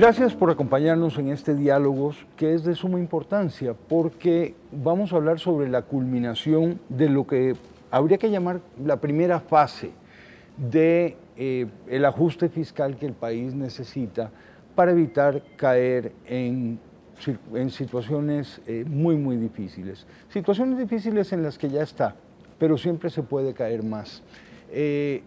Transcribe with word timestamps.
Gracias 0.00 0.34
por 0.34 0.50
acompañarnos 0.50 1.18
en 1.18 1.28
este 1.28 1.54
diálogo 1.54 2.14
que 2.34 2.54
es 2.54 2.64
de 2.64 2.74
suma 2.74 2.98
importancia 2.98 3.74
porque 3.74 4.54
vamos 4.72 5.12
a 5.12 5.16
hablar 5.16 5.38
sobre 5.38 5.68
la 5.68 5.82
culminación 5.82 6.80
de 6.88 7.10
lo 7.10 7.26
que 7.26 7.54
habría 7.90 8.16
que 8.16 8.30
llamar 8.30 8.62
la 8.82 8.98
primera 8.98 9.40
fase 9.40 9.90
de 10.56 11.18
eh, 11.36 11.66
el 11.86 12.06
ajuste 12.06 12.48
fiscal 12.48 12.96
que 12.96 13.04
el 13.04 13.12
país 13.12 13.52
necesita 13.52 14.30
para 14.74 14.92
evitar 14.92 15.42
caer 15.56 16.12
en, 16.24 16.78
en 17.52 17.68
situaciones 17.68 18.62
eh, 18.66 18.86
muy, 18.88 19.16
muy 19.16 19.36
difíciles. 19.36 20.06
Situaciones 20.30 20.78
difíciles 20.78 21.30
en 21.34 21.42
las 21.42 21.58
que 21.58 21.68
ya 21.68 21.82
está, 21.82 22.16
pero 22.58 22.78
siempre 22.78 23.10
se 23.10 23.22
puede 23.22 23.52
caer 23.52 23.82
más. 23.82 24.22
Eh, 24.72 25.22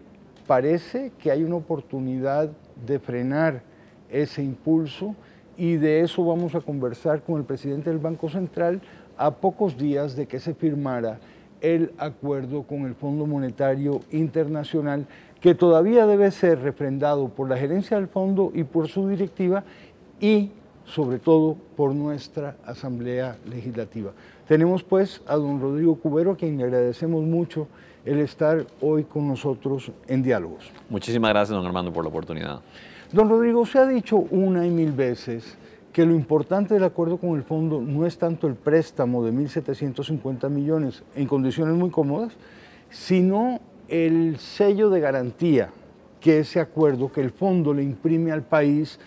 parece 0.48 1.12
que 1.20 1.30
hay 1.30 1.44
una 1.44 1.54
oportunidad 1.54 2.50
de 2.84 2.98
frenar 2.98 3.72
ese 4.10 4.42
impulso 4.42 5.14
y 5.56 5.76
de 5.76 6.00
eso 6.00 6.24
vamos 6.24 6.54
a 6.54 6.60
conversar 6.60 7.22
con 7.22 7.38
el 7.38 7.44
presidente 7.44 7.90
del 7.90 7.98
Banco 7.98 8.28
Central 8.28 8.80
a 9.16 9.30
pocos 9.30 9.76
días 9.76 10.16
de 10.16 10.26
que 10.26 10.40
se 10.40 10.54
firmara 10.54 11.18
el 11.60 11.92
acuerdo 11.98 12.64
con 12.64 12.86
el 12.86 12.94
Fondo 12.94 13.26
Monetario 13.26 14.00
Internacional 14.10 15.06
que 15.40 15.54
todavía 15.54 16.06
debe 16.06 16.30
ser 16.30 16.60
refrendado 16.60 17.28
por 17.28 17.48
la 17.48 17.56
gerencia 17.56 17.96
del 17.96 18.08
fondo 18.08 18.50
y 18.54 18.64
por 18.64 18.88
su 18.88 19.08
directiva 19.08 19.64
y 20.20 20.50
sobre 20.86 21.18
todo 21.18 21.56
por 21.76 21.94
nuestra 21.94 22.56
Asamblea 22.64 23.36
Legislativa. 23.46 24.12
Tenemos 24.48 24.82
pues 24.82 25.22
a 25.26 25.36
don 25.36 25.60
Rodrigo 25.60 25.96
Cubero, 25.96 26.32
a 26.32 26.36
quien 26.36 26.58
le 26.58 26.64
agradecemos 26.64 27.22
mucho 27.22 27.68
el 28.04 28.20
estar 28.20 28.66
hoy 28.80 29.04
con 29.04 29.26
nosotros 29.26 29.90
en 30.06 30.22
diálogos. 30.22 30.70
Muchísimas 30.90 31.30
gracias, 31.30 31.56
don 31.56 31.66
Armando, 31.66 31.92
por 31.92 32.04
la 32.04 32.10
oportunidad. 32.10 32.60
Don 33.14 33.28
Rodrigo, 33.28 33.64
se 33.64 33.78
ha 33.78 33.86
dicho 33.86 34.16
una 34.16 34.66
y 34.66 34.70
mil 34.70 34.90
veces 34.90 35.56
que 35.92 36.04
lo 36.04 36.16
importante 36.16 36.74
del 36.74 36.82
acuerdo 36.82 37.16
con 37.16 37.36
el 37.36 37.44
fondo 37.44 37.80
no 37.80 38.06
es 38.06 38.18
tanto 38.18 38.48
el 38.48 38.56
préstamo 38.56 39.24
de 39.24 39.32
1.750 39.32 40.50
millones 40.50 41.04
en 41.14 41.28
condiciones 41.28 41.76
muy 41.76 41.90
cómodas, 41.90 42.32
sino 42.90 43.60
el 43.86 44.40
sello 44.40 44.90
de 44.90 44.98
garantía 44.98 45.70
que 46.20 46.40
ese 46.40 46.58
acuerdo, 46.58 47.12
que 47.12 47.20
el 47.20 47.30
fondo 47.30 47.72
le 47.72 47.84
imprime 47.84 48.32
al 48.32 48.42
país 48.42 48.98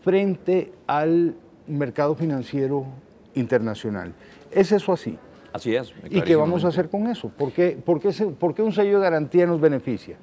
frente 0.00 0.70
al 0.86 1.34
mercado 1.66 2.14
financiero 2.14 2.86
internacional. 3.34 4.14
¿Es 4.52 4.70
eso 4.70 4.92
así? 4.92 5.18
Así 5.52 5.74
es. 5.74 5.92
¿Y 6.08 6.22
qué 6.22 6.36
vamos 6.36 6.64
a 6.64 6.68
hacer 6.68 6.88
con 6.88 7.08
eso? 7.08 7.30
¿Por 7.30 7.50
qué, 7.50 7.76
por 7.84 8.54
qué 8.54 8.62
un 8.62 8.72
sello 8.72 8.98
de 8.98 9.02
garantía 9.02 9.44
nos 9.44 9.60
beneficia? 9.60 10.18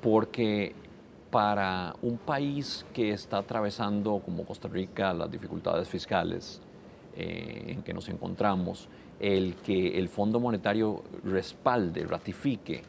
Porque 0.00 0.74
para 1.34 1.96
un 2.02 2.16
país 2.16 2.86
que 2.94 3.10
está 3.10 3.38
atravesando, 3.38 4.20
como 4.24 4.44
Costa 4.44 4.68
Rica, 4.68 5.12
las 5.12 5.28
dificultades 5.28 5.88
fiscales 5.88 6.62
eh, 7.16 7.64
en 7.70 7.82
que 7.82 7.92
nos 7.92 8.08
encontramos, 8.08 8.88
el 9.18 9.56
que 9.56 9.98
el 9.98 10.08
Fondo 10.08 10.38
Monetario 10.38 11.02
respalde, 11.24 12.06
ratifique, 12.06 12.84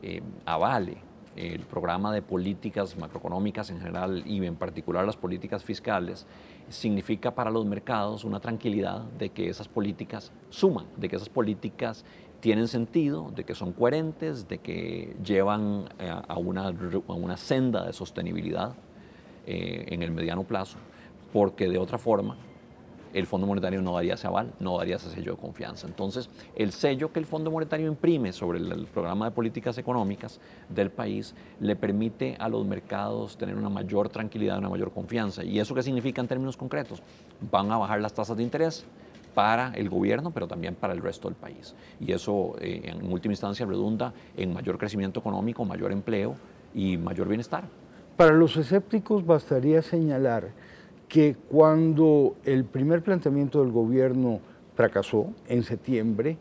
eh, 0.00 0.22
avale 0.46 0.96
el 1.36 1.60
programa 1.66 2.10
de 2.14 2.22
políticas 2.22 2.96
macroeconómicas 2.96 3.68
en 3.68 3.80
general 3.80 4.22
y 4.24 4.42
en 4.46 4.56
particular 4.56 5.04
las 5.04 5.18
políticas 5.18 5.62
fiscales, 5.62 6.26
significa 6.70 7.34
para 7.34 7.50
los 7.50 7.66
mercados 7.66 8.24
una 8.24 8.40
tranquilidad 8.40 9.02
de 9.18 9.28
que 9.28 9.50
esas 9.50 9.68
políticas 9.68 10.32
suman, 10.48 10.86
de 10.96 11.06
que 11.10 11.16
esas 11.16 11.28
políticas 11.28 12.06
tienen 12.40 12.68
sentido, 12.68 13.30
de 13.34 13.44
que 13.44 13.54
son 13.54 13.72
coherentes, 13.72 14.48
de 14.48 14.58
que 14.58 15.16
llevan 15.24 15.88
eh, 15.98 16.10
a 16.10 16.38
una, 16.38 16.72
una 17.06 17.36
senda 17.36 17.84
de 17.84 17.92
sostenibilidad 17.92 18.74
eh, 19.46 19.86
en 19.88 20.02
el 20.02 20.10
mediano 20.10 20.44
plazo, 20.44 20.78
porque 21.32 21.68
de 21.68 21.78
otra 21.78 21.98
forma 21.98 22.36
el 23.12 23.26
Fondo 23.26 23.46
Monetario 23.46 23.82
no 23.82 23.94
daría 23.94 24.14
ese 24.14 24.26
aval, 24.26 24.52
no 24.60 24.78
daría 24.78 24.96
ese 24.96 25.10
sello 25.10 25.32
de 25.32 25.38
confianza. 25.40 25.86
Entonces, 25.86 26.30
el 26.54 26.72
sello 26.72 27.12
que 27.12 27.18
el 27.18 27.26
Fondo 27.26 27.50
Monetario 27.50 27.88
imprime 27.88 28.32
sobre 28.32 28.58
el, 28.58 28.86
programa 28.86 29.26
de 29.26 29.30
políticas 29.32 29.78
económicas 29.78 30.40
del 30.68 30.90
país 30.90 31.34
le 31.60 31.76
permite 31.76 32.36
a 32.38 32.48
los 32.48 32.64
mercados 32.64 33.36
tener 33.36 33.56
una 33.56 33.68
mayor 33.68 34.08
tranquilidad, 34.08 34.58
una 34.58 34.68
mayor 34.68 34.92
confianza. 34.92 35.44
¿Y 35.44 35.58
eso 35.58 35.74
qué 35.74 35.82
significa 35.82 36.20
en 36.20 36.28
términos 36.28 36.56
concretos? 36.56 37.02
Van 37.50 37.70
a 37.72 37.78
bajar 37.78 38.00
las 38.00 38.12
tasas 38.12 38.36
de 38.36 38.42
interés, 38.42 38.84
para 39.34 39.72
el 39.74 39.88
gobierno, 39.88 40.30
pero 40.30 40.46
también 40.46 40.74
para 40.74 40.92
el 40.92 41.00
resto 41.00 41.28
del 41.28 41.36
país. 41.36 41.74
Y 42.00 42.12
eso, 42.12 42.54
eh, 42.60 42.82
en 42.84 43.12
última 43.12 43.32
instancia, 43.32 43.66
redunda 43.66 44.12
en 44.36 44.52
mayor 44.52 44.78
crecimiento 44.78 45.20
económico, 45.20 45.64
mayor 45.64 45.92
empleo 45.92 46.34
y 46.74 46.96
mayor 46.96 47.28
bienestar. 47.28 47.64
Para 48.16 48.34
los 48.34 48.56
escépticos 48.56 49.24
bastaría 49.24 49.82
señalar 49.82 50.50
que 51.08 51.36
cuando 51.48 52.36
el 52.44 52.64
primer 52.64 53.02
planteamiento 53.02 53.60
del 53.60 53.72
gobierno 53.72 54.40
fracasó 54.74 55.32
en 55.48 55.62
septiembre, 55.62 56.36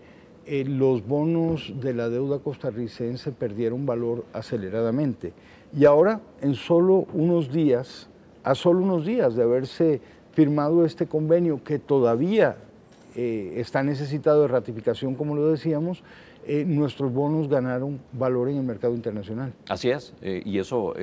eh, 0.46 0.64
los 0.66 1.06
bonos 1.06 1.74
de 1.80 1.94
la 1.94 2.10
deuda 2.10 2.40
costarricense 2.40 3.32
perdieron 3.32 3.86
valor 3.86 4.26
aceleradamente. 4.34 5.34
Y 5.76 5.86
ahora, 5.86 6.22
en 6.42 6.56
solo 6.56 7.08
unos 7.14 7.52
días, 7.52 8.10
a 8.44 8.56
solo 8.56 8.82
unos 8.82 9.06
días 9.06 9.36
de 9.36 9.44
haberse 9.44 10.02
firmado 10.32 10.86
este 10.86 11.08
convenio 11.08 11.64
que 11.64 11.80
todavía 11.80 12.58
eh, 13.16 13.54
está 13.58 13.84
necesitado 13.84 14.44
de 14.44 14.48
ratificación, 14.48 15.16
como 15.16 15.36
lo 15.36 15.50
decíamos, 15.50 16.04
eh, 16.46 16.64
nuestros 16.66 17.12
bonos 17.12 17.48
ganaron 17.48 18.00
valor 18.14 18.50
en 18.50 18.58
el 18.58 18.64
mercado 18.64 18.94
internacional. 18.94 19.54
Así 19.68 19.90
es, 19.90 20.14
eh, 20.22 20.42
y 20.46 20.60
eso 20.60 20.94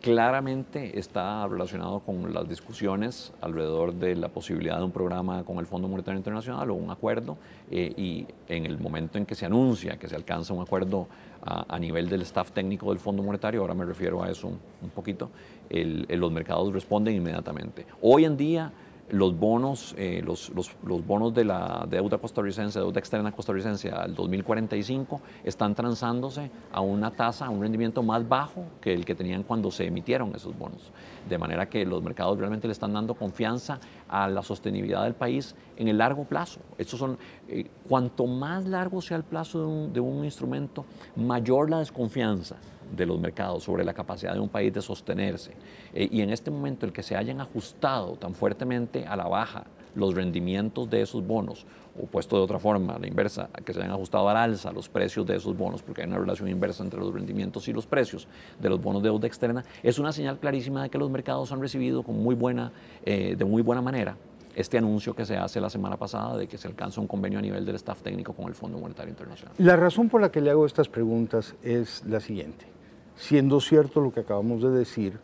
claramente 0.00 0.98
está 1.00 1.48
relacionado 1.48 1.98
con 1.98 2.32
las 2.32 2.48
discusiones 2.48 3.32
alrededor 3.40 3.94
de 3.94 4.14
la 4.14 4.28
posibilidad 4.28 4.78
de 4.78 4.84
un 4.84 4.92
programa 4.92 5.42
con 5.42 5.58
el 5.58 5.66
Fondo 5.66 5.88
Monetario 5.88 6.18
Internacional 6.18 6.70
o 6.70 6.74
un 6.74 6.90
acuerdo, 6.90 7.36
y 7.70 8.24
en 8.46 8.66
el 8.66 8.78
momento 8.78 9.18
en 9.18 9.26
que 9.26 9.34
se 9.34 9.46
anuncia 9.46 9.96
que 9.96 10.08
se 10.08 10.14
alcanza 10.14 10.54
un 10.54 10.62
acuerdo 10.62 11.08
a, 11.42 11.76
nivel 11.80 12.08
del 12.08 12.22
staff 12.22 12.52
técnico 12.52 12.90
del 12.90 13.00
Fondo 13.00 13.22
Monetario, 13.24 13.62
ahora 13.62 13.74
me 13.74 13.84
refiero 13.84 14.22
a 14.22 14.30
eso 14.30 14.46
un, 14.46 14.90
poquito, 14.90 15.30
los 15.70 16.30
mercados 16.30 16.72
responden 16.72 17.16
inmediatamente. 17.16 17.84
Hoy 18.00 18.26
en 18.26 18.36
día, 18.36 18.72
los 19.10 19.38
bonos, 19.38 19.94
eh, 19.96 20.22
los, 20.24 20.50
bonos 20.82 21.32
de 21.32 21.44
la 21.44 21.86
deuda 21.88 22.18
costarricense, 22.18 22.78
deuda 22.78 22.98
externa 22.98 23.32
costarricense 23.32 23.90
al 23.90 24.14
2045 24.14 25.20
están 25.44 25.74
transándose 25.74 26.50
a 26.72 26.80
una 26.80 27.10
tasa, 27.10 27.46
a 27.46 27.50
un 27.50 27.60
rendimiento 27.60 28.02
más 28.02 28.28
bajo 28.28 28.64
que 28.80 28.92
el 28.92 29.04
que 29.04 29.14
tenían 29.14 29.42
cuando 29.44 29.70
se 29.70 29.86
emitieron 29.86 30.34
esos 30.34 30.58
bonos. 30.58 30.92
De 31.28 31.38
manera 31.38 31.68
que 31.68 31.84
los 31.84 32.02
mercados 32.02 32.38
realmente 32.38 32.66
le 32.66 32.72
están 32.72 32.92
dando 32.92 33.14
confianza 33.14 33.78
a 34.08 34.28
la 34.28 34.42
sostenibilidad 34.42 35.04
del 35.04 35.14
país 35.14 35.54
en 35.76 35.88
el 35.88 35.98
largo 35.98 36.24
plazo. 36.24 36.60
Estos 36.78 36.98
son, 36.98 37.18
eh, 37.48 37.68
cuanto 37.88 38.26
más 38.26 38.66
largo 38.66 39.00
sea 39.00 39.16
el 39.16 39.24
plazo 39.24 39.88
de 39.88 40.00
un 40.00 40.24
instrumento, 40.24 40.84
mayor 41.14 41.70
la 41.70 41.78
desconfianza 41.78 42.56
de 42.94 43.06
los 43.06 43.18
mercados, 43.18 43.64
sobre 43.64 43.84
la 43.84 43.94
capacidad 43.94 44.34
de 44.34 44.40
un 44.40 44.48
país 44.48 44.72
de 44.72 44.82
sostenerse. 44.82 45.52
Eh, 45.94 46.08
y 46.10 46.20
en 46.20 46.30
este 46.30 46.50
momento 46.50 46.86
el 46.86 46.92
que 46.92 47.02
se 47.02 47.16
hayan 47.16 47.40
ajustado 47.40 48.16
tan 48.16 48.34
fuertemente 48.34 49.06
a 49.06 49.16
la 49.16 49.28
baja 49.28 49.64
los 49.94 50.14
rendimientos 50.14 50.88
de 50.90 51.00
esos 51.00 51.26
bonos, 51.26 51.66
o 52.00 52.06
puesto 52.06 52.36
de 52.36 52.42
otra 52.42 52.58
forma, 52.58 52.98
la 52.98 53.06
inversa, 53.06 53.48
que 53.64 53.72
se 53.72 53.80
hayan 53.80 53.92
ajustado 53.92 54.28
al 54.28 54.36
alza 54.36 54.70
los 54.70 54.88
precios 54.88 55.26
de 55.26 55.36
esos 55.36 55.56
bonos, 55.56 55.82
porque 55.82 56.02
hay 56.02 56.08
una 56.08 56.18
relación 56.18 56.48
inversa 56.48 56.84
entre 56.84 57.00
los 57.00 57.12
rendimientos 57.12 57.66
y 57.68 57.72
los 57.72 57.86
precios 57.86 58.28
de 58.60 58.68
los 58.68 58.80
bonos 58.80 59.02
de 59.02 59.08
deuda 59.08 59.26
externa, 59.26 59.64
es 59.82 59.98
una 59.98 60.12
señal 60.12 60.38
clarísima 60.38 60.82
de 60.82 60.90
que 60.90 60.98
los 60.98 61.10
mercados 61.10 61.50
han 61.50 61.60
recibido 61.60 62.02
con 62.02 62.22
muy 62.22 62.34
buena, 62.34 62.72
eh, 63.04 63.34
de 63.36 63.44
muy 63.44 63.62
buena 63.62 63.80
manera 63.80 64.16
este 64.54 64.78
anuncio 64.78 65.14
que 65.14 65.26
se 65.26 65.36
hace 65.36 65.60
la 65.60 65.68
semana 65.68 65.98
pasada 65.98 66.36
de 66.38 66.46
que 66.46 66.56
se 66.56 66.66
alcanza 66.66 67.00
un 67.00 67.06
convenio 67.06 67.38
a 67.38 67.42
nivel 67.42 67.64
del 67.66 67.76
staff 67.76 68.00
técnico 68.00 68.32
con 68.32 68.46
el 68.46 68.54
Fondo 68.54 68.78
Monetario 68.78 69.10
Internacional. 69.10 69.54
La 69.58 69.76
razón 69.76 70.08
por 70.08 70.22
la 70.22 70.30
que 70.30 70.40
le 70.40 70.50
hago 70.50 70.64
estas 70.64 70.88
preguntas 70.88 71.54
es 71.62 72.02
la 72.06 72.20
siguiente. 72.20 72.75
Siendo 73.16 73.60
cierto 73.60 74.00
lo 74.00 74.12
que 74.12 74.20
acabamos 74.20 74.62
de 74.62 74.70
decir, 74.70 75.18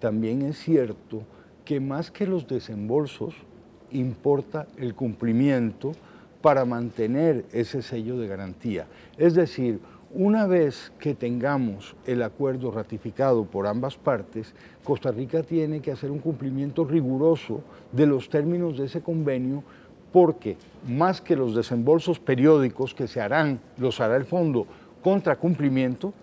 también 0.00 0.42
es 0.42 0.58
cierto 0.58 1.22
que 1.64 1.80
más 1.80 2.10
que 2.10 2.26
los 2.26 2.46
desembolsos, 2.48 3.34
importa 3.90 4.66
el 4.76 4.94
cumplimiento 4.94 5.92
para 6.42 6.64
mantener 6.64 7.44
ese 7.52 7.82
sello 7.82 8.18
de 8.18 8.28
garantía. 8.28 8.86
Es 9.16 9.34
decir, 9.34 9.80
una 10.14 10.46
vez 10.46 10.92
que 10.98 11.14
tengamos 11.14 11.94
el 12.06 12.22
acuerdo 12.22 12.70
ratificado 12.70 13.44
por 13.44 13.66
ambas 13.66 13.96
partes, 13.96 14.54
Costa 14.82 15.10
Rica 15.10 15.42
tiene 15.42 15.80
que 15.80 15.92
hacer 15.92 16.10
un 16.10 16.18
cumplimiento 16.18 16.84
riguroso 16.84 17.60
de 17.92 18.06
los 18.06 18.30
términos 18.30 18.78
de 18.78 18.86
ese 18.86 19.02
convenio 19.02 19.62
porque 20.12 20.56
más 20.88 21.20
que 21.20 21.36
los 21.36 21.54
desembolsos 21.54 22.18
periódicos 22.18 22.94
que 22.94 23.06
se 23.06 23.20
harán, 23.20 23.60
los 23.76 24.00
hará 24.00 24.16
el 24.16 24.24
fondo 24.24 24.66
contra 25.02 25.36
cumplimiento, 25.36 26.14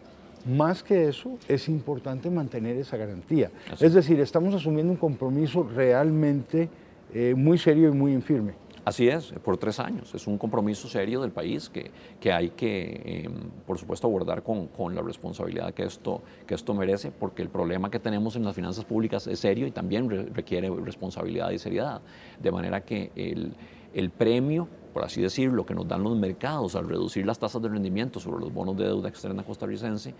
más 0.45 0.83
que 0.83 1.07
eso, 1.07 1.37
es 1.47 1.67
importante 1.67 2.29
mantener 2.29 2.77
esa 2.77 2.97
garantía. 2.97 3.51
Es 3.79 3.93
decir, 3.93 4.19
estamos 4.19 4.53
asumiendo 4.53 4.91
un 4.91 4.97
compromiso 4.97 5.63
realmente 5.63 6.69
eh, 7.13 7.33
muy 7.35 7.57
serio 7.57 7.89
y 7.89 7.91
muy 7.91 8.13
infirme. 8.13 8.53
Así 8.85 9.07
es, 9.07 9.33
por 9.43 9.57
tres 9.57 9.79
años. 9.79 10.13
Es 10.13 10.27
un 10.27 10.37
compromiso 10.37 10.87
serio 10.87 11.19
del 11.19 11.31
país 11.31 11.69
que, 11.69 11.89
que 12.19 12.31
hay 12.31 12.51
que, 12.51 13.23
em, 13.25 13.33
por 13.65 13.79
supuesto, 13.79 14.05
abordar 14.05 14.43
con, 14.43 14.67
con, 14.67 14.93
la 14.93 15.01
responsabilidad 15.01 15.73
que 15.73 15.83
esto, 15.83 16.21
que 16.45 16.53
esto 16.53 16.75
merece, 16.75 17.09
porque 17.09 17.41
el 17.41 17.49
problema 17.49 17.89
que 17.89 17.99
tenemos 17.99 18.35
en 18.35 18.43
las 18.43 18.53
finanzas 18.53 18.85
públicas 18.85 19.25
es 19.25 19.39
serio 19.39 19.65
y 19.65 19.71
también 19.71 20.07
requiere 20.35 20.69
responsabilidad 20.69 21.49
y 21.49 21.57
seriedad. 21.57 22.01
De 22.39 22.51
manera 22.51 22.81
que 22.81 23.11
el, 23.15 23.55
el 23.95 24.11
premio 24.11 24.67
por 24.95 25.03
así 25.03 25.21
decirlo, 25.21 25.65
que 25.65 25.75
nos 25.75 25.85
dan 25.85 26.03
los 26.03 26.15
mercados 26.15 26.73
al 26.73 26.87
reducir 26.87 27.25
las 27.25 27.37
tasas 27.37 27.61
de 27.61 27.67
rendimiento 27.67 28.21
sobre 28.21 28.39
los 28.39 28.53
bonos 28.53 28.77
de 28.77 28.85
deuda 28.85 29.09
externa 29.09 29.43
costarricense, 29.43 30.13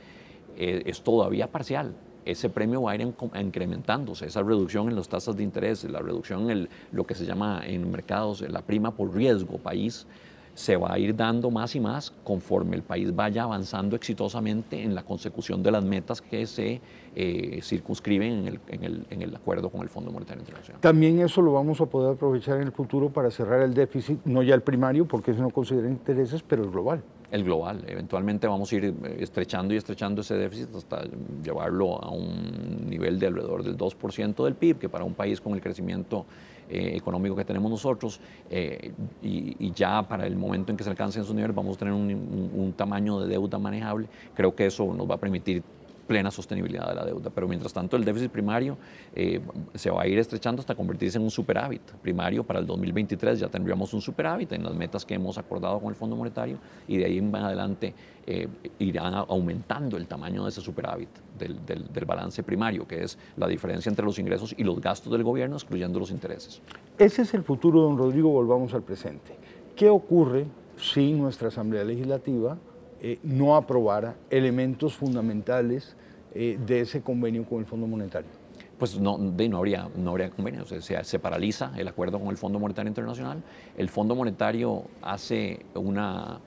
eh, 0.57 0.83
es 0.86 1.01
todavía 1.01 1.50
parcial. 1.50 1.95
Ese 2.25 2.50
premio 2.50 2.81
va 2.81 2.92
a 2.92 2.95
ir 2.95 3.13
incrementándose, 3.36 4.25
esa 4.25 4.44
reducción 4.44 4.89
en 4.89 4.98
las 4.98 5.07
tasas 5.07 5.38
de 5.38 5.44
interés, 5.44 5.86
la 5.86 6.00
reducción 6.00 6.51
en 6.51 6.68
lo 6.92 7.06
que 7.06 7.16
se 7.16 7.25
llama 7.25 7.62
en 7.66 7.89
mercados 7.89 8.42
la 8.42 8.63
prima 8.63 8.92
por 8.92 9.16
riesgo 9.16 9.60
país, 9.60 10.07
se 10.56 10.78
va 10.78 10.94
a 10.94 10.98
ir 10.98 11.16
dando 11.16 11.52
más 11.52 11.75
y 11.75 11.81
más 11.81 12.13
conforme 12.24 12.78
el 12.78 12.81
país 12.81 13.13
vaya 13.13 13.44
avanzando 13.44 13.96
exitosamente 13.96 14.81
en 14.81 14.96
la 14.96 15.04
consecución 15.04 15.62
de 15.62 15.69
las 15.69 15.84
metas 15.84 16.22
que 16.22 16.48
se 16.48 16.80
eh, 17.13 17.60
circunscriben 17.62 18.31
en 18.31 18.48
el, 18.48 18.60
en, 18.69 18.84
el, 18.86 19.06
en 19.10 19.22
el, 19.22 19.36
acuerdo 19.36 19.69
con 19.69 19.81
el 19.81 19.90
Fondo 19.90 20.12
Monetario 20.12 20.40
Internacional. 20.42 20.81
También 20.81 21.19
eso 21.19 21.42
lo 21.42 21.52
vamos 21.52 21.81
a 21.81 21.86
poder 21.86 22.13
aprovechar 22.16 22.56
en 22.57 22.63
el 22.63 22.72
futuro 22.72 23.10
para 23.10 23.30
cerrar 23.31 23.62
el 23.62 23.74
déficit, 23.74 24.19
no 24.24 24.42
ya 24.44 24.56
el 24.56 24.62
primario, 24.62 25.06
porque 25.06 25.31
eso 25.31 25.42
no 25.42 25.50
considera 25.50 25.90
intereses, 25.90 26.42
pero 26.42 26.63
el 26.63 26.72
global. 26.72 27.04
El 27.31 27.44
global. 27.44 27.84
Eventualmente 27.88 28.48
vamos 28.48 28.72
a 28.72 28.75
ir 28.75 28.86
eh, 28.86 29.18
estrechando 29.19 29.74
y 29.74 29.78
estrechando 29.78 30.22
ese 30.22 30.36
déficit 30.36 30.74
hasta 30.74 31.04
llevarlo 31.44 32.01
a 32.01 32.12
un 32.12 32.90
nivel 32.90 33.19
de 33.19 33.28
alrededor 33.28 33.63
del 33.63 33.78
2% 33.78 34.44
del 34.44 34.56
PIB, 34.56 34.80
que 34.80 34.90
para 34.90 35.04
un 35.04 35.16
país 35.16 35.42
con 35.42 35.54
el 35.54 35.62
crecimiento 35.62 36.25
eh, 36.69 36.94
económico 36.95 37.35
que 37.35 37.45
tenemos 37.45 37.69
nosotros 37.69 38.19
eh, 38.50 38.91
y, 39.21 39.71
ya 39.71 40.03
para 40.03 40.25
el 40.25 40.35
momento 40.35 40.71
en 40.71 40.77
que 40.77 40.83
se 40.83 40.89
alcancen 40.89 41.21
esos 41.21 41.35
niveles 41.35 41.56
vamos 41.56 41.75
a 41.75 41.79
tener 41.79 41.94
un 41.94 42.73
tamaño 42.75 43.19
de 43.19 43.27
deuda 43.27 43.59
manejable. 43.59 44.07
Creo 44.33 44.56
que 44.56 44.67
eso 44.67 44.94
nos 44.94 45.09
va 45.09 45.15
a 45.15 45.17
permitir 45.17 45.63
plena 46.07 46.31
sostenibilidad 46.31 46.88
de 46.88 46.96
la 46.96 47.06
deuda. 47.06 47.30
Pero 47.30 47.48
mientras 47.48 47.74
tanto, 47.74 47.98
el 47.98 48.06
déficit 48.06 48.31
primario 48.31 48.78
eh, 49.13 49.42
se 49.74 49.90
va 49.90 50.04
a 50.04 50.07
ir 50.07 50.18
estrechando 50.19 50.60
hasta 50.62 50.75
convertirse 50.75 51.18
en 51.18 51.24
un 51.24 51.31
superávit 51.31 51.81
primario. 52.02 52.44
Para 52.44 52.60
el 52.60 52.66
2023 52.66 53.40
ya 53.40 53.48
tendríamos 53.48 53.94
un 53.94 54.02
superávit 54.02 54.52
en 54.54 54.63
las 54.63 54.74
metas 54.74 55.06
que 55.06 55.16
hemos 55.16 55.38
acordado 55.38 55.80
con 55.80 55.90
el 55.90 55.96
Fondo 55.96 56.16
Monetario 56.16 56.57
y 56.88 56.98
de 56.98 57.06
ahí 57.06 57.18
en 57.18 57.36
adelante 57.36 57.94
eh, 58.25 58.48
irán 58.80 59.13
aumentando 59.13 59.98
el 59.98 60.07
tamaño 60.07 60.44
de 60.44 60.50
ese 60.50 60.62
superávit 60.62 61.10
del, 61.38 61.66
del, 61.66 62.06
balance 62.06 62.44
primario, 62.44 62.88
que 62.88 63.04
es 63.04 63.18
la 63.36 63.48
diferencia 63.48 63.90
entre 63.90 64.06
los 64.06 64.18
ingresos 64.19 64.54
y 64.58 64.63
los 64.63 64.80
gastos 64.80 65.12
del 65.12 65.24
gobierno, 65.24 65.56
excluyendo 65.56 66.00
los 66.00 66.12
intereses. 66.12 66.62
Ese 66.98 67.24
es 67.24 67.34
el 67.34 67.44
futuro, 67.44 67.81
don 67.81 67.98
Rodrigo. 67.98 68.30
Volvamos 68.30 68.74
al 68.74 68.84
presente. 68.84 69.38
¿Qué 69.75 69.90
ocurre 69.90 70.46
si 70.78 71.13
nuestra 71.13 71.50
Asamblea 71.50 71.84
Legislativa 71.84 72.58
eh, 73.07 73.19
no 73.22 73.56
aprobara 73.56 74.16
elementos 74.31 74.96
fundamentales 74.96 75.96
eh, 76.34 76.57
de 76.66 76.81
ese 76.81 77.04
convenio 77.04 77.46
con 77.46 77.60
el 77.60 77.68
Fondo 77.68 77.86
Monetario? 77.86 78.31
Pues 78.80 79.00
no, 79.00 79.19
no, 79.19 79.57
habría, 79.57 79.88
no 79.96 80.10
habría 80.10 80.31
convenio, 80.31 80.66
se, 80.66 80.81
se, 80.81 81.19
paraliza 81.19 81.72
el 81.78 81.88
acuerdo 81.88 82.19
con 82.19 82.30
el 82.30 82.38
Fondo 82.38 82.57
Monetario 82.57 82.90
Internacional. 82.90 83.44
El 83.78 83.90
Fondo 83.90 84.16
Monetario 84.16 84.86
hace 85.04 85.60
una, 85.75 86.40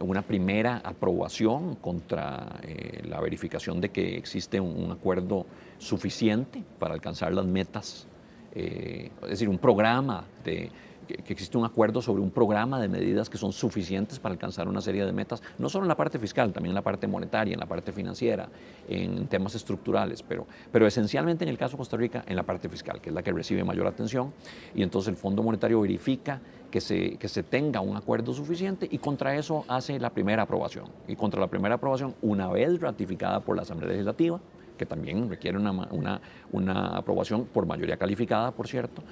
una 0.00 0.22
primera 0.22 0.78
aprobación 0.82 1.74
contra 1.74 2.58
eh, 2.62 3.02
la 3.06 3.20
verificación 3.20 3.78
de 3.82 3.90
que 3.90 4.16
existe 4.16 4.58
un, 4.60 4.90
acuerdo 4.90 5.44
suficiente 5.76 6.64
para 6.78 6.94
alcanzar 6.94 7.34
las 7.34 7.44
metas, 7.44 8.06
es 8.54 9.10
decir, 9.28 9.46
un 9.50 9.58
programa 9.58 10.24
de 10.42 10.70
que, 11.08 11.32
existe 11.32 11.56
un 11.56 11.64
acuerdo 11.64 12.02
sobre 12.02 12.22
un 12.22 12.30
programa 12.30 12.80
de 12.80 12.88
medidas 12.88 13.30
que 13.30 13.38
son 13.38 13.52
suficientes 13.52 14.18
para 14.18 14.34
alcanzar 14.34 14.68
una 14.68 14.80
serie 14.80 15.04
de 15.04 15.12
metas, 15.12 15.42
no 15.58 15.68
solo 15.68 15.84
en 15.84 15.88
la 15.88 15.96
parte 15.96 16.18
fiscal, 16.18 16.52
también 16.52 16.72
en 16.72 16.74
la 16.74 16.82
parte 16.82 17.06
monetaria, 17.06 17.54
en 17.54 17.60
la 17.60 17.66
parte 17.66 17.92
financiera, 17.92 18.48
en 18.88 19.26
temas 19.26 19.54
estructurales, 19.54 20.22
pero, 20.22 20.46
pero 20.70 20.86
esencialmente 20.86 21.44
en 21.44 21.50
el 21.50 21.58
caso 21.58 21.72
de 21.72 21.78
Costa 21.78 21.96
Rica, 21.96 22.24
en 22.26 22.36
la 22.36 22.42
parte 22.42 22.68
fiscal, 22.68 23.00
que 23.00 23.08
es 23.08 23.14
la 23.14 23.22
que 23.22 23.32
recibe 23.32 23.64
mayor 23.64 23.86
atención, 23.86 24.32
y 24.74 24.82
entonces 24.82 25.08
el 25.08 25.16
Fondo 25.16 25.42
Monetario 25.42 25.80
verifica 25.80 26.40
que 26.70 26.80
se, 26.80 27.16
que 27.16 27.28
se 27.28 27.42
tenga 27.42 27.80
un 27.80 27.96
acuerdo 27.96 28.34
suficiente 28.34 28.86
y 28.90 28.98
contra 28.98 29.34
eso 29.36 29.64
hace 29.68 29.98
la 29.98 30.10
primera 30.10 30.42
aprobación. 30.42 30.86
Y 31.06 31.16
contra 31.16 31.40
la 31.40 31.46
primera 31.46 31.76
aprobación, 31.76 32.14
una 32.20 32.48
vez 32.48 32.78
ratificada 32.80 33.40
por 33.40 33.56
la 33.56 33.62
Asamblea 33.62 33.90
Legislativa, 33.90 34.40
que 34.76 34.86
también 34.86 35.28
requiere 35.28 35.58
una, 35.58 35.72
una, 35.72 36.20
una 36.52 36.96
aprobación 36.96 37.46
por 37.46 37.66
mayoría 37.66 37.96
calificada, 37.96 38.52
por 38.52 38.68
cierto, 38.68 39.02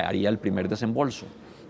haría 0.00 0.28
el 0.28 0.38
primer 0.38 0.68
desembolso. 0.68 1.26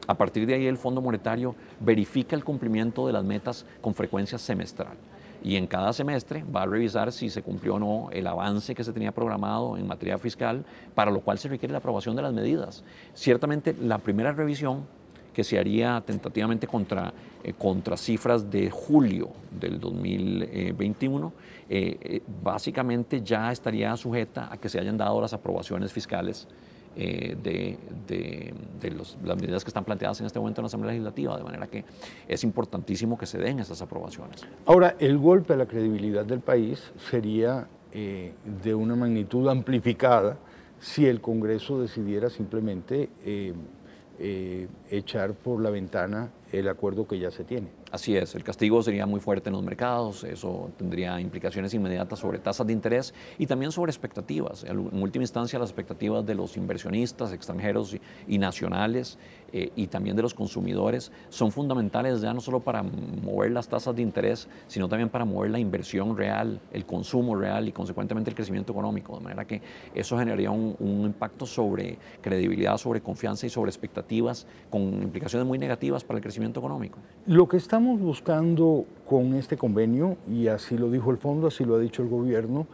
A 0.06 0.14
partir 0.14 0.46
de 0.46 0.55
ahí 0.55 0.67
el 0.67 0.76
Fondo 0.76 1.02
Monetario 1.02 1.55
verifica 1.81 2.37
el 2.37 2.44
cumplimiento 2.44 3.06
de 3.06 3.12
las 3.12 3.25
metas 3.25 3.67
con 3.81 3.94
frecuencia 3.94 4.38
semestral 4.38 4.96
y 5.43 5.56
en 5.56 5.67
cada 5.67 5.93
semestre 5.93 6.44
va 6.44 6.62
a 6.62 6.67
revisar 6.67 7.12
si 7.12 7.31
se 7.31 7.43
cumplió 7.43 7.75
o 7.75 7.78
no 7.78 8.08
el 8.11 8.26
avance 8.26 8.75
que 8.75 8.82
se 8.82 8.93
tenía 8.93 9.12
programado 9.12 9.76
en 9.76 9.87
materia 9.87 10.19
fiscal, 10.19 10.64
para 10.94 11.11
lo 11.11 11.20
cual 11.20 11.38
se 11.38 11.49
requiere 11.49 11.73
la 11.73 11.78
aprobación 11.78 12.17
de 12.17 12.23
las 12.23 12.32
medidas. 12.32 12.82
Ciertamente 13.14 13.75
la 13.81 13.99
primera 13.99 14.32
revisión 14.32 14.84
que 15.32 15.44
se 15.44 15.58
haría 15.58 16.02
tentativamente 16.05 16.67
contra, 16.67 17.12
eh, 17.44 17.52
contra 17.52 17.96
cifras 17.96 18.50
de 18.50 18.70
julio 18.70 19.29
del 19.50 19.79
2021, 19.79 21.32
eh, 21.69 21.99
eh, 22.00 22.22
básicamente 22.43 23.22
ya 23.22 23.52
estaría 23.52 23.94
sujeta 23.96 24.49
a 24.50 24.56
que 24.56 24.69
se 24.69 24.81
hayan 24.81 24.96
dado 24.96 25.20
las 25.20 25.32
aprobaciones 25.32 25.93
fiscales 25.93 26.49
eh, 26.98 27.37
de, 27.43 27.78
de, 28.06 28.90
las 28.90 29.37
medidas 29.37 29.62
que 29.64 29.69
están 29.69 29.84
planteadas 29.84 30.19
en 30.20 30.26
este 30.26 30.38
momento 30.38 30.60
en 30.60 30.64
la 30.64 30.69
Asamblea 30.69 30.93
Legislativa, 30.93 31.37
de 31.37 31.44
manera 31.44 31.66
que 31.66 31.84
es 32.26 32.43
importantísimo 32.43 33.19
que 33.19 33.26
se 33.26 33.37
den 33.38 33.58
esas 33.58 33.82
aprobaciones. 33.82 34.46
Ahora, 34.64 34.96
el 34.98 35.19
golpe 35.19 35.52
a 35.52 35.56
la 35.56 35.66
credibilidad 35.66 36.25
del 36.25 36.40
país 36.40 36.93
sería 37.10 37.69
eh, 37.93 38.32
de 38.62 38.75
una 38.75 38.96
magnitud 38.96 39.46
amplificada 39.48 40.38
si 40.81 41.06
el 41.06 41.20
Congreso 41.20 41.81
decidiera 41.81 42.31
simplemente 42.31 43.10
eh, 43.25 44.69
echar 44.90 45.34
por 45.34 45.60
la 45.60 45.69
ventana 45.69 46.31
el 46.58 46.69
acuerdo 46.69 47.06
que 47.06 47.19
ya 47.19 47.31
se 47.31 47.44
tiene. 47.44 47.69
Así 47.91 48.17
es, 48.17 48.35
el 48.35 48.43
castigo 48.44 48.82
sería 48.82 49.06
muy 49.06 49.20
fuerte 49.20 49.49
en 49.49 49.55
los 49.55 49.62
mercados, 49.62 50.25
eso 50.25 50.70
tendría 50.76 51.20
implicaciones 51.20 51.75
inmediatas 51.75 52.19
sobre 52.19 52.38
tasas 52.38 52.67
de 52.67 52.73
interés 52.73 53.14
y 53.38 53.47
también 53.47 53.73
sobre 53.73 53.91
expectativas. 53.91 54.64
En 54.64 55.03
última 55.03 55.23
instancia, 55.23 55.58
las 55.58 55.70
expectativas 55.70 56.25
de 56.25 56.35
los 56.35 56.56
inversionistas 56.56 57.32
extranjeros 57.32 57.97
y, 58.26 58.38
nacionales 58.38 59.19
eh, 59.53 59.70
y 59.76 59.87
también 59.87 60.14
de 60.14 60.23
los 60.23 60.35
consumidores 60.35 61.11
son 61.31 61.50
fundamentales 61.50 62.20
ya 62.20 62.32
no 62.35 62.41
solo 62.41 62.61
para 62.61 62.82
mover 62.82 63.50
las 63.50 63.69
tasas 63.69 63.97
de 63.97 64.03
interés, 64.03 64.49
sino 64.69 64.88
también 64.88 65.08
para 65.08 65.25
mover 65.25 65.50
la 65.50 65.58
inversión 65.58 66.17
real, 66.17 66.61
el 66.73 66.85
consumo 66.85 67.34
real 67.34 67.69
y 67.69 67.72
consecuentemente 67.72 68.31
el 68.31 68.36
crecimiento 68.36 68.72
económico. 68.72 69.17
De 69.17 69.25
manera 69.25 69.44
que 69.46 69.63
eso 69.94 70.19
generaría 70.19 70.51
un, 70.51 70.77
un 70.79 71.06
impacto 71.06 71.46
sobre 71.46 71.98
credibilidad, 72.20 72.77
sobre 72.77 73.01
confianza 73.01 73.46
y 73.46 73.51
sobre 73.51 73.70
expectativas 73.70 74.46
con 74.70 75.03
implicaciones 75.03 75.46
muy 75.46 75.58
negativas 75.58 76.05
para 76.05 76.19
el 76.19 76.22
crecimiento 76.22 76.45
económico. 76.50 76.98
Lo 77.26 77.48
que 77.48 77.56
estamos 77.56 78.00
buscando 78.00 78.84
con 79.06 79.34
este 79.34 79.56
convenio, 79.56 80.17
y 80.31 80.48
así 80.48 80.76
lo 80.76 80.91
dijo 80.91 81.10
el 81.10 81.19
fondo, 81.19 81.48
así 81.48 81.65
lo 81.65 81.76
ha 81.76 81.79
dicho 81.79 82.03
el 82.03 82.08
gobierno, 82.08 82.67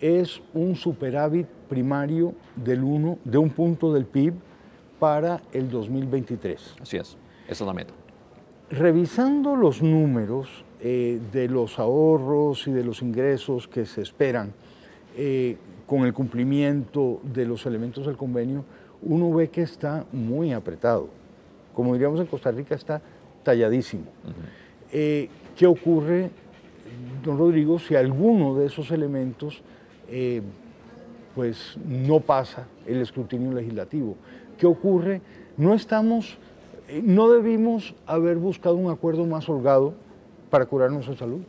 es 0.00 0.40
un 0.54 0.74
superávit 0.76 1.46
primario 1.68 2.34
del 2.56 2.82
1, 2.82 3.18
de 3.24 3.38
un 3.38 3.50
punto 3.50 3.92
del 3.92 4.06
PIB 4.06 4.34
para 4.98 5.42
el 5.52 5.70
2023. 5.70 6.76
Así 6.80 6.96
es, 6.96 7.16
esa 7.46 7.64
es 7.64 7.66
la 7.66 7.74
meta. 7.74 7.94
Revisando 8.70 9.56
los 9.56 9.82
números 9.82 10.64
eh, 10.80 11.20
de 11.32 11.48
los 11.48 11.78
ahorros 11.78 12.66
y 12.66 12.72
de 12.72 12.84
los 12.84 13.02
ingresos 13.02 13.68
que 13.68 13.84
se 13.84 14.00
esperan 14.00 14.52
eh, 15.16 15.56
con 15.86 16.04
el 16.04 16.14
cumplimiento 16.14 17.20
de 17.22 17.44
los 17.46 17.66
elementos 17.66 18.06
del 18.06 18.16
convenio, 18.16 18.64
uno 19.02 19.32
ve 19.32 19.48
que 19.48 19.62
está 19.62 20.06
muy 20.12 20.52
apretado. 20.52 21.08
Como 21.74 21.94
diríamos 21.94 22.20
en 22.20 22.26
Costa 22.26 22.50
Rica, 22.50 22.74
está 22.74 23.02
talladísimo. 23.42 24.04
Eh, 24.92 25.28
¿Qué 25.56 25.66
ocurre, 25.66 26.30
don 27.24 27.38
Rodrigo, 27.38 27.78
si 27.78 27.94
alguno 27.94 28.54
de 28.56 28.66
esos 28.66 28.90
elementos 28.90 29.62
eh, 30.08 30.42
pues 31.34 31.76
no 31.86 32.20
pasa 32.20 32.66
el 32.86 33.00
escrutinio 33.00 33.52
legislativo? 33.52 34.16
¿Qué 34.58 34.66
ocurre? 34.66 35.20
No 35.56 35.74
estamos, 35.74 36.38
eh, 36.88 37.02
no 37.04 37.30
debimos 37.30 37.94
haber 38.06 38.36
buscado 38.36 38.76
un 38.76 38.90
acuerdo 38.90 39.26
más 39.26 39.48
holgado 39.48 39.94
para 40.50 40.66
curar 40.66 40.90
nuestra 40.90 41.16
salud. 41.16 41.40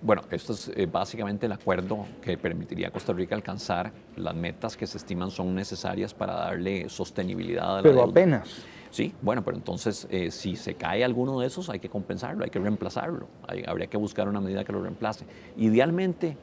Bueno, 0.00 0.20
esto 0.30 0.52
es 0.52 0.70
básicamente 0.92 1.46
el 1.46 1.52
acuerdo 1.52 2.04
que 2.20 2.36
permitiría 2.36 2.88
a 2.88 2.90
Costa 2.90 3.14
Rica 3.14 3.34
alcanzar 3.34 3.90
las 4.16 4.34
metas 4.34 4.76
que 4.76 4.86
se 4.86 4.98
estiman 4.98 5.30
son 5.30 5.54
necesarias 5.54 6.12
para 6.12 6.34
darle 6.34 6.90
sostenibilidad 6.90 7.72
a 7.72 7.76
la 7.76 7.82
Pero 7.82 8.02
apenas. 8.02 8.64
Sí, 8.94 9.12
bueno, 9.22 9.44
pero 9.44 9.56
entonces 9.56 10.06
eh, 10.08 10.30
si 10.30 10.54
se 10.54 10.74
cae 10.74 11.02
alguno 11.02 11.40
de 11.40 11.48
esos 11.48 11.68
hay 11.68 11.80
que 11.80 11.88
compensarlo, 11.88 12.44
hay 12.44 12.50
que 12.50 12.60
reemplazarlo, 12.60 13.26
habría 13.66 13.88
que 13.88 13.96
buscar 13.96 14.28
una 14.28 14.40
medida 14.40 14.62
que 14.62 14.72
lo 14.72 14.80
reemplace. 14.80 15.24
Idealmente, 15.56 16.36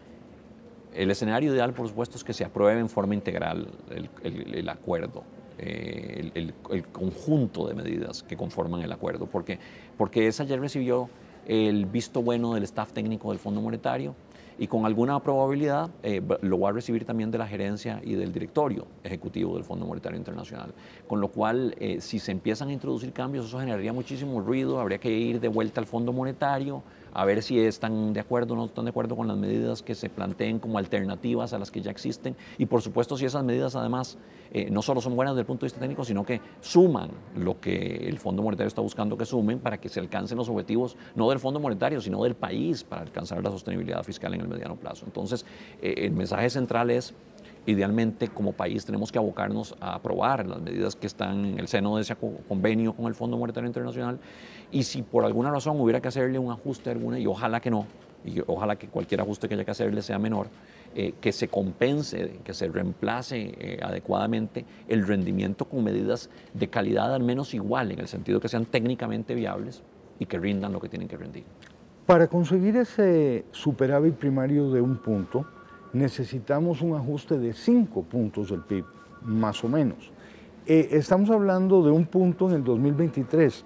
el 0.93 1.09
escenario 1.11 1.53
ideal, 1.53 1.71
por 1.71 1.87
supuesto, 1.87 2.17
es 2.17 2.25
que 2.25 2.33
se 2.33 2.43
apruebe 2.43 2.81
en 2.81 2.89
forma 2.89 3.13
integral 3.13 3.69
el, 3.89 4.67
acuerdo 4.67 5.23
eh, 5.59 6.29
el, 6.33 6.83
conjunto 6.91 7.69
de 7.69 7.73
medidas 7.73 8.21
que 8.21 8.35
conforman 8.35 8.81
el 8.81 8.91
acuerdo, 8.91 9.27
porque, 9.27 9.57
porque 9.97 10.27
esa 10.27 10.43
ayer 10.43 10.59
recibió 10.59 11.09
el 11.47 11.85
visto 11.85 12.21
bueno 12.21 12.53
del 12.55 12.63
staff 12.63 12.91
técnico 12.91 13.29
del 13.29 13.39
Fondo 13.39 13.61
Monetario 13.61 14.13
y 14.61 14.67
con 14.67 14.85
alguna 14.85 15.19
probabilidad 15.19 15.89
eh, 16.03 16.21
lo 16.41 16.59
va 16.59 16.69
a 16.69 16.71
recibir 16.71 17.03
también 17.03 17.31
de 17.31 17.39
la 17.39 17.47
gerencia 17.47 17.99
y 18.03 18.13
del 18.13 18.31
directorio 18.31 18.85
ejecutivo 19.03 19.55
del 19.55 19.63
Fondo 19.63 19.87
Monetario 19.87 20.19
Internacional. 20.19 20.71
Con 21.07 21.19
lo 21.19 21.29
cual, 21.29 21.73
eh, 21.79 21.99
si 21.99 22.19
se 22.19 22.31
empiezan 22.31 22.69
a 22.69 22.71
introducir 22.71 23.11
cambios, 23.11 23.47
eso 23.47 23.59
generaría 23.59 23.91
muchísimo 23.91 24.39
ruido, 24.39 24.79
habría 24.79 24.99
que 24.99 25.09
ir 25.09 25.39
de 25.39 25.47
vuelta 25.47 25.81
al 25.81 25.87
Fondo 25.87 26.13
Monetario 26.13 26.83
a 27.13 27.25
ver 27.25 27.41
si 27.43 27.59
están 27.59 28.13
de 28.13 28.19
acuerdo 28.19 28.53
o 28.53 28.57
no 28.57 28.65
están 28.65 28.85
de 28.85 28.89
acuerdo 28.89 29.15
con 29.15 29.27
las 29.27 29.37
medidas 29.37 29.81
que 29.81 29.95
se 29.95 30.09
planteen 30.09 30.59
como 30.59 30.77
alternativas 30.77 31.53
a 31.53 31.59
las 31.59 31.71
que 31.71 31.81
ya 31.81 31.91
existen. 31.91 32.35
Y 32.57 32.65
por 32.65 32.81
supuesto, 32.81 33.17
si 33.17 33.25
esas 33.25 33.43
medidas 33.43 33.75
además 33.75 34.17
eh, 34.53 34.69
no 34.69 34.81
solo 34.81 34.99
son 34.99 35.15
buenas 35.15 35.33
desde 35.33 35.41
el 35.41 35.47
punto 35.47 35.61
de 35.61 35.67
vista 35.67 35.79
técnico, 35.79 36.03
sino 36.03 36.25
que 36.25 36.41
suman 36.59 37.09
lo 37.35 37.59
que 37.59 38.07
el 38.07 38.17
Fondo 38.19 38.41
Monetario 38.43 38.67
está 38.67 38.81
buscando 38.81 39.17
que 39.17 39.25
sumen 39.25 39.59
para 39.59 39.79
que 39.79 39.87
se 39.87 39.99
alcancen 39.99 40.37
los 40.37 40.49
objetivos, 40.49 40.97
no 41.15 41.29
del 41.29 41.39
Fondo 41.39 41.59
Monetario, 41.59 42.01
sino 42.01 42.23
del 42.23 42.35
país 42.35 42.83
para 42.83 43.01
alcanzar 43.01 43.41
la 43.43 43.49
sostenibilidad 43.49 44.03
fiscal 44.03 44.33
en 44.33 44.41
el 44.41 44.47
mediano 44.47 44.75
plazo. 44.75 45.05
Entonces, 45.05 45.45
eh, 45.81 45.93
el 45.97 46.11
mensaje 46.11 46.49
central 46.49 46.89
es 46.89 47.13
idealmente 47.65 48.27
como 48.27 48.53
país 48.53 48.85
tenemos 48.85 49.11
que 49.11 49.19
abocarnos 49.19 49.75
a 49.79 49.95
aprobar 49.95 50.47
las 50.47 50.61
medidas 50.61 50.95
que 50.95 51.07
están 51.07 51.45
en 51.45 51.59
el 51.59 51.67
seno 51.67 51.95
de 51.95 52.01
ese 52.01 52.15
convenio 52.47 52.93
con 52.93 53.05
el 53.05 53.13
Fondo 53.13 53.37
Monetario 53.37 53.67
Internacional 53.67 54.19
y 54.71 54.83
si 54.83 55.01
por 55.01 55.25
alguna 55.25 55.51
razón 55.51 55.79
hubiera 55.79 56.01
que 56.01 56.07
hacerle 56.07 56.39
un 56.39 56.51
ajuste 56.51 56.89
alguna, 56.89 57.19
y 57.19 57.27
ojalá 57.27 57.59
que 57.59 57.69
no, 57.69 57.85
y 58.23 58.41
ojalá 58.47 58.75
que 58.75 58.87
cualquier 58.87 59.21
ajuste 59.21 59.47
que 59.47 59.55
haya 59.55 59.65
que 59.65 59.71
hacerle 59.71 60.01
sea 60.01 60.19
menor, 60.19 60.47
eh, 60.95 61.13
que 61.21 61.31
se 61.31 61.47
compense, 61.47 62.39
que 62.43 62.53
se 62.53 62.67
reemplace 62.67 63.53
eh, 63.57 63.79
adecuadamente 63.81 64.65
el 64.87 65.07
rendimiento 65.07 65.65
con 65.65 65.83
medidas 65.83 66.29
de 66.53 66.67
calidad 66.67 67.13
al 67.13 67.23
menos 67.23 67.53
igual, 67.53 67.91
en 67.91 67.99
el 67.99 68.07
sentido 68.07 68.39
que 68.39 68.49
sean 68.49 68.65
técnicamente 68.65 69.33
viables 69.33 69.83
y 70.19 70.25
que 70.25 70.37
rindan 70.37 70.73
lo 70.73 70.79
que 70.79 70.89
tienen 70.89 71.07
que 71.07 71.17
rendir. 71.17 71.43
Para 72.05 72.27
conseguir 72.27 72.75
ese 72.77 73.45
superávit 73.51 74.15
primario 74.15 74.69
de 74.71 74.81
un 74.81 74.97
punto, 74.97 75.45
necesitamos 75.93 76.81
un 76.81 76.95
ajuste 76.95 77.37
de 77.37 77.53
5 77.53 78.03
puntos 78.03 78.49
del 78.49 78.61
PIB, 78.61 78.85
más 79.21 79.63
o 79.63 79.69
menos. 79.69 80.11
Eh, 80.65 80.89
estamos 80.91 81.29
hablando 81.29 81.83
de 81.83 81.91
un 81.91 82.05
punto 82.05 82.49
en 82.49 82.55
el 82.55 82.63
2023. 82.63 83.65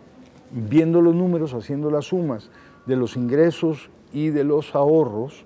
Viendo 0.58 1.02
los 1.02 1.14
números, 1.14 1.54
haciendo 1.54 1.92
las 1.92 2.06
sumas 2.06 2.50
de 2.86 2.96
los 2.96 3.18
ingresos 3.18 3.90
y 4.14 4.30
de 4.30 4.46
los 4.46 4.74
ahorros, 4.74 5.44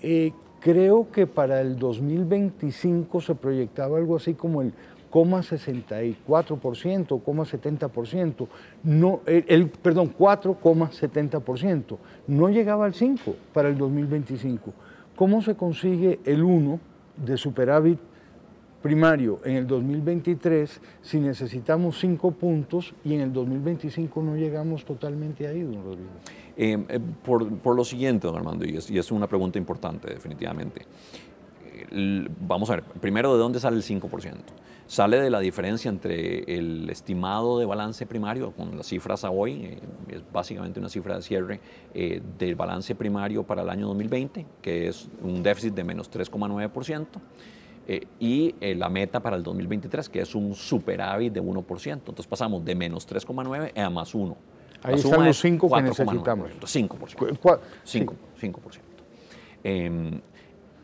eh, 0.00 0.30
creo 0.60 1.10
que 1.10 1.26
para 1.26 1.60
el 1.60 1.76
2025 1.76 3.20
se 3.20 3.34
proyectaba 3.34 3.98
algo 3.98 4.14
así 4.14 4.34
como 4.34 4.62
el 4.62 4.72
0,64%, 5.10 6.16
0,70%, 6.26 8.46
no, 8.84 9.20
el, 9.26 9.44
el, 9.48 9.68
perdón, 9.68 10.14
4,70%, 10.16 11.96
no 12.28 12.48
llegaba 12.48 12.86
al 12.86 12.94
5 12.94 13.34
para 13.52 13.68
el 13.68 13.76
2025. 13.76 14.72
¿Cómo 15.16 15.42
se 15.42 15.56
consigue 15.56 16.20
el 16.24 16.44
1 16.44 16.78
de 17.24 17.36
superávit 17.36 17.98
primario 18.84 19.40
en 19.46 19.56
el 19.56 19.66
2023 19.66 20.78
si 21.00 21.18
necesitamos 21.18 21.98
5 22.00 22.32
puntos 22.32 22.92
y 23.02 23.14
en 23.14 23.22
el 23.22 23.32
2025 23.32 24.22
no 24.22 24.36
llegamos 24.36 24.84
totalmente 24.84 25.46
ahí, 25.46 25.62
don 25.62 25.82
Rodrigo? 25.82 26.10
Eh, 26.54 26.84
eh, 26.90 27.00
por, 27.24 27.74
lo 27.74 27.82
siguiente, 27.82 28.26
don 28.26 28.36
Armando, 28.36 28.66
y 28.66 28.76
es, 28.76 29.10
una 29.10 29.26
pregunta 29.26 29.58
importante, 29.58 30.12
definitivamente. 30.12 30.82
vamos 32.46 32.68
a 32.68 32.74
ver, 32.74 32.84
primero, 33.00 33.32
¿de 33.32 33.38
dónde 33.38 33.58
sale 33.58 33.78
el 33.78 33.82
5%? 33.82 34.34
sale 34.86 35.18
de 35.18 35.30
la 35.30 35.40
diferencia 35.40 35.88
entre 35.88 36.40
el 36.56 36.88
estimado 36.90 37.58
de 37.58 37.66
balance 37.66 38.04
primario, 38.06 38.52
con 38.52 38.76
las 38.76 38.86
cifras 38.86 39.24
a 39.24 39.30
hoy, 39.30 39.64
eh, 39.64 39.78
es 40.08 40.22
básicamente 40.32 40.78
una 40.78 40.88
cifra 40.88 41.16
de 41.16 41.22
cierre 41.22 41.60
eh, 41.94 42.20
del 42.38 42.54
balance 42.54 42.94
primario 42.94 43.44
para 43.44 43.62
el 43.62 43.70
año 43.70 43.86
2020, 43.88 44.46
que 44.60 44.88
es 44.88 45.08
un 45.22 45.42
déficit 45.42 45.74
de 45.74 45.84
menos 45.84 46.10
3,9%. 46.10 47.06
Eh, 47.86 48.06
y 48.18 48.54
la 48.74 48.88
meta 48.88 49.20
para 49.20 49.36
el 49.36 49.42
2023, 49.42 50.08
que 50.08 50.20
es 50.20 50.34
un 50.34 50.54
superávit 50.54 51.32
de 51.32 51.42
1%. 51.42 51.92
Entonces 51.92 52.26
pasamos 52.26 52.64
de 52.64 52.74
menos 52.74 53.06
3,9 53.08 53.78
a 53.78 53.90
más 53.90 54.14
1. 54.14 54.36
Ahí 54.82 54.94
están 54.94 55.24
los 55.24 55.38
5 55.38 55.70
que 55.70 55.82
necesitamos. 55.82 56.50
5%. 56.60 57.60
5%. 57.84 58.12
5%. 59.64 60.22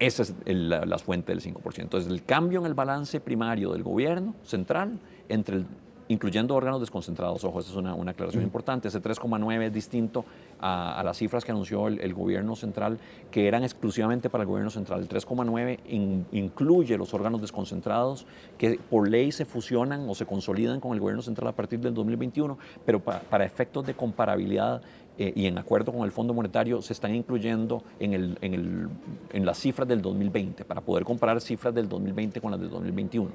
Esa 0.01 0.23
es 0.23 0.35
la, 0.47 0.99
fuente 0.99 1.31
del 1.31 1.43
5%. 1.43 1.83
Entonces, 1.83 2.11
el 2.11 2.25
cambio 2.25 2.61
en 2.61 2.67
el 2.67 2.73
balance 2.73 3.21
primario 3.21 3.73
del 3.73 3.83
gobierno 3.83 4.35
central, 4.43 4.99
entre 5.29 5.65
incluyendo 6.11 6.57
órganos 6.57 6.81
desconcentrados, 6.81 7.45
ojo, 7.45 7.61
esa 7.61 7.71
es 7.71 7.77
una, 7.77 7.93
aclaración 8.11 8.43
importante, 8.43 8.89
ese 8.89 9.01
3,9 9.01 9.63
es 9.63 9.73
distinto 9.73 10.25
a, 10.59 11.01
las 11.05 11.17
cifras 11.17 11.45
que 11.45 11.53
anunció 11.53 11.87
el, 11.87 12.15
gobierno 12.15 12.57
central, 12.57 12.99
que 13.31 13.47
eran 13.47 13.63
exclusivamente 13.63 14.29
para 14.29 14.43
el 14.43 14.49
gobierno 14.49 14.71
central. 14.71 15.01
El 15.01 15.09
3,9 15.09 16.27
incluye 16.33 16.99
los 16.99 17.15
órganos 17.15 17.41
desconcentrados 17.41 18.27
que 18.59 18.81
por 18.91 19.09
ley 19.09 19.31
se 19.31 19.45
fusionan 19.45 20.09
o 20.09 20.15
se 20.17 20.27
consolidan 20.27 20.81
con 20.81 20.95
el 20.95 21.01
gobierno 21.01 21.23
central 21.23 21.47
a 21.47 21.53
partir 21.53 21.79
del 21.79 21.95
2021, 21.95 22.59
pero 22.85 22.99
para 22.99 23.45
efectos 23.45 23.87
de 23.87 23.95
comparabilidad 23.95 24.83
eh, 25.19 25.33
y 25.35 25.47
en 25.47 25.59
acuerdo 25.59 25.93
con 25.93 26.03
el 26.05 26.13
Fondo 26.13 26.33
Monetario 26.33 26.81
se 26.81 26.93
están 26.93 27.15
incluyendo 27.15 27.83
en, 27.99 28.15
el, 28.15 28.39
en, 28.41 28.55
el, 28.55 28.89
en, 29.33 29.45
las 29.45 29.59
cifras 29.59 29.87
del 29.87 30.01
2020 30.01 30.65
para 30.65 30.81
poder 30.81 31.05
comparar 31.05 31.41
cifras 31.41 31.75
del 31.75 31.89
2020 31.89 32.41
con 32.41 32.51
las 32.51 32.61
del 32.61 32.71
2021 32.71 33.31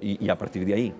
y, 0.00 0.28
a 0.28 0.36
partir 0.36 0.64
de 0.64 0.74
ahí. 0.74 0.92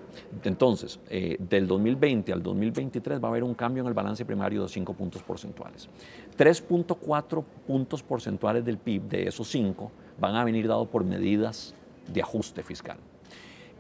Entonces, 0.44 1.00
eh, 1.09 1.37
del 1.38 1.66
2020 1.66 2.32
al 2.32 2.42
2023 2.42 3.23
va 3.23 3.28
a 3.28 3.30
haber 3.30 3.44
un 3.44 3.54
cambio 3.54 3.82
en 3.82 3.88
el 3.88 3.94
balance 3.94 4.25
primario 4.25 4.62
de 4.62 4.68
5 4.68 4.92
puntos 4.92 5.23
porcentuales. 5.23 5.88
3.4 6.37 7.44
puntos 7.66 8.02
porcentuales 8.02 8.64
del 8.64 8.78
PIB 8.78 9.02
de 9.02 9.28
esos 9.28 9.49
5 9.49 9.90
van 10.18 10.35
a 10.37 10.44
venir 10.44 10.68
dados 10.68 10.88
por 10.88 11.04
medidas 11.04 11.75
de 12.12 12.21
ajuste 12.21 12.62
fiscal. 12.62 12.99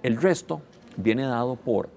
El 0.02 0.16
resto 0.16 0.62
viene 0.96 1.24
dado 1.24 1.56
por, 1.56 1.90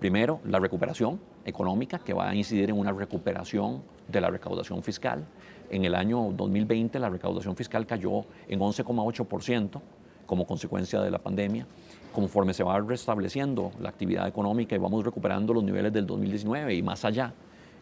primero, 0.00 0.40
la 0.44 0.58
recuperación, 0.58 1.20
económica 1.44 1.98
que 1.98 2.12
va 2.12 2.30
a 2.30 2.34
incidir 2.34 2.70
en 2.70 2.78
una 2.78 2.92
recuperación 2.92 3.82
de 4.08 4.20
la 4.20 4.30
recaudación 4.30 4.82
fiscal. 4.82 5.24
En 5.70 5.84
el 5.84 5.94
año 5.94 6.32
2020 6.32 6.98
la 6.98 7.08
recaudación 7.08 7.56
fiscal 7.56 7.86
cayó 7.86 8.24
en 8.48 8.60
11,8% 8.60 9.80
como 10.26 10.46
consecuencia 10.46 11.00
de 11.00 11.10
la 11.10 11.18
pandemia. 11.18 11.66
Conforme 12.12 12.54
se 12.54 12.62
va 12.62 12.80
restableciendo 12.80 13.72
la 13.80 13.88
actividad 13.88 14.26
económica 14.28 14.74
y 14.74 14.78
vamos 14.78 15.04
recuperando 15.04 15.52
los 15.52 15.64
niveles 15.64 15.92
del 15.92 16.06
2019 16.06 16.74
y 16.74 16.82
más 16.82 17.04
allá 17.04 17.34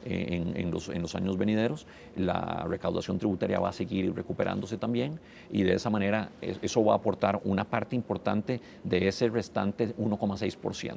eh, 0.05 0.43
en, 0.57 0.71
los, 0.71 0.89
en, 0.89 1.03
los, 1.03 1.15
años 1.15 1.37
venideros, 1.37 1.87
la 2.17 2.65
recaudación 2.69 3.19
tributaria 3.19 3.61
va 3.61 3.69
a 3.69 3.73
seguir 3.73 4.13
recuperándose 4.15 4.77
también 4.77 5.21
y 5.53 5.63
de 5.63 5.75
esa 5.75 5.91
manera 5.91 6.31
eso 6.41 6.85
va 6.85 6.95
a 6.95 6.97
aportar 6.97 7.41
una 7.45 7.65
parte 7.65 7.95
importante 7.95 8.61
de 8.83 9.07
ese 9.07 9.29
restante 9.29 9.95
1,6%. 9.97 10.97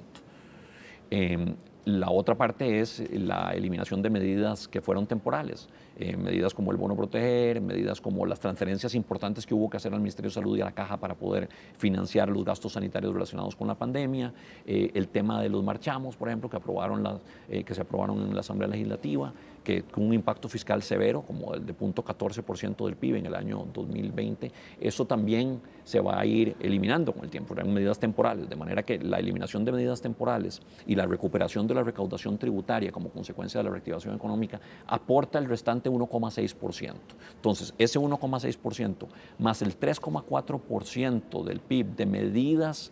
La 1.86 2.10
otra 2.10 2.36
parte 2.36 2.80
es 2.80 3.04
la 3.12 3.54
eliminación 3.54 4.01
de 4.01 4.10
medidas 4.10 4.68
que 4.68 4.82
fueron 4.82 5.06
temporales, 5.06 5.70
medidas 6.17 6.53
como 6.53 6.71
el 6.71 6.77
bono 6.77 6.95
proteger, 6.95 7.61
medidas 7.61 8.01
como 8.01 8.25
las 8.25 8.39
transferencias 8.39 8.95
importantes 8.95 9.45
que 9.45 9.53
hubo 9.53 9.69
que 9.69 9.77
hacer 9.77 9.93
al 9.93 9.99
Ministerio 9.99 10.29
de 10.29 10.33
Salud 10.33 10.57
y 10.57 10.61
a 10.61 10.65
la 10.65 10.71
Caja 10.73 10.97
para 10.97 11.15
poder 11.15 11.49
financiar 11.77 12.29
los 12.29 12.43
gastos 12.43 12.73
sanitarios 12.73 13.13
relacionados 13.13 13.55
con 13.55 13.67
la 13.67 13.75
pandemia, 13.75 14.33
eh, 14.65 14.91
el 14.93 15.07
tema 15.07 15.41
de 15.41 15.49
los 15.49 15.63
marchamos, 15.63 16.15
por 16.15 16.27
ejemplo, 16.27 16.49
que, 16.49 16.57
aprobaron 16.57 17.03
las, 17.03 17.21
eh, 17.49 17.63
que 17.63 17.73
se 17.73 17.81
aprobaron 17.81 18.21
en 18.21 18.33
la 18.33 18.41
Asamblea 18.41 18.69
Legislativa, 18.69 19.33
que 19.63 19.83
con 19.83 20.05
un 20.05 20.13
impacto 20.13 20.47
fiscal 20.47 20.83
severo, 20.83 21.23
como 21.23 21.53
el 21.53 21.65
de 21.65 21.75
0.14% 21.75 22.85
del 22.85 22.95
PIB 22.95 23.15
en 23.15 23.25
el 23.25 23.35
año 23.35 23.65
2020, 23.73 24.51
eso 24.79 25.05
también 25.05 25.59
se 25.83 25.99
va 25.99 26.19
a 26.19 26.25
ir 26.25 26.55
eliminando 26.59 27.13
con 27.13 27.23
el 27.23 27.29
tiempo, 27.29 27.53
eran 27.53 27.73
medidas 27.73 27.99
temporales, 27.99 28.47
de 28.49 28.55
manera 28.55 28.83
que 28.83 28.99
la 28.99 29.17
eliminación 29.17 29.65
de 29.65 29.71
medidas 29.71 30.01
temporales 30.01 30.61
y 30.85 30.95
la 30.95 31.05
recuperación 31.05 31.67
de 31.67 31.73
la 31.73 31.83
recaudación 31.83 32.37
tributaria 32.37 32.91
como 32.91 33.09
consecuencia 33.09 33.59
de 33.59 33.65
la 33.65 33.71
reactivación 33.71 34.15
económica 34.15 34.59
aporta 34.87 35.39
el 35.39 35.45
restante 35.45 35.85
1,6%. 35.89 36.94
Entonces, 37.36 37.74
ese 37.77 38.00
1,6% 38.00 39.08
más 39.39 39.62
el 39.62 39.80
3,4% 39.80 41.44
del 41.44 41.60
PIB 41.60 41.96
de 41.96 42.06
medidas 42.06 42.92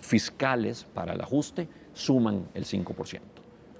fiscales 0.00 0.86
para 0.94 1.14
el 1.14 1.20
ajuste 1.20 1.68
suman 1.92 2.48
el 2.54 2.64
5% 2.64 3.20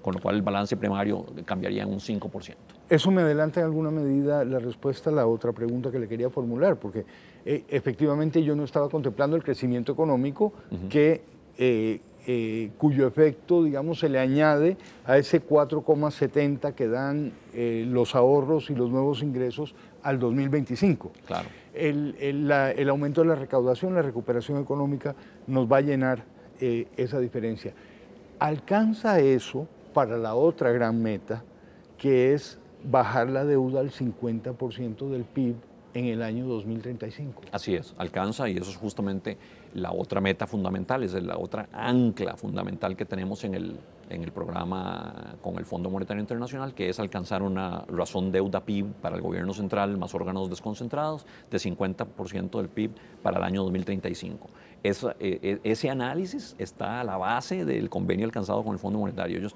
con 0.02 0.14
lo 0.14 0.20
cual 0.22 0.36
el 0.36 0.42
balance 0.42 0.76
primario 0.76 1.26
cambiaría 1.44 1.82
en 1.82 1.90
un 1.90 2.00
5%. 2.00 2.54
Eso 2.88 3.10
me 3.10 3.20
adelanta 3.20 3.60
en 3.60 3.66
alguna 3.66 3.90
medida 3.90 4.42
la 4.44 4.58
respuesta 4.58 5.10
a 5.10 5.12
la 5.12 5.26
otra 5.26 5.52
pregunta 5.52 5.90
que 5.90 5.98
le 5.98 6.08
quería 6.08 6.30
formular, 6.30 6.78
porque 6.78 7.04
eh, 7.44 7.64
efectivamente 7.68 8.42
yo 8.42 8.56
no 8.56 8.64
estaba 8.64 8.88
contemplando 8.88 9.36
el 9.36 9.42
crecimiento 9.42 9.92
económico 9.92 10.54
que, 10.88 11.22
eh, 11.58 12.00
eh, 12.30 12.70
cuyo 12.78 13.06
efecto, 13.06 13.64
digamos, 13.64 13.98
se 13.98 14.08
le 14.08 14.20
añade 14.20 14.76
a 15.04 15.18
ese 15.18 15.42
4,70 15.42 16.74
que 16.74 16.86
dan 16.86 17.32
los 17.90 18.14
ahorros 18.14 18.70
y 18.70 18.74
los 18.74 18.90
nuevos 18.90 19.22
ingresos 19.22 19.74
al 20.02 20.18
2025. 20.18 21.12
Claro. 21.26 21.48
El, 21.74 22.16
el, 22.18 22.88
aumento 22.88 23.20
de 23.20 23.28
la 23.28 23.34
recaudación, 23.34 23.94
la 23.94 24.02
recuperación 24.02 24.60
económica 24.60 25.14
nos 25.46 25.70
va 25.70 25.78
a 25.78 25.80
llenar 25.80 26.24
eh, 26.60 26.86
esa 26.96 27.20
diferencia. 27.20 27.72
Alcanza 28.38 29.20
eso 29.20 29.68
para 29.94 30.16
la 30.16 30.34
otra 30.34 30.72
gran 30.72 31.02
meta, 31.02 31.42
que 31.96 32.34
es 32.34 32.58
bajar 32.84 33.28
la 33.28 33.44
deuda 33.44 33.80
al 33.80 33.90
50% 33.90 35.08
del 35.08 35.24
PIB 35.24 35.56
en 35.94 36.06
el 36.06 36.22
año 36.22 36.46
2035. 36.46 37.42
Así 37.52 37.74
es, 37.74 37.94
alcanza 37.98 38.48
y 38.48 38.56
eso 38.56 38.70
es 38.70 38.76
justamente 38.76 39.36
la 39.74 39.92
otra 39.92 40.20
meta 40.20 40.46
fundamental, 40.46 41.02
es 41.02 41.12
la 41.14 41.38
otra 41.38 41.68
ancla 41.72 42.36
fundamental 42.36 42.96
que 42.96 43.04
tenemos 43.04 43.44
en 43.44 43.54
el, 43.54 43.76
en 44.08 44.22
el 44.22 44.32
programa 44.32 45.36
con 45.42 45.58
el 45.58 45.64
Fondo 45.64 45.90
Monetario 45.90 46.20
Internacional, 46.20 46.74
que 46.74 46.88
es 46.88 46.98
alcanzar 46.98 47.42
una 47.42 47.84
razón 47.88 48.32
deuda 48.32 48.64
PIB 48.64 48.86
para 48.94 49.16
el 49.16 49.22
gobierno 49.22 49.52
central 49.52 49.96
más 49.98 50.14
órganos 50.14 50.48
desconcentrados 50.50 51.26
de 51.50 51.58
50% 51.58 52.56
del 52.58 52.68
PIB 52.68 52.92
para 53.22 53.38
el 53.38 53.44
año 53.44 53.62
2035. 53.62 54.48
E, 54.82 54.92
e, 55.20 55.60
ese 55.64 55.90
análisis 55.90 56.54
está 56.58 57.00
a 57.00 57.04
la 57.04 57.16
base 57.16 57.64
del 57.64 57.90
convenio 57.90 58.26
alcanzado 58.26 58.62
con 58.62 58.72
el 58.72 58.78
Fondo 58.78 58.98
Monetario. 58.98 59.38
Ellos 59.38 59.54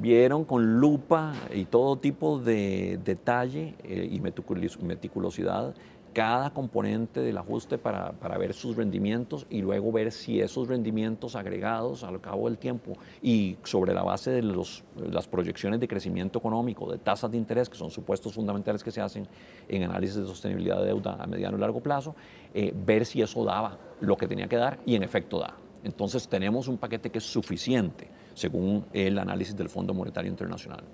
vieron 0.00 0.44
con 0.44 0.78
lupa 0.78 1.34
y 1.52 1.64
todo 1.64 1.96
tipo 1.96 2.38
de 2.38 2.98
detalle 3.02 3.74
eh, 3.84 4.08
y 4.10 4.20
meticulosidad 4.20 5.74
cada 6.16 6.48
componente 6.48 7.20
del 7.20 7.36
ajuste 7.36 7.76
para, 7.76 8.12
para, 8.12 8.38
ver 8.38 8.54
sus 8.54 8.74
rendimientos 8.74 9.46
y 9.50 9.60
luego 9.60 9.92
ver 9.92 10.10
si 10.12 10.40
esos 10.40 10.66
rendimientos 10.66 11.36
agregados 11.36 12.04
al 12.04 12.22
cabo 12.22 12.48
del 12.48 12.56
tiempo 12.56 12.94
y 13.20 13.58
sobre 13.64 13.92
la 13.92 14.02
base 14.02 14.30
de 14.30 14.40
los, 14.40 14.82
las 14.96 15.28
proyecciones 15.28 15.78
de 15.78 15.86
crecimiento 15.86 16.38
económico, 16.38 16.90
de 16.90 16.96
tasas 16.96 17.30
de 17.30 17.36
interés, 17.36 17.68
que 17.68 17.76
son 17.76 17.90
supuestos 17.90 18.32
fundamentales 18.32 18.82
que 18.82 18.90
se 18.90 19.02
hacen 19.02 19.28
en 19.68 19.82
análisis 19.82 20.16
de 20.16 20.24
sostenibilidad 20.24 20.78
de 20.80 20.86
deuda 20.86 21.18
a 21.20 21.26
mediano 21.26 21.58
y 21.58 21.60
largo 21.60 21.80
plazo, 21.80 22.16
eh, 22.54 22.72
ver 22.74 23.04
si 23.04 23.20
eso 23.20 23.44
daba 23.44 23.78
lo 24.00 24.16
que 24.16 24.26
tenía 24.26 24.48
que 24.48 24.56
dar 24.56 24.78
y 24.86 24.94
en 24.94 25.02
efecto 25.02 25.38
da. 25.38 25.54
Entonces 25.84 26.26
tenemos 26.28 26.66
un 26.66 26.78
paquete 26.78 27.10
que 27.10 27.18
es 27.18 27.24
suficiente 27.24 28.08
según 28.36 28.84
el 28.92 29.18
análisis 29.18 29.56
del 29.56 29.68
Fondo 29.68 29.94
Monetario 29.94 30.30
Internacional. 30.30 30.84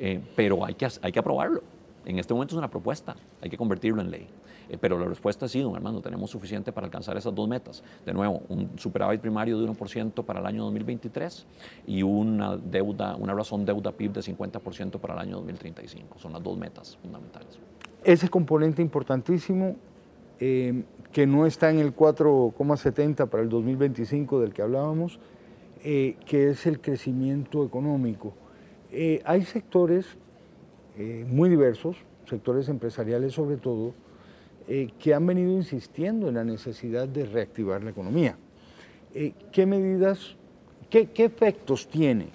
Eh, 0.00 0.20
pero 0.34 0.64
hay 0.64 0.74
que, 0.74 0.88
hay 1.02 1.12
que 1.12 1.18
aprobarlo. 1.18 1.62
En 2.04 2.18
este 2.18 2.32
momento 2.32 2.54
es 2.54 2.58
una 2.58 2.70
propuesta, 2.70 3.14
hay 3.42 3.50
que 3.50 3.56
convertirlo 3.56 4.00
en 4.00 4.10
ley. 4.10 4.26
Eh, 4.70 4.78
pero 4.80 4.98
la 4.98 5.06
respuesta 5.06 5.46
ha 5.46 5.48
sido, 5.48 5.74
hermano, 5.76 6.00
tenemos 6.00 6.30
suficiente 6.30 6.72
para 6.72 6.86
alcanzar 6.86 7.16
esas 7.16 7.34
dos 7.34 7.46
metas. 7.46 7.82
De 8.06 8.14
nuevo, 8.14 8.42
un 8.48 8.70
superávit 8.78 9.20
primario 9.20 9.58
de 9.60 9.68
1% 9.68 10.24
para 10.24 10.40
el 10.40 10.46
año 10.46 10.64
2023 10.64 11.46
y 11.86 12.02
una 12.02 12.56
deuda, 12.56 13.16
una 13.16 13.34
razón 13.34 13.66
deuda 13.66 13.92
PIB 13.92 14.12
de 14.12 14.20
50% 14.20 14.98
para 14.98 15.14
el 15.14 15.20
año 15.20 15.36
2035. 15.36 16.18
Son 16.18 16.32
las 16.32 16.42
dos 16.42 16.56
metas 16.56 16.96
fundamentales. 17.02 17.58
Ese 18.02 18.28
componente 18.28 18.80
importantísimo 18.80 19.76
eh, 20.40 20.84
que 21.12 21.26
no 21.26 21.46
está 21.46 21.70
en 21.70 21.78
el 21.78 21.94
4,70 21.94 23.28
para 23.28 23.42
el 23.42 23.48
2025 23.48 24.40
del 24.40 24.52
que 24.52 24.62
hablábamos, 24.62 25.18
eh, 25.84 26.16
que 26.26 26.50
es 26.50 26.66
el 26.66 26.80
crecimiento 26.80 27.64
económico. 27.64 28.34
Eh, 28.90 29.22
hay 29.24 29.44
sectores 29.44 30.06
eh, 30.96 31.24
muy 31.28 31.48
diversos, 31.48 31.96
sectores 32.28 32.68
empresariales 32.68 33.32
sobre 33.34 33.56
todo, 33.56 33.94
que 34.98 35.14
han 35.14 35.26
venido 35.26 35.50
insistiendo 35.50 36.28
en 36.28 36.34
la 36.34 36.44
necesidad 36.44 37.08
de 37.08 37.24
reactivar 37.24 37.82
la 37.82 37.88
economía. 37.88 38.36
¿Qué 39.50 39.64
medidas, 39.64 40.36
qué, 40.90 41.06
qué 41.06 41.24
efectos 41.24 41.88
tiene 41.88 42.26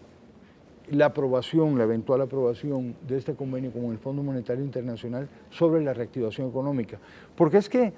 la 0.89 1.05
aprobación, 1.05 1.77
la 1.77 1.83
eventual 1.83 2.21
aprobación 2.21 2.95
de 3.07 3.19
este 3.19 3.35
convenio 3.35 3.71
con 3.71 3.85
el 3.91 3.99
Fondo 3.99 4.23
Monetario 4.23 4.65
Internacional 4.65 5.29
sobre 5.51 5.83
la 5.83 5.93
reactivación 5.93 6.49
económica? 6.49 6.97
Porque 7.35 7.57
es 7.57 7.69
que 7.69 7.93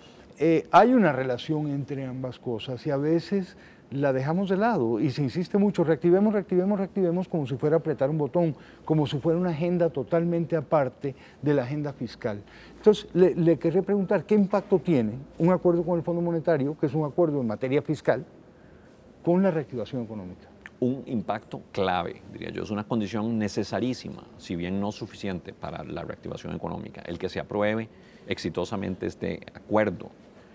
hay 0.70 0.94
una 0.94 1.14
relación 1.14 1.68
entre 1.68 2.04
ambas 2.04 2.38
cosas 2.38 2.86
y 2.86 2.92
a 2.92 2.98
veces 2.98 3.56
la 3.96 4.14
dejamos 4.14 4.50
de 4.50 4.58
lado 4.58 5.00
y 5.00 5.10
se 5.12 5.24
insiste 5.24 5.58
mucho, 5.58 5.84
reactivemos, 5.84 6.34
reactivemos, 6.34 6.78
reactivemos 6.78 7.28
como 7.28 7.48
si 7.48 7.56
fuera 7.56 7.78
apretar 7.78 8.10
un 8.10 8.18
botón, 8.18 8.56
como 8.84 9.08
si 9.08 9.18
fuera 9.20 9.40
una 9.40 9.50
agenda 9.50 9.90
totalmente 9.90 10.56
aparte 10.56 11.16
de 11.42 11.54
la 11.54 11.64
agenda 11.64 11.94
fiscal. 11.94 12.42
Entonces, 12.78 13.08
le, 13.14 13.34
le 13.36 13.58
querría 13.58 13.82
preguntar, 13.82 14.26
¿qué 14.26 14.36
impacto 14.36 14.80
tiene 14.80 15.14
un 15.38 15.52
acuerdo 15.52 15.84
con 15.84 15.98
el 15.98 16.04
Fondo 16.04 16.22
Monetario, 16.22 16.78
que 16.78 16.86
es 16.86 16.94
un 16.94 17.06
acuerdo 17.06 17.42
en 17.42 17.48
materia 17.48 17.82
fiscal, 17.82 18.26
con 19.24 19.42
la 19.42 19.52
reactivación 19.52 20.04
económica? 20.04 20.48
Un 20.80 21.04
impacto 21.06 21.62
clave, 21.72 22.22
diría 22.32 22.50
yo, 22.50 22.64
es 22.64 22.70
una 22.70 22.84
condición 22.84 23.40
necesarísima, 23.40 24.24
si 24.38 24.56
bien 24.56 24.80
no 24.80 24.92
suficiente 24.92 25.54
para 25.54 25.84
la 25.84 26.04
reactivación 26.04 26.54
económica, 26.54 27.02
el 27.06 27.18
que 27.18 27.30
se 27.30 27.40
apruebe 27.40 27.88
exitosamente 28.28 29.06
este 29.06 29.40
acuerdo. 29.54 30.10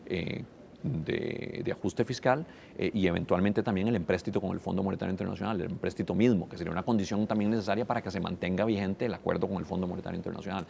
Eh, 0.06 0.44
de, 0.82 1.70
ajuste 1.70 2.04
fiscal 2.04 2.46
eh, 2.78 2.90
y 2.92 3.06
eventualmente 3.06 3.62
también 3.62 3.88
el 3.88 3.96
empréstito 3.96 4.40
con 4.40 4.50
el 4.52 4.60
Fondo 4.60 4.82
Monetario 4.82 5.10
Internacional, 5.10 5.60
el 5.60 5.70
empréstito 5.70 6.14
mismo, 6.14 6.48
que 6.48 6.56
sería 6.56 6.72
una 6.72 6.82
condición 6.82 7.26
también 7.26 7.50
necesaria 7.50 7.84
para 7.84 8.02
que 8.02 8.10
se 8.10 8.20
mantenga 8.20 8.64
vigente 8.64 9.06
el 9.06 9.14
acuerdo 9.14 9.48
con 9.48 9.58
el 9.58 9.64
Fondo 9.64 9.86
Monetario 9.86 10.16
Internacional. 10.16 10.66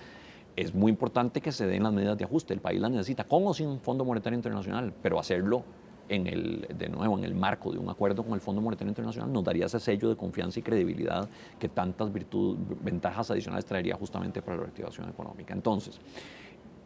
Es 0.57 0.75
muy 0.75 0.90
importante 0.90 1.40
que 1.40 1.53
se 1.53 1.66
den 1.66 1.83
las 1.83 1.92
medidas 1.92 2.18
de 2.18 2.25
ajuste, 2.25 2.53
el 2.53 2.61
país 2.61 2.81
las 2.81 2.90
necesita, 2.90 3.25
con 3.25 3.46
o 3.46 3.55
sin 3.55 3.81
Fondo 3.81 4.05
Monetario 4.05 4.37
Internacional, 4.37 4.92
pero 5.03 5.18
hacerlo 5.18 5.64
en 6.11 6.27
el, 6.27 6.66
de 6.77 6.88
nuevo, 6.88 7.16
en 7.16 7.25
el 7.25 7.35
marco 7.35 7.70
de 7.73 7.79
un 7.79 7.88
acuerdo 7.88 8.25
con 8.25 8.35
el 8.35 8.40
Fondo 8.40 8.61
Monetario 8.61 8.90
Internacional, 8.90 9.33
nos 9.33 9.44
daría 9.44 9.66
ese 9.66 9.79
sello 9.79 10.09
de 10.09 10.16
confianza 10.16 10.59
y 10.59 10.62
credibilidad 10.62 11.29
que 11.59 11.68
tantas 11.68 12.12
virtudes, 12.12 12.59
ventajas 12.83 13.31
adicionales 13.31 13.64
traería 13.64 13.94
justamente 13.94 14.42
para 14.42 14.57
la 14.57 14.64
reactivación 14.64 15.09
económica. 15.09 15.55
Entonces, 15.55 16.01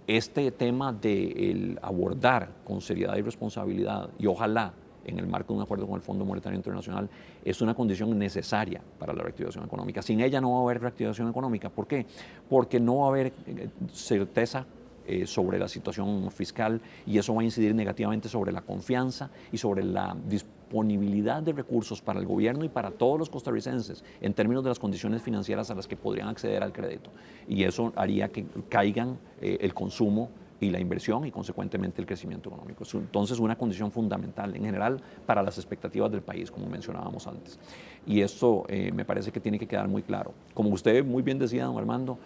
este 0.06 0.50
tema 0.50 0.92
de 0.92 1.76
abordar 1.82 2.50
con 2.64 2.80
seriedad 2.80 3.16
y 3.16 3.22
responsabilidad 3.22 4.10
y 4.18 4.26
ojalá 4.26 4.72
en 5.06 5.18
el 5.18 5.26
marco 5.26 5.52
de 5.52 5.58
un 5.58 5.62
acuerdo 5.62 5.86
con 5.86 5.96
el 5.96 6.02
Fondo 6.02 6.24
Monetario 6.24 6.56
Internacional 6.56 7.08
es 7.44 7.60
una 7.60 7.74
condición 7.74 8.18
necesaria 8.18 8.80
para 8.98 9.12
la 9.12 9.22
reactivación 9.22 9.64
económica. 9.64 10.02
Sin 10.02 10.20
ella 10.20 10.40
no 10.40 10.52
va 10.52 10.58
a 10.58 10.62
haber 10.62 10.80
reactivación 10.80 11.28
económica. 11.28 11.68
¿Por 11.68 11.86
qué? 11.86 12.06
Porque 12.48 12.80
no 12.80 12.98
va 12.98 13.06
a 13.06 13.08
haber 13.08 13.32
eh, 13.46 13.68
certeza 13.92 14.66
eh, 15.06 15.26
sobre 15.26 15.58
la 15.58 15.68
situación 15.68 16.30
fiscal 16.30 16.80
y 17.06 17.18
eso 17.18 17.34
va 17.34 17.42
a 17.42 17.44
incidir 17.44 17.74
negativamente 17.74 18.28
sobre 18.28 18.52
la 18.52 18.62
confianza 18.62 19.30
y 19.52 19.58
sobre 19.58 19.84
la 19.84 20.16
disponibilidad 20.28 21.42
de 21.42 21.52
recursos 21.52 22.00
para 22.00 22.18
el 22.20 22.26
gobierno 22.26 22.64
y 22.64 22.68
para 22.68 22.90
todos 22.90 23.18
los 23.18 23.30
costarricenses 23.30 24.02
en 24.20 24.34
términos 24.34 24.64
de 24.64 24.70
las 24.70 24.78
condiciones 24.78 25.22
financieras 25.22 25.70
a 25.70 25.74
las 25.74 25.86
que 25.86 25.96
podrían 25.96 26.28
acceder 26.28 26.62
al 26.62 26.72
crédito. 26.72 27.10
Y 27.48 27.64
eso 27.64 27.92
haría 27.96 28.28
que 28.28 28.46
caigan 28.68 29.18
eh, 29.40 29.58
el 29.60 29.74
consumo 29.74 30.30
y 30.60 30.70
la 30.70 30.80
inversión 30.80 31.26
y 31.26 31.30
consecuentemente 31.30 32.00
el 32.00 32.06
crecimiento 32.06 32.48
económico. 32.48 32.84
Entonces, 32.94 33.38
una 33.38 33.56
condición 33.56 33.90
fundamental 33.90 34.54
en 34.56 34.64
general 34.64 35.00
para 35.26 35.42
las 35.42 35.58
expectativas 35.58 36.10
del 36.10 36.22
país, 36.22 36.50
como 36.50 36.66
mencionábamos 36.66 37.26
antes. 37.26 37.58
Y 38.06 38.20
esto 38.20 38.64
eh, 38.68 38.90
me 38.92 39.04
parece 39.04 39.32
que 39.32 39.40
tiene 39.40 39.58
que 39.58 39.66
quedar 39.66 39.88
muy 39.88 40.02
claro. 40.02 40.32
Como 40.54 40.70
usted 40.70 41.04
muy 41.04 41.22
bien 41.22 41.38
decía, 41.38 41.64
don 41.64 41.78
Armando, 41.78 42.18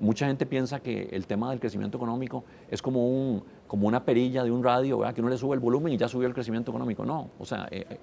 Mucha 0.00 0.26
gente 0.26 0.46
piensa 0.46 0.80
que 0.80 1.10
el 1.12 1.26
tema 1.26 1.50
del 1.50 1.60
crecimiento 1.60 1.98
económico 1.98 2.44
es 2.70 2.80
como, 2.80 3.06
un, 3.06 3.44
una 3.68 4.02
perilla 4.02 4.42
de 4.42 4.50
un 4.50 4.64
radio, 4.64 5.02
que 5.14 5.20
uno 5.20 5.28
le 5.28 5.36
sube 5.36 5.54
el 5.54 5.60
volumen 5.60 5.92
y 5.92 5.98
ya 5.98 6.08
subió 6.08 6.26
el 6.26 6.32
crecimiento 6.32 6.70
económico. 6.70 7.04
No, 7.04 7.28
o 7.38 7.44
sea, 7.44 7.68
eh, 7.70 7.84
eh, 7.88 7.98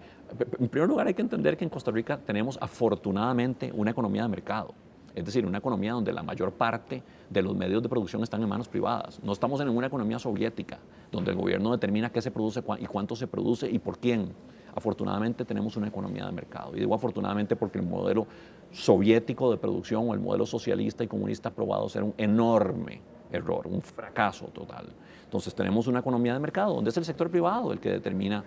en 0.59 0.67
primer 0.69 0.87
lugar 0.87 1.07
hay 1.07 1.15
que 1.15 1.23
entender 1.23 1.57
que 1.57 1.63
en 1.63 1.71
Costa 1.71 1.89
Rica 1.89 2.19
tenemos 2.23 2.57
afortunadamente 2.61 3.71
una 3.75 3.89
economía 3.89 4.21
de 4.21 4.29
mercado. 4.29 4.75
Es 5.15 5.25
decir, 5.25 5.47
una 5.47 5.57
economía 5.57 5.93
donde 5.93 6.13
la 6.13 6.21
mayor 6.21 6.51
parte 6.51 7.01
de 7.27 7.41
los 7.41 7.55
medios 7.55 7.81
de 7.81 7.89
producción 7.89 8.21
están 8.21 8.43
en 8.43 8.49
manos 8.49 8.67
privadas. 8.67 9.19
No 9.23 9.33
estamos 9.33 9.59
en 9.61 9.69
una 9.69 9.87
economía 9.87 10.19
soviética, 10.19 10.77
donde 11.11 11.31
el 11.31 11.37
gobierno 11.37 11.71
determina 11.71 12.11
qué 12.11 12.21
se 12.21 12.29
produce 12.29 12.61
y 12.79 12.85
cuánto 12.85 13.15
se 13.15 13.25
produce 13.25 13.67
y 13.67 13.79
por 13.79 13.97
quién. 13.97 14.33
Afortunadamente 14.77 15.43
tenemos 15.43 15.75
una 15.75 15.87
economía 15.87 16.27
de 16.27 16.31
mercado. 16.31 16.75
Y 16.75 16.79
digo 16.79 16.93
afortunadamente 16.93 17.55
porque 17.55 17.79
el 17.79 17.85
modelo 17.87 18.27
soviético 18.71 19.49
de 19.49 19.57
producción 19.57 20.07
o 20.07 20.13
el 20.13 20.19
modelo 20.19 20.45
socialista 20.45 21.03
y 21.03 21.07
comunista 21.07 21.49
probado 21.49 21.89
ser 21.89 22.03
un 22.03 22.13
enorme 22.15 23.01
error, 23.31 23.65
un 23.65 23.81
fracaso 23.81 24.45
total. 24.53 24.85
Entonces 25.23 25.55
tenemos 25.55 25.87
una 25.87 26.01
economía 26.01 26.35
de 26.35 26.39
mercado 26.39 26.75
donde 26.75 26.91
es 26.91 26.97
el 26.97 27.05
sector 27.05 27.31
privado 27.31 27.73
el 27.73 27.79
que 27.79 27.89
determina 27.89 28.43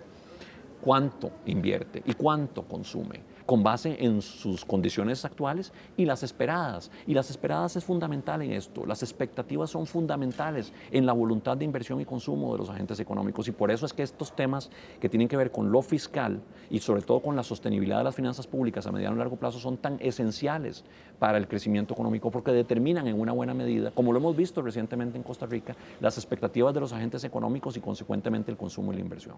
cuánto 0.79 1.31
invierte 1.47 2.01
y 2.05 2.13
cuánto 2.13 2.63
consume 2.63 3.19
con 3.45 3.63
base 3.63 3.97
en 4.03 4.21
sus 4.21 4.65
condiciones 4.65 5.25
actuales 5.25 5.73
y 5.97 6.05
las 6.05 6.23
esperadas. 6.23 6.91
Y 7.07 7.13
las 7.13 7.29
esperadas 7.29 7.75
es 7.75 7.83
fundamental 7.83 8.41
en 8.41 8.53
esto. 8.53 8.85
Las 8.85 9.03
expectativas 9.03 9.69
son 9.69 9.85
fundamentales 9.85 10.73
en 10.91 11.05
la 11.05 11.13
voluntad 11.13 11.57
de 11.57 11.65
inversión 11.65 12.01
y 12.01 12.05
consumo 12.05 12.53
de 12.53 12.59
los 12.59 12.69
agentes 12.69 12.99
económicos. 12.99 13.47
Y 13.47 13.51
por 13.51 13.71
eso 13.71 13.85
es 13.85 13.93
que 13.93 14.03
estos 14.03 14.35
temas 14.35 14.69
que 14.99 15.09
tienen 15.09 15.27
que 15.27 15.37
ver 15.37 15.51
con 15.51 15.71
lo 15.71 15.81
fiscal 15.81 16.41
y 16.69 16.79
sobre 16.79 17.01
todo 17.01 17.21
con 17.21 17.35
la 17.35 17.43
sostenibilidad 17.43 17.99
de 17.99 18.03
las 18.05 18.15
finanzas 18.15 18.47
públicas 18.47 18.85
a 18.87 18.91
mediano 18.91 19.15
y 19.15 19.19
largo 19.19 19.35
plazo 19.35 19.59
son 19.59 19.77
tan 19.77 19.97
esenciales 19.99 20.83
para 21.19 21.37
el 21.37 21.47
crecimiento 21.47 21.93
económico 21.93 22.31
porque 22.31 22.51
determinan 22.51 23.07
en 23.07 23.19
una 23.19 23.31
buena 23.31 23.53
medida, 23.53 23.91
como 23.91 24.11
lo 24.11 24.19
hemos 24.19 24.35
visto 24.35 24.61
recientemente 24.61 25.17
en 25.17 25.23
Costa 25.23 25.45
Rica, 25.45 25.75
las 25.99 26.17
expectativas 26.17 26.73
de 26.73 26.79
los 26.79 26.93
agentes 26.93 27.23
económicos 27.23 27.77
y 27.77 27.79
consecuentemente 27.79 28.51
el 28.51 28.57
consumo 28.57 28.91
y 28.91 28.95
la 28.95 29.01
inversión. 29.01 29.35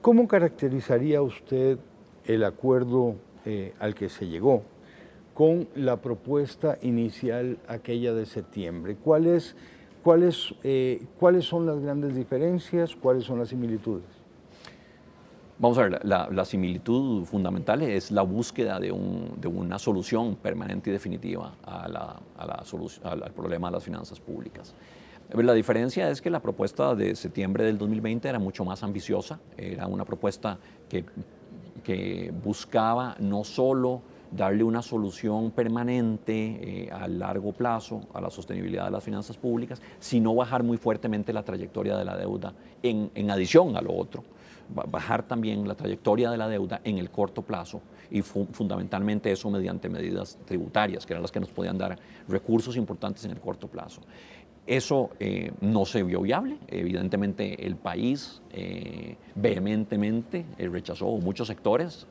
¿Cómo 0.00 0.26
caracterizaría 0.26 1.20
usted 1.20 1.78
el 2.24 2.44
acuerdo 2.44 3.16
eh, 3.44 3.74
al 3.78 3.94
que 3.94 4.08
se 4.08 4.26
llegó 4.26 4.62
con 5.34 5.68
la 5.76 5.98
propuesta 5.98 6.78
inicial 6.82 7.58
aquella 7.68 8.12
de 8.12 8.26
septiembre. 8.26 8.96
¿Cuáles, 8.96 9.54
cuáles, 10.02 10.54
eh, 10.64 11.02
¿Cuáles 11.18 11.44
son 11.44 11.64
las 11.64 11.80
grandes 11.80 12.16
diferencias? 12.16 12.96
¿Cuáles 12.96 13.24
son 13.24 13.38
las 13.38 13.50
similitudes? 13.50 14.18
Vamos 15.60 15.76
a 15.78 15.88
ver, 15.88 16.04
la, 16.04 16.44
similitud 16.44 17.24
fundamental 17.24 17.82
es 17.82 18.12
la 18.12 18.22
búsqueda 18.22 18.78
de, 18.78 18.92
una 18.92 19.78
solución 19.80 20.36
permanente 20.36 20.90
y 20.90 20.92
definitiva 20.92 21.52
al 21.64 23.32
problema 23.34 23.68
de 23.68 23.72
las 23.72 23.82
finanzas 23.82 24.20
públicas. 24.20 24.72
La 25.34 25.52
diferencia 25.52 26.10
es 26.10 26.22
que 26.22 26.30
la 26.30 26.40
propuesta 26.40 26.94
de 26.94 27.16
septiembre 27.16 27.64
del 27.64 27.76
2020 27.76 28.28
era 28.28 28.38
mucho 28.38 28.64
más 28.64 28.84
ambiciosa, 28.84 29.40
era 29.56 29.88
una 29.88 30.04
propuesta 30.04 30.58
que, 30.88 31.04
que 31.88 32.30
buscaba 32.44 33.16
no 33.18 33.44
solo 33.44 34.02
darle 34.30 34.62
una 34.62 34.82
solución 34.82 35.50
permanente 35.52 36.34
eh, 36.84 36.90
a 36.92 37.08
largo 37.08 37.52
plazo 37.52 38.02
a 38.12 38.20
la 38.20 38.28
sostenibilidad 38.28 38.84
de 38.84 38.90
las 38.90 39.02
finanzas 39.02 39.38
públicas, 39.38 39.80
sino 39.98 40.34
bajar 40.34 40.62
muy 40.62 40.76
fuertemente 40.76 41.32
la 41.32 41.44
trayectoria 41.44 41.96
de 41.96 42.04
la 42.04 42.14
deuda 42.14 42.52
en, 42.82 43.10
en 43.14 43.30
adición 43.30 43.74
a 43.74 43.80
lo 43.80 43.96
otro 43.96 44.22
bajar 44.68 45.22
también 45.22 45.66
la 45.66 45.74
trayectoria 45.74 46.30
de 46.30 46.36
la 46.36 46.46
deuda 46.46 46.82
en 46.84 46.98
el 46.98 47.10
corto 47.10 47.40
plazo 47.40 47.80
y 48.10 48.20
fundamentalmente 48.20 49.32
eso 49.32 49.50
mediante 49.50 49.88
medidas 49.88 50.38
tributarias, 50.44 51.06
que 51.06 51.14
eran 51.14 51.22
las 51.22 51.32
que 51.32 51.40
nos 51.40 51.48
podían 51.48 51.78
dar 51.78 51.98
recursos 52.28 52.76
importantes 52.76 53.24
en 53.24 53.30
el 53.30 53.40
corto 53.40 53.68
plazo. 53.68 54.02
Eso 54.68 55.08
eh, 55.18 55.50
no 55.62 55.86
se 55.86 56.02
vio 56.02 56.20
viable. 56.20 56.58
Evidentemente 56.68 57.64
el 57.64 57.76
país 57.76 58.42
eh, 58.52 59.16
vehementemente 59.34 60.44
eh, 60.58 60.68
rechazó, 60.68 61.06
muchos 61.16 61.48
sectores 61.48 62.06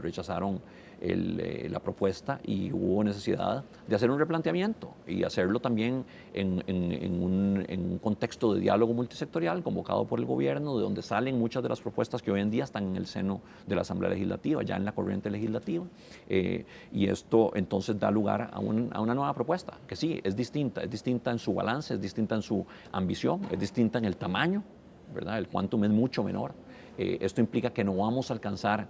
rechazaron 0.00 0.60
eh, 0.98 1.68
la 1.70 1.80
propuesta 1.80 2.40
y 2.42 2.72
hubo 2.72 3.04
necesidad 3.04 3.64
de 3.86 3.96
hacer 3.96 4.10
un 4.10 4.18
replanteamiento 4.18 4.94
y 5.06 5.24
hacerlo 5.24 5.60
también 5.60 6.06
en, 6.32 6.62
un, 7.22 8.00
contexto 8.02 8.54
de 8.54 8.60
diálogo 8.60 8.94
multisectorial 8.94 9.62
convocado 9.62 10.06
por 10.06 10.18
el 10.18 10.24
gobierno, 10.24 10.76
de 10.76 10.82
donde 10.82 11.02
salen 11.02 11.38
muchas 11.38 11.62
de 11.62 11.68
las 11.68 11.80
propuestas 11.80 12.22
que 12.22 12.30
hoy 12.30 12.40
en 12.40 12.50
día 12.50 12.64
están 12.64 12.84
en 12.86 12.96
el 12.96 13.06
seno 13.06 13.42
de 13.66 13.74
la 13.74 13.82
Asamblea 13.82 14.10
Legislativa, 14.10 14.62
ya 14.62 14.76
en 14.76 14.86
la 14.86 14.92
corriente 14.92 15.28
legislativa. 15.28 15.84
Eh, 16.28 16.64
y 16.92 17.08
esto 17.08 17.52
entonces 17.54 17.98
da 17.98 18.10
lugar 18.10 18.50
a, 18.52 18.58
una 18.60 19.14
nueva 19.14 19.34
propuesta, 19.34 19.74
que 19.86 19.96
sí, 19.96 20.18
es 20.24 20.34
distinta, 20.34 20.82
es 20.82 20.90
distinta 20.90 21.30
en 21.30 21.38
su 21.38 21.52
balance, 21.52 21.94
es 21.94 22.00
distinta 22.00 22.36
en 22.36 22.42
su 22.42 22.64
ambición, 22.92 23.42
es 23.50 23.60
distinta 23.60 23.98
en 23.98 24.06
el 24.06 24.16
tamaño, 24.16 24.62
¿verdad? 25.14 25.38
El 25.38 25.48
quantum 25.48 25.84
es 25.84 25.90
mucho 25.90 26.22
menor. 26.22 26.54
Eh, 26.98 27.18
esto 27.20 27.40
implica 27.40 27.70
que 27.70 27.84
no 27.84 27.96
vamos 27.96 28.30
a 28.30 28.34
alcanzar 28.34 28.88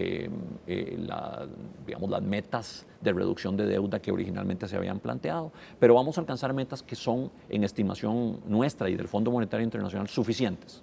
eh, 0.00 0.30
eh, 0.68 0.96
las 0.96 2.22
metas 2.22 2.86
de 3.00 3.12
reducción 3.12 3.56
de 3.56 3.66
deuda 3.66 3.98
que 3.98 4.12
originalmente 4.12 4.68
se 4.68 4.76
habían 4.76 5.00
planteado, 5.00 5.50
pero 5.80 5.94
vamos 5.94 6.16
a 6.16 6.20
alcanzar 6.20 6.52
metas 6.52 6.84
que 6.84 6.94
son, 6.94 7.32
en 7.48 7.64
estimación 7.64 8.38
nuestra 8.46 8.88
y 8.88 8.94
del 8.94 9.08
Fondo 9.08 9.32
Monetario 9.32 9.64
Internacional, 9.64 10.06
suficientes 10.06 10.82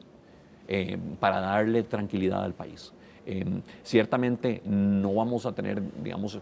para 1.20 1.40
darle 1.40 1.84
tranquilidad 1.84 2.44
al 2.44 2.54
país. 2.54 2.92
ciertamente 3.84 4.62
no 4.66 5.14
vamos 5.14 5.46
a 5.46 5.54
tener, 5.54 5.82
digamos, 6.04 6.40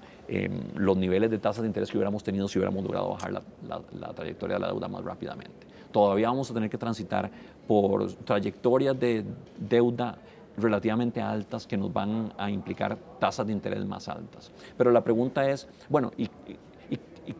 los 0.75 0.97
niveles 0.97 1.29
de 1.29 1.37
tasas 1.37 1.61
de 1.61 1.67
interés 1.67 1.91
que 1.91 1.97
hubiéramos 1.97 2.23
tenido 2.23 2.47
si 2.47 2.57
hubiéramos 2.57 2.83
logrado 2.83 3.09
bajar 3.09 3.33
la, 3.33 4.13
trayectoria 4.13 4.55
de 4.55 4.61
la 4.61 4.67
deuda 4.69 4.87
más 4.87 5.03
rápidamente. 5.03 5.67
Todavía 5.91 6.29
vamos 6.29 6.49
a 6.49 6.53
tener 6.55 6.69
que 6.69 6.77
transitar 6.77 7.29
por 7.67 8.11
trayectorias 8.25 8.99
de 8.99 9.25
deuda 9.59 10.17
relativamente 10.57 11.21
altas 11.21 11.67
que 11.67 11.77
nos 11.77 11.91
van 11.91 12.33
a 12.37 12.49
implicar 12.49 12.97
tasas 13.19 13.47
de 13.47 13.53
interés 13.53 13.85
más 13.85 14.07
altas. 14.07 14.51
Pero 14.77 14.91
la 14.91 15.03
pregunta 15.03 15.49
es, 15.49 15.67
bueno, 15.89 16.11
¿y, 16.17 16.29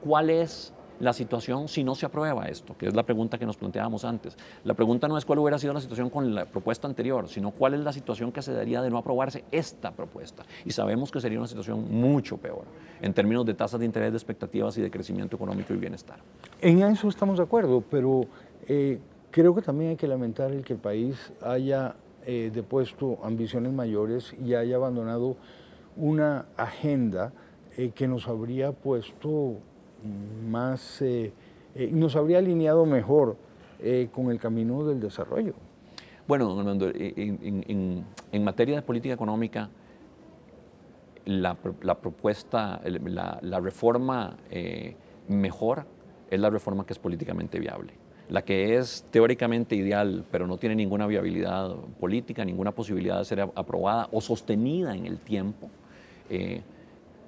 cuál 0.01 0.29
es 0.29 0.73
la 0.99 1.11
situación 1.11 1.67
si 1.67 1.83
no 1.83 1.95
se 1.95 2.05
aprueba 2.05 2.45
esto? 2.45 2.75
Que 2.77 2.87
es 2.87 2.95
la 2.95 3.03
pregunta 3.03 3.37
que 3.37 3.45
nos 3.45 3.57
planteábamos 3.57 4.05
antes. 4.05 4.37
La 4.63 4.73
pregunta 4.73 5.07
no 5.07 5.17
es 5.17 5.25
cuál 5.25 5.39
hubiera 5.39 5.59
sido 5.59 5.73
la 5.73 5.81
situación 5.81 6.09
con 6.09 6.33
la 6.33 6.45
propuesta 6.45 6.87
anterior, 6.87 7.27
sino 7.27 7.51
cuál 7.51 7.73
es 7.73 7.81
la 7.81 7.91
situación 7.91 8.31
que 8.31 8.41
se 8.41 8.53
daría 8.53 8.81
de 8.81 8.89
no 8.89 8.97
aprobarse 8.97 9.43
esta 9.51 9.91
propuesta. 9.91 10.43
Y 10.65 10.71
sabemos 10.71 11.11
que 11.11 11.19
sería 11.19 11.39
una 11.39 11.47
situación 11.47 11.91
mucho 11.91 12.37
peor 12.37 12.63
en 13.01 13.13
términos 13.13 13.45
de 13.45 13.53
tasas 13.53 13.79
de 13.79 13.85
interés, 13.85 14.11
de 14.11 14.17
expectativas 14.17 14.77
y 14.77 14.81
de 14.81 14.89
crecimiento 14.89 15.35
económico 15.35 15.73
y 15.73 15.77
bienestar. 15.77 16.19
En 16.61 16.81
eso 16.81 17.09
estamos 17.09 17.37
de 17.37 17.43
acuerdo, 17.43 17.81
pero 17.81 18.25
eh, 18.67 18.99
creo 19.29 19.53
que 19.53 19.61
también 19.61 19.91
hay 19.91 19.95
que 19.97 20.07
lamentar 20.07 20.51
el 20.51 20.63
que 20.63 20.73
el 20.73 20.79
país 20.79 21.33
haya 21.41 21.95
eh, 22.25 22.51
depuesto 22.53 23.19
ambiciones 23.23 23.73
mayores 23.73 24.33
y 24.43 24.53
haya 24.53 24.77
abandonado 24.77 25.35
una 25.95 26.45
agenda 26.57 27.33
eh, 27.77 27.91
que 27.93 28.07
nos 28.07 28.27
habría 28.27 28.71
puesto 28.71 29.55
más, 30.49 31.01
eh, 31.01 31.31
nos 31.91 32.15
habría 32.15 32.39
alineado 32.39 32.85
mejor 32.85 33.37
con 34.13 34.31
el 34.31 34.39
camino 34.39 34.85
del 34.85 35.01
desarrollo. 35.01 35.53
Bueno, 36.25 36.47
don 36.47 36.59
Armando, 36.59 36.89
en, 36.93 38.05
materia 38.41 38.77
de 38.77 38.81
política 38.81 39.13
económica, 39.13 39.69
la, 41.25 41.55
propuesta, 41.55 42.79
la, 42.85 43.39
la 43.41 43.59
reforma 43.59 44.37
mejor 45.27 45.85
es 46.29 46.39
la 46.39 46.49
reforma 46.49 46.85
que 46.85 46.93
es 46.93 46.99
políticamente 46.99 47.59
viable 47.59 48.02
la 48.29 48.43
que 48.43 48.77
es 48.77 49.05
teóricamente 49.11 49.75
ideal, 49.75 50.25
pero 50.31 50.47
no 50.47 50.57
tiene 50.57 50.75
ninguna 50.75 51.07
viabilidad 51.07 51.75
política, 51.99 52.45
ninguna 52.45 52.71
posibilidad 52.71 53.19
de 53.19 53.25
ser 53.25 53.41
aprobada 53.41 54.07
o 54.11 54.21
sostenida 54.21 54.95
en 54.95 55.05
el 55.05 55.19
tiempo, 55.19 55.69
eh, 56.29 56.61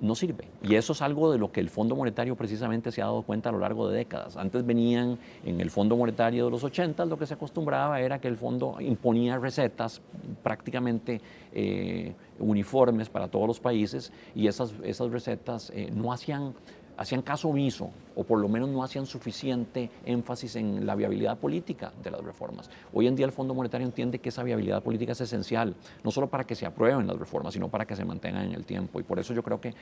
no 0.01 0.15
sirve. 0.15 0.45
Y 0.61 0.75
eso 0.75 0.93
es 0.93 1.01
algo 1.01 1.31
de 1.31 1.37
lo 1.37 1.51
que 1.51 1.59
el 1.59 1.69
Fondo 1.69 1.95
Monetario 1.95 2.35
precisamente 2.35 2.91
se 2.91 3.01
ha 3.01 3.05
dado 3.05 3.21
cuenta 3.21 3.49
a 3.49 3.51
lo 3.51 3.59
largo 3.59 3.87
de 3.89 3.97
décadas. 3.97 4.35
Antes 4.37 4.65
venían 4.65 5.17
en 5.43 5.61
el 5.61 5.69
Fondo 5.69 5.95
Monetario 5.95 6.45
de 6.45 6.51
los 6.51 6.63
80, 6.63 7.05
lo 7.05 7.17
que 7.17 7.25
se 7.25 7.33
acostumbraba 7.33 7.99
era 8.01 8.19
que 8.19 8.27
el 8.27 8.37
fondo 8.37 8.77
imponía 8.79 9.37
recetas 9.37 10.01
prácticamente 10.43 11.21
eh, 11.53 12.13
uniformes 12.39 13.09
para 13.09 13.27
todos 13.27 13.47
los 13.47 13.59
países 13.59 14.11
y 14.35 14.47
esas, 14.47 14.73
esas 14.83 15.11
recetas 15.11 15.71
eh, 15.73 15.89
no 15.93 16.11
hacían 16.11 16.53
hacían 16.97 17.21
caso 17.21 17.49
omiso 17.49 17.89
o 18.15 18.23
por 18.23 18.39
lo 18.39 18.47
menos 18.47 18.69
no 18.69 18.83
hacían 18.83 19.05
suficiente 19.05 19.89
énfasis 20.05 20.55
en 20.55 20.85
la 20.85 20.95
viabilidad 20.95 21.37
política 21.37 21.91
de 22.01 22.11
las 22.11 22.21
reformas. 22.23 22.69
Hoy 22.93 23.07
en 23.07 23.15
día 23.15 23.25
el 23.25 23.31
Fondo 23.31 23.53
Monetario 23.53 23.85
entiende 23.85 24.19
que 24.19 24.29
esa 24.29 24.43
viabilidad 24.43 24.81
política 24.81 25.11
es 25.11 25.21
esencial, 25.21 25.75
no 26.03 26.11
solo 26.11 26.27
para 26.27 26.45
que 26.45 26.55
se 26.55 26.65
aprueben 26.65 27.07
las 27.07 27.17
reformas, 27.17 27.53
sino 27.53 27.67
para 27.67 27.85
que 27.85 27.95
se 27.95 28.05
mantengan 28.05 28.45
en 28.45 28.53
el 28.53 28.65
tiempo. 28.65 28.99
Y 28.99 29.03
por 29.03 29.19
eso 29.19 29.33
yo 29.33 29.43
creo 29.43 29.59
que 29.59 29.73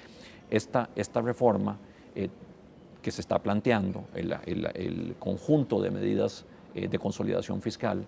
esta, 0.49 0.89
esta 0.95 1.21
reforma 1.21 1.78
eh, 2.15 2.30
que 3.02 3.12
se 3.12 3.21
está 3.21 3.38
planteando, 3.39 4.06
el, 4.15 5.15
conjunto 5.19 5.82
de 5.82 5.91
medidas 5.91 6.45
eh, 6.73 6.88
de 6.88 6.97
consolidación 6.97 7.62
fiscal, 7.62 8.06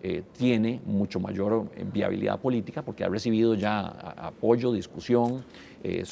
eh, 0.00 0.22
tiene 0.32 0.80
mucho 0.86 1.18
mayor 1.18 1.68
viabilidad 1.92 2.38
política 2.38 2.82
porque 2.82 3.02
ha 3.02 3.08
recibido 3.08 3.54
ya 3.54 3.80
apoyo, 3.86 4.72
discusión, 4.72 5.44
eh, 5.82 6.04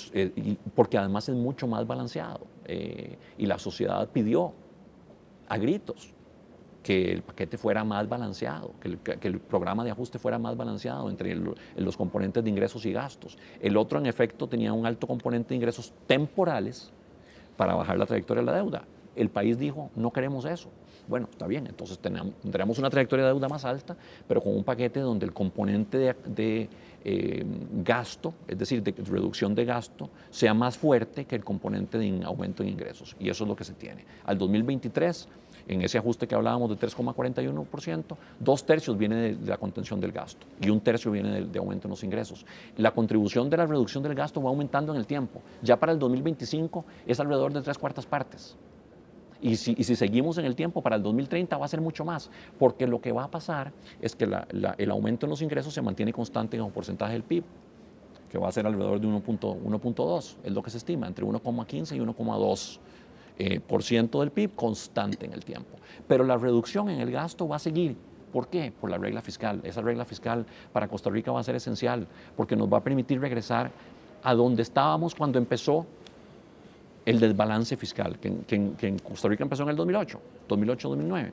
porque 0.74 0.98
además 0.98 1.28
es 1.28 1.36
mucho 1.36 1.68
más 1.68 1.86
balanceado. 1.86 2.40
Eh, 2.64 3.16
y 3.38 3.46
la 3.46 3.60
sociedad 3.60 4.08
pidió 4.08 4.52
a 5.48 5.56
gritos 5.56 6.12
que 6.82 7.12
el 7.12 7.22
paquete 7.22 7.58
fuera 7.58 7.84
más 7.84 8.08
balanceado, 8.08 8.72
que 8.80 9.28
el, 9.28 9.38
programa 9.40 9.84
de 9.84 9.92
ajuste 9.92 10.18
fuera 10.18 10.38
más 10.38 10.56
balanceado 10.56 11.08
entre 11.08 11.36
los 11.76 11.96
componentes 11.96 12.42
de 12.42 12.50
ingresos 12.50 12.86
y 12.86 12.92
gastos. 12.92 13.38
El 13.60 13.76
otro, 13.76 13.98
en 13.98 14.06
efecto, 14.06 14.48
tenía 14.48 14.72
un 14.72 14.86
alto 14.86 15.06
componente 15.06 15.50
de 15.50 15.56
ingresos 15.56 15.92
temporales 16.06 16.92
para 17.56 17.74
bajar 17.74 17.98
la 17.98 18.06
trayectoria 18.06 18.42
de 18.42 18.46
la 18.46 18.56
deuda. 18.56 18.84
El 19.16 19.30
país 19.30 19.58
dijo, 19.58 19.90
no 19.96 20.12
queremos 20.12 20.44
eso. 20.44 20.70
Bueno, 21.08 21.28
está 21.30 21.46
bien, 21.46 21.66
entonces 21.66 21.98
tendremos 21.98 22.78
una 22.78 22.90
trayectoria 22.90 23.26
de 23.26 23.32
deuda 23.32 23.48
más 23.48 23.64
alta, 23.64 23.96
pero 24.26 24.42
con 24.42 24.56
un 24.56 24.64
paquete 24.64 24.98
donde 25.00 25.24
el 25.24 25.32
componente 25.32 26.16
de, 26.24 26.68
eh, 27.04 27.44
gasto, 27.84 28.34
es 28.48 28.58
decir, 28.58 28.82
de 28.82 28.92
reducción 29.04 29.54
de 29.54 29.64
gasto, 29.64 30.10
sea 30.30 30.52
más 30.52 30.76
fuerte 30.76 31.24
que 31.24 31.36
el 31.36 31.44
componente 31.44 31.96
de 31.98 32.24
aumento 32.24 32.64
en 32.64 32.70
ingresos. 32.70 33.14
Y 33.20 33.30
eso 33.30 33.44
es 33.44 33.48
lo 33.48 33.54
que 33.54 33.62
se 33.62 33.74
tiene. 33.74 34.04
Al 34.24 34.36
2023, 34.36 35.28
en 35.68 35.82
ese 35.82 35.98
ajuste 35.98 36.26
que 36.26 36.34
hablábamos 36.34 36.70
de 36.70 36.76
3,41%, 36.76 38.16
dos 38.40 38.66
tercios 38.66 38.98
viene 38.98 39.34
de, 39.34 39.46
la 39.46 39.58
contención 39.58 40.00
del 40.00 40.10
gasto 40.10 40.44
y 40.60 40.70
un 40.70 40.80
tercio 40.80 41.12
viene 41.12 41.30
de, 41.30 41.46
de, 41.46 41.58
aumento 41.60 41.86
en 41.86 41.90
los 41.90 42.02
ingresos. 42.02 42.44
La 42.78 42.90
contribución 42.90 43.48
de 43.48 43.58
la 43.58 43.66
reducción 43.66 44.02
del 44.02 44.14
gasto 44.16 44.42
va 44.42 44.50
aumentando 44.50 44.92
en 44.92 44.98
el 44.98 45.06
tiempo. 45.06 45.40
Ya 45.62 45.78
para 45.78 45.92
el 45.92 46.00
2025 46.00 46.84
es 47.06 47.20
alrededor 47.20 47.52
de 47.52 47.62
tres 47.62 47.78
cuartas 47.78 48.06
partes. 48.06 48.56
Y 49.40 49.56
si, 49.56 49.74
seguimos 49.82 50.38
en 50.38 50.44
el 50.44 50.56
tiempo, 50.56 50.82
para 50.82 50.96
el 50.96 51.02
2030 51.02 51.56
va 51.56 51.64
a 51.64 51.68
ser 51.68 51.80
mucho 51.80 52.04
más, 52.04 52.30
porque 52.58 52.86
lo 52.86 53.00
que 53.00 53.12
va 53.12 53.24
a 53.24 53.30
pasar 53.30 53.72
es 54.00 54.16
que 54.16 54.28
el 54.78 54.90
aumento 54.90 55.26
en 55.26 55.30
los 55.30 55.42
ingresos 55.42 55.74
se 55.74 55.82
mantiene 55.82 56.12
constante 56.12 56.60
un 56.60 56.70
porcentaje 56.70 57.12
del 57.12 57.22
PIB, 57.22 57.44
que 58.30 58.38
va 58.38 58.48
a 58.48 58.52
ser 58.52 58.66
alrededor 58.66 59.00
de 59.00 59.08
1.2, 59.08 60.36
es 60.42 60.52
lo 60.52 60.62
que 60.62 60.70
se 60.70 60.78
estima, 60.78 61.06
entre 61.06 61.24
1,15 61.24 61.96
y 61.96 62.00
1,2 62.00 62.78
eh, 63.38 63.60
por 63.60 63.82
ciento 63.82 64.20
del 64.20 64.30
PIB 64.30 64.54
constante 64.54 65.26
en 65.26 65.32
el 65.32 65.44
tiempo. 65.44 65.76
Pero 66.08 66.24
la 66.24 66.38
reducción 66.38 66.88
en 66.88 67.00
el 67.00 67.10
gasto 67.10 67.46
va 67.46 67.56
a 67.56 67.58
seguir. 67.58 67.96
¿Por 68.32 68.48
qué? 68.48 68.72
Por 68.80 68.90
la 68.90 68.98
regla 68.98 69.20
fiscal. 69.22 69.60
Esa 69.62 69.82
regla 69.82 70.04
fiscal 70.04 70.46
para 70.72 70.88
Costa 70.88 71.10
Rica 71.10 71.32
va 71.32 71.40
a 71.40 71.42
ser 71.42 71.54
esencial 71.54 72.06
porque 72.36 72.56
nos 72.56 72.72
va 72.72 72.78
a 72.78 72.82
permitir 72.82 73.20
regresar 73.20 73.70
a 74.22 74.34
donde 74.34 74.62
estábamos 74.62 75.14
cuando 75.14 75.38
empezó 75.38 75.86
el 77.06 77.20
desbalance 77.20 77.76
fiscal, 77.76 78.18
que, 78.18 78.28
en 78.58 78.98
Costa 78.98 79.28
Rica 79.28 79.44
empezó 79.44 79.62
en 79.62 79.70
el 79.70 79.76
2008, 79.76 80.20
2008-2009. 80.48 81.32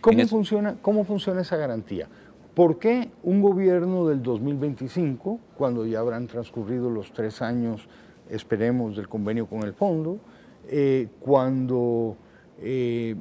¿Cómo, 0.00 0.26
funciona, 0.26 0.76
¿Cómo 0.82 1.04
funciona 1.04 1.40
esa 1.40 1.56
garantía? 1.56 2.08
¿Por 2.54 2.78
qué 2.78 3.08
un 3.22 3.40
gobierno 3.40 4.06
del 4.08 4.20
2025, 4.20 5.38
cuando 5.56 5.86
ya 5.86 6.00
habrán 6.00 6.26
transcurrido 6.26 6.90
los 6.90 7.12
tres 7.12 7.40
años, 7.40 7.88
esperemos, 8.28 8.96
del 8.96 9.08
convenio 9.08 9.46
con 9.46 9.62
el 9.62 9.74
fondo, 9.74 10.18
eh, 10.68 11.08
cuando 11.20 12.16
eh, 12.60 13.14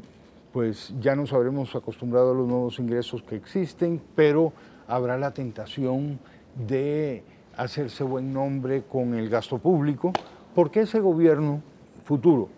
pues 0.51 0.91
ya 0.99 1.15
nos 1.15 1.33
habremos 1.33 1.75
acostumbrado 1.75 2.31
a 2.31 2.33
los 2.33 2.47
nuevos 2.47 2.79
ingresos 2.79 3.21
que 3.21 3.35
existen, 3.35 4.01
pero 4.15 4.53
habrá 4.87 5.17
la 5.19 5.31
tentación 5.31 6.19
de 6.67 7.23
hacerse 7.55 8.03
buen 8.03 8.33
nombre 8.33 8.83
con 8.83 9.13
el 9.13 9.29
gasto 9.29 9.59
público, 9.59 10.11
porque 10.57 10.79
ese 10.79 10.99
gobierno 10.99 11.61
futuro 12.03 12.49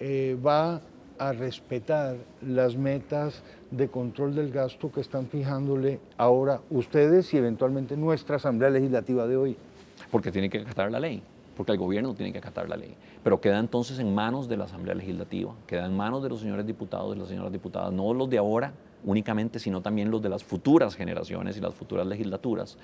eh, 0.00 0.34
va 0.42 0.80
a 1.18 1.32
respetar 1.34 2.16
las 2.40 2.74
metas 2.74 3.42
de 3.70 3.88
control 3.88 4.34
del 4.34 4.50
gasto 4.50 4.90
que 4.90 5.02
están 5.02 5.26
fijándole 5.26 6.00
ahora 6.16 6.62
ustedes 6.70 7.34
y 7.34 7.36
eventualmente 7.36 7.98
nuestra 7.98 8.36
Asamblea 8.36 8.70
Legislativa 8.70 9.26
de 9.26 9.36
hoy. 9.36 9.56
Porque 10.10 10.32
tiene 10.32 10.48
que 10.48 10.60
acatar 10.60 10.90
la 10.90 11.00
ley, 11.00 11.22
porque 11.54 11.72
el 11.72 11.78
gobierno 11.78 12.14
tiene 12.14 12.32
que 12.32 12.38
acatar 12.38 12.66
la 12.66 12.78
ley. 12.78 12.94
Pero 13.22 13.42
queda 13.42 13.58
entonces 13.58 13.98
en 13.98 14.14
manos 14.14 14.48
de 14.48 14.56
la 14.56 14.64
Asamblea 14.64 14.94
Legislativa, 14.94 15.54
queda 15.66 15.84
en 15.84 15.94
manos 15.94 16.22
de 16.22 16.30
los 16.30 16.40
señores 16.40 16.66
diputados 16.66 17.14
y 17.14 17.18
las 17.18 17.28
señoras 17.28 17.52
diputadas, 17.52 17.92
no 17.92 18.14
los 18.14 18.30
de 18.30 18.38
ahora 18.38 18.72
únicamente, 19.04 19.58
sino 19.58 19.82
también 19.82 20.10
los 20.10 20.22
de 20.22 20.30
las 20.30 20.42
futuras 20.42 20.94
generaciones 20.94 21.58
y 21.58 21.60
las 21.60 21.74
futuras 21.74 22.06
legislaturas. 22.06 22.78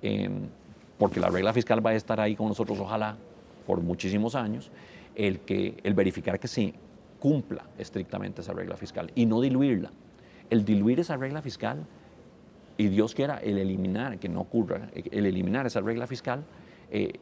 Em, 0.00 0.48
porque 0.96 1.20
la 1.20 1.28
regla 1.28 1.52
fiscal 1.52 1.84
va 1.84 1.90
a 1.90 1.94
estar 1.94 2.20
ahí 2.20 2.34
con 2.34 2.48
nosotros, 2.48 2.80
ojalá, 2.80 3.18
por 3.62 3.80
muchísimos 3.80 4.34
años, 4.34 4.70
el, 5.14 5.40
que, 5.40 5.76
el 5.82 5.94
verificar 5.94 6.38
que 6.38 6.48
se 6.48 6.74
cumpla 7.18 7.64
estrictamente 7.78 8.40
esa 8.40 8.52
regla 8.52 8.76
fiscal 8.76 9.10
y 9.14 9.26
no 9.26 9.40
diluirla. 9.40 9.90
El 10.50 10.64
diluir 10.64 11.00
esa 11.00 11.16
regla 11.16 11.40
fiscal 11.40 11.86
y 12.76 12.88
Dios 12.88 13.14
quiera 13.14 13.38
el 13.38 13.58
eliminar, 13.58 14.18
que 14.18 14.28
no 14.28 14.40
ocurra, 14.40 14.88
el 14.94 15.26
eliminar 15.26 15.66
esa 15.66 15.80
regla 15.80 16.06
fiscal, 16.06 16.44
eh, 16.90 17.12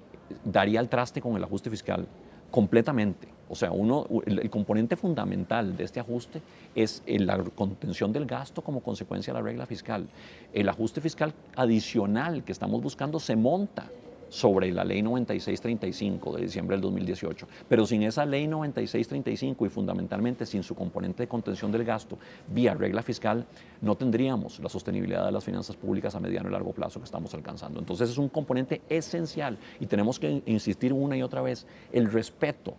daría 0.44 0.80
el 0.80 0.88
traste 0.88 1.20
con 1.20 1.36
el 1.36 1.44
ajuste 1.44 1.70
fiscal 1.70 2.06
completamente. 2.50 3.28
O 3.48 3.54
sea, 3.54 3.72
uno, 3.72 4.06
el, 4.26 4.48
componente 4.48 4.96
fundamental 4.96 5.76
de 5.76 5.84
este 5.84 5.98
ajuste 5.98 6.40
es 6.74 7.02
la 7.06 7.42
contención 7.42 8.12
del 8.12 8.26
gasto 8.26 8.62
como 8.62 8.80
consecuencia 8.80 9.32
de 9.32 9.40
la 9.40 9.44
regla 9.44 9.66
fiscal. 9.66 10.08
El 10.52 10.68
ajuste 10.68 11.00
fiscal 11.00 11.34
adicional 11.56 12.44
que 12.44 12.52
estamos 12.52 12.80
buscando 12.80 13.18
se 13.18 13.34
monta 13.34 13.90
sobre 14.30 14.72
la 14.72 14.84
ley 14.84 15.02
9635 15.02 16.36
de 16.36 16.42
diciembre 16.42 16.76
del 16.76 16.80
2018. 16.80 17.46
Pero 17.68 17.84
sin 17.84 18.02
esa 18.04 18.24
ley 18.24 18.46
9635 18.46 19.66
y 19.66 19.68
fundamentalmente 19.68 20.46
sin 20.46 20.62
su 20.62 20.74
componente 20.74 21.24
de 21.24 21.28
contención 21.28 21.70
del 21.70 21.84
gasto 21.84 22.18
vía 22.48 22.72
regla 22.74 23.02
fiscal, 23.02 23.44
no 23.82 23.96
tendríamos 23.96 24.58
la 24.60 24.68
sostenibilidad 24.68 25.26
de 25.26 25.32
las 25.32 25.44
finanzas 25.44 25.76
públicas 25.76 26.14
a 26.14 26.20
mediano 26.20 26.48
y 26.48 26.52
largo 26.52 26.72
plazo 26.72 27.00
que 27.00 27.04
estamos 27.04 27.34
alcanzando. 27.34 27.80
Entonces 27.80 28.08
es 28.08 28.16
un 28.16 28.28
componente 28.28 28.80
esencial 28.88 29.58
y 29.80 29.86
tenemos 29.86 30.18
que 30.18 30.42
insistir 30.46 30.92
una 30.92 31.16
y 31.16 31.22
otra 31.22 31.42
vez 31.42 31.66
el 31.92 32.10
respeto 32.10 32.74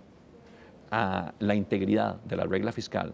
a 0.89 1.33
la 1.39 1.55
integridad 1.55 2.15
de 2.23 2.35
la 2.35 2.45
regla 2.45 2.71
fiscal 2.71 3.13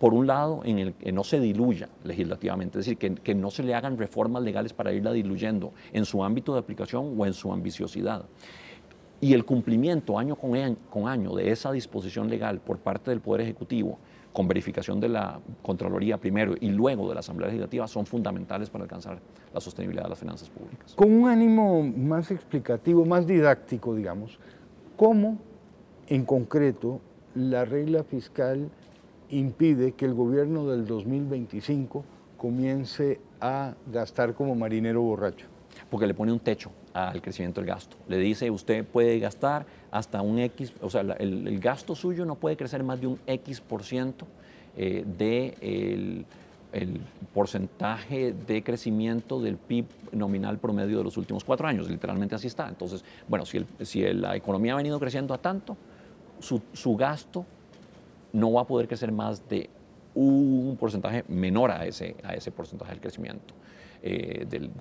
por 0.00 0.14
un 0.14 0.26
lado, 0.26 0.62
en 0.64 0.78
el 0.78 0.94
que 0.94 1.12
no 1.12 1.22
se 1.22 1.38
diluya 1.38 1.90
legislativamente, 2.04 2.78
es 2.78 2.86
decir, 2.86 2.96
que, 2.96 3.34
no 3.34 3.50
se 3.50 3.62
le 3.62 3.74
hagan 3.74 3.98
reformas 3.98 4.42
legales 4.42 4.72
para 4.72 4.92
irla 4.92 5.12
diluyendo 5.12 5.72
en 5.92 6.06
su 6.06 6.24
ámbito 6.24 6.54
de 6.54 6.58
aplicación 6.58 7.14
o 7.18 7.26
en 7.26 7.34
su 7.34 7.52
ambiciosidad. 7.52 8.24
Y 9.20 9.34
el 9.34 9.44
cumplimiento 9.44 10.18
año 10.18 10.36
con 10.36 10.56
año, 10.56 10.76
con 10.88 11.06
año 11.06 11.34
de 11.34 11.50
esa 11.50 11.70
disposición 11.70 12.30
legal 12.30 12.60
por 12.60 12.78
parte 12.78 13.10
del 13.10 13.20
Poder 13.20 13.42
Ejecutivo, 13.42 13.98
con 14.32 14.48
verificación 14.48 15.00
de 15.00 15.10
la 15.10 15.38
Contraloría 15.60 16.16
primero 16.16 16.54
y 16.58 16.70
luego 16.70 17.06
de 17.06 17.14
la 17.14 17.20
Asamblea 17.20 17.48
Legislativa, 17.48 17.86
son 17.86 18.06
fundamentales 18.06 18.70
para 18.70 18.84
alcanzar 18.84 19.20
la 19.52 19.60
sostenibilidad 19.60 20.04
de 20.04 20.10
las 20.10 20.18
finanzas 20.18 20.48
públicas. 20.48 20.94
Con 20.94 21.12
un 21.12 21.28
ánimo 21.28 21.82
más 21.82 22.30
explicativo, 22.30 23.04
más 23.04 23.26
didáctico, 23.26 23.94
digamos, 23.94 24.38
¿cómo 24.96 25.36
en 26.06 26.24
concreto 26.24 27.00
la 27.34 27.66
regla 27.66 28.02
fiscal 28.02 28.70
impide 29.30 29.92
que 29.92 30.04
el 30.04 30.14
gobierno 30.14 30.66
del 30.66 30.86
2025 30.86 32.04
comience 32.36 33.20
a 33.40 33.74
gastar 33.92 34.34
como 34.34 34.54
marinero 34.54 35.02
borracho? 35.02 35.46
Porque 35.88 36.06
le 36.06 36.14
pone 36.14 36.32
un 36.32 36.40
techo 36.40 36.70
al 36.92 37.22
crecimiento 37.22 37.60
del 37.60 37.68
gasto. 37.68 37.96
Le 38.08 38.18
dice, 38.18 38.50
usted 38.50 38.84
puede 38.84 39.18
gastar 39.18 39.66
hasta 39.90 40.22
un 40.22 40.38
X, 40.38 40.72
o 40.80 40.90
sea, 40.90 41.00
el, 41.00 41.60
gasto 41.60 41.94
suyo 41.94 42.24
no 42.24 42.34
puede 42.34 42.56
crecer 42.56 42.82
más 42.82 43.00
de 43.00 43.06
un 43.06 43.18
X 43.26 43.60
por 43.60 43.82
ciento 43.84 44.26
eh, 44.76 45.04
de 45.18 46.24
el, 46.72 47.00
porcentaje 47.34 48.32
de 48.32 48.62
crecimiento 48.62 49.40
del 49.40 49.56
PIB 49.56 49.86
nominal 50.12 50.58
promedio 50.58 50.98
de 50.98 51.04
los 51.04 51.16
últimos 51.16 51.42
cuatro 51.42 51.66
años. 51.66 51.90
Literalmente 51.90 52.36
así 52.36 52.46
está. 52.46 52.68
Entonces, 52.68 53.04
bueno, 53.26 53.44
si, 53.44 53.64
si 53.80 54.02
la 54.12 54.36
economía 54.36 54.74
ha 54.74 54.76
venido 54.76 55.00
creciendo 55.00 55.34
a 55.34 55.38
tanto, 55.38 55.76
su, 56.38 56.62
su 56.72 56.96
gasto 56.96 57.44
no 58.32 58.52
va 58.52 58.62
a 58.62 58.66
poder 58.66 58.88
crecer 58.88 59.12
más 59.12 59.48
de 59.48 59.70
un 60.14 60.76
porcentaje 60.78 61.24
menor 61.28 61.70
a 61.70 61.86
ese, 61.86 62.16
a 62.24 62.34
ese 62.34 62.50
porcentaje 62.50 62.92
del 62.92 63.00
crecimiento 63.00 63.54
eh, 64.02 64.46
del, 64.48 64.72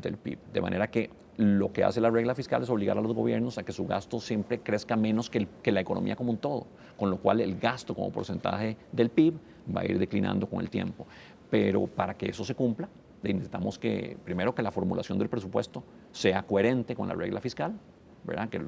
del, 0.00 0.16
PIB. 0.16 0.38
De 0.52 0.60
manera 0.60 0.90
que 0.90 1.10
lo 1.36 1.72
que 1.72 1.84
hace 1.84 2.00
la 2.00 2.10
regla 2.10 2.34
fiscal 2.34 2.62
es 2.62 2.70
obligar 2.70 2.98
a 2.98 3.00
los 3.00 3.14
gobiernos 3.14 3.58
a 3.58 3.62
que 3.62 3.72
su 3.72 3.86
gasto 3.86 4.20
siempre 4.20 4.60
crezca 4.60 4.96
menos 4.96 5.30
que, 5.30 5.46
que 5.62 5.72
la 5.72 5.80
economía 5.80 6.16
como 6.16 6.30
un 6.30 6.38
todo, 6.38 6.66
con 6.96 7.10
lo 7.10 7.18
cual 7.18 7.40
el 7.40 7.58
gasto 7.58 7.94
como 7.94 8.10
porcentaje 8.10 8.76
del 8.92 9.10
PIB 9.10 9.34
va 9.74 9.82
a 9.82 9.84
ir 9.84 9.98
declinando 9.98 10.48
con 10.48 10.60
el 10.60 10.68
tiempo. 10.68 11.06
Pero 11.48 11.86
para 11.86 12.14
que 12.14 12.28
eso 12.28 12.44
se 12.44 12.54
cumpla, 12.54 12.88
necesitamos 13.22 13.78
que, 13.78 14.16
primero, 14.24 14.54
que 14.54 14.62
la 14.62 14.70
formulación 14.70 15.18
del 15.18 15.28
presupuesto 15.28 15.82
sea 16.12 16.42
coherente 16.42 16.94
con 16.94 17.08
la 17.08 17.14
regla 17.14 17.40
fiscal, 17.40 17.72
¿verdad? 18.24 18.48
que 18.48 18.60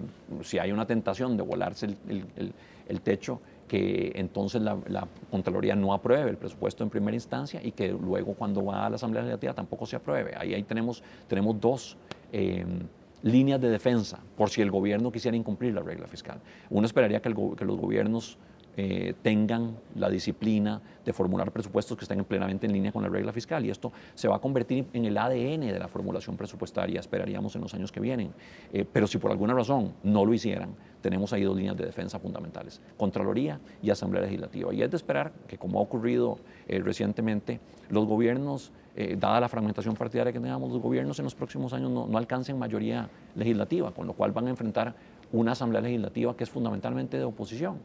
si 0.43 0.59
hay 0.59 0.71
una 0.71 0.87
tentación 0.87 1.37
de 1.37 1.43
volarse 1.43 1.87
el, 1.87 2.25
el, 2.37 2.53
el 2.88 3.01
techo, 3.01 3.41
que 3.68 4.12
entonces 4.16 4.61
la, 4.62 5.07
Contraloría 5.31 5.76
no 5.76 5.92
apruebe 5.92 6.31
el 6.31 6.37
presupuesto 6.37 6.83
en 6.83 6.90
primera 6.90 7.14
instancia 7.14 7.61
y 7.62 7.72
que 7.72 7.88
luego 7.88 8.35
cuando 8.35 8.64
va 8.64 8.87
a 8.87 8.90
la 8.90 8.96
Asamblea 8.96 9.22
Legislativa 9.22 9.52
tampoco 9.52 9.87
se 9.87 9.96
apruebe. 9.96 10.35
Ahí, 10.37 10.54
ahí 10.54 10.62
tenemos, 10.62 11.02
tenemos 11.28 11.61
dos 11.61 11.96
em, 12.33 12.81
líneas 13.22 13.61
de 13.61 13.68
defensa 13.68 14.18
por 14.37 14.50
si 14.50 14.62
el 14.62 14.70
gobierno 14.70 15.12
quisiera 15.12 15.37
incumplir 15.37 15.74
la 15.74 15.83
regla 15.83 16.07
fiscal. 16.07 16.40
Uno 16.70 16.87
esperaría 16.87 17.20
que, 17.20 17.33
que 17.57 17.64
los 17.64 17.76
gobiernos 17.76 18.38
eh, 18.81 19.12
tengan 19.23 19.77
la 19.97 20.09
disciplina 20.09 20.81
de 21.05 21.12
formular 21.12 21.51
presupuestos 21.51 21.99
que 21.99 22.05
estén 22.05 22.25
plenamente 22.25 22.64
en 22.64 22.73
línea 22.73 22.93
con 22.93 23.03
la 23.03 23.09
regla 23.09 23.33
fiscal. 23.33 23.67
Y 23.67 23.71
esto 23.71 23.91
se 24.14 24.29
va 24.29 24.37
a 24.37 24.38
convertir 24.38 24.87
en 24.93 25.05
el 25.05 25.19
ADN 25.19 25.62
de 25.62 25.79
la 25.81 25.88
formulación 25.88 26.37
presupuestaria, 26.37 27.01
esperaríamos 27.01 27.57
en 27.57 27.62
los 27.62 27.75
años 27.75 27.91
que 27.91 27.99
vienen. 27.99 28.33
Eh, 28.73 28.85
pero 28.85 29.09
si 29.09 29.19
por 29.19 29.33
alguna 29.33 29.53
razón 29.53 29.95
no 30.05 30.25
lo 30.25 30.33
hicieran, 30.33 30.77
tenemos 31.01 31.33
ahí 31.33 31.43
dos 31.43 31.57
líneas 31.57 31.77
de 31.77 31.87
defensa 31.87 32.21
fundamentales, 32.21 32.81
Contraloría 32.97 33.59
y 33.83 33.91
Asamblea 33.91 34.23
Legislativa. 34.23 34.73
Y 34.73 34.81
es 34.81 34.91
de 34.93 34.97
esperar 34.97 35.33
que, 35.49 35.59
como 35.59 35.81
ha 35.81 35.83
ocurrido 35.83 36.38
eh, 36.69 36.79
recientemente, 36.79 37.59
los 37.91 38.07
gobiernos, 38.07 38.71
dada 39.17 39.38
la 39.38 39.49
fragmentación 39.49 39.95
partidaria 39.95 40.33
que 40.33 40.41
tengamos, 40.41 40.73
los 40.73 40.83
gobiernos 40.83 41.19
en 41.21 41.25
los 41.25 41.35
próximos 41.35 41.73
años 41.73 41.88
no, 41.88 42.09
no 42.09 42.19
alcancen 42.19 42.59
mayoría 42.59 43.09
legislativa, 43.37 43.93
con 43.93 44.09
lo 44.09 44.12
cual 44.12 44.33
van 44.33 44.49
a 44.49 44.51
enfrentar 44.51 44.95
una 45.33 45.53
Asamblea 45.53 45.81
Legislativa 45.81 46.37
que 46.37 46.45
es 46.45 46.51
fundamentalmente 46.51 47.17
de 47.17 47.25
oposición. 47.25 47.79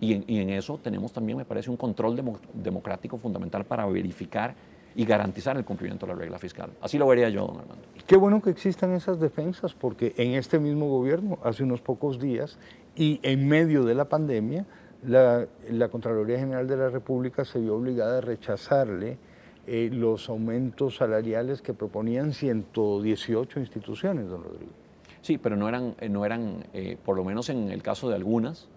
Y 0.00 0.38
en, 0.38 0.50
eso 0.50 0.78
tenemos 0.78 1.12
también, 1.12 1.38
me 1.38 1.44
parece, 1.44 1.70
un 1.70 1.76
control 1.76 2.22
democrático 2.54 3.18
fundamental 3.18 3.64
para 3.64 3.84
verificar 3.86 4.54
y 4.94 5.04
garantizar 5.04 5.56
el 5.56 5.64
cumplimiento 5.64 6.06
de 6.06 6.12
la 6.12 6.18
regla 6.18 6.38
fiscal. 6.38 6.70
Así 6.80 6.98
lo 6.98 7.06
vería 7.06 7.28
yo, 7.28 7.46
don 7.46 7.58
Armando. 7.58 7.84
Qué 8.06 8.16
bueno 8.16 8.40
que 8.40 8.50
existan 8.50 8.92
esas 8.92 9.20
defensas, 9.20 9.74
porque 9.74 10.14
en 10.16 10.32
este 10.32 10.58
mismo 10.58 10.88
gobierno, 10.88 11.38
hace 11.42 11.62
unos 11.62 11.80
pocos 11.80 12.18
días, 12.18 12.58
y 12.96 13.20
en 13.22 13.46
medio 13.48 13.84
de 13.84 13.94
la 13.94 14.08
pandemia, 14.08 14.66
la, 15.06 15.46
Contraloría 15.90 16.38
General 16.38 16.66
de 16.66 16.76
la 16.76 16.88
República 16.88 17.44
se 17.44 17.60
vio 17.60 17.76
obligada 17.76 18.18
a 18.18 18.20
rechazarle 18.20 19.18
eh, 19.66 19.90
los 19.92 20.28
aumentos 20.28 20.96
salariales 20.96 21.62
que 21.62 21.74
proponían 21.74 22.32
118 22.32 23.60
instituciones, 23.60 24.28
don 24.28 24.42
Rodrigo. 24.42 24.72
Sí, 25.20 25.38
pero 25.38 25.56
no 25.56 25.68
eran, 25.68 25.94
no 26.10 26.24
eran 26.24 26.64
eh, 26.72 26.96
por 27.04 27.16
lo 27.16 27.24
menos 27.24 27.50
en 27.50 27.70
el 27.70 27.82
caso 27.82 28.08
de 28.08 28.16
algunas, 28.16 28.68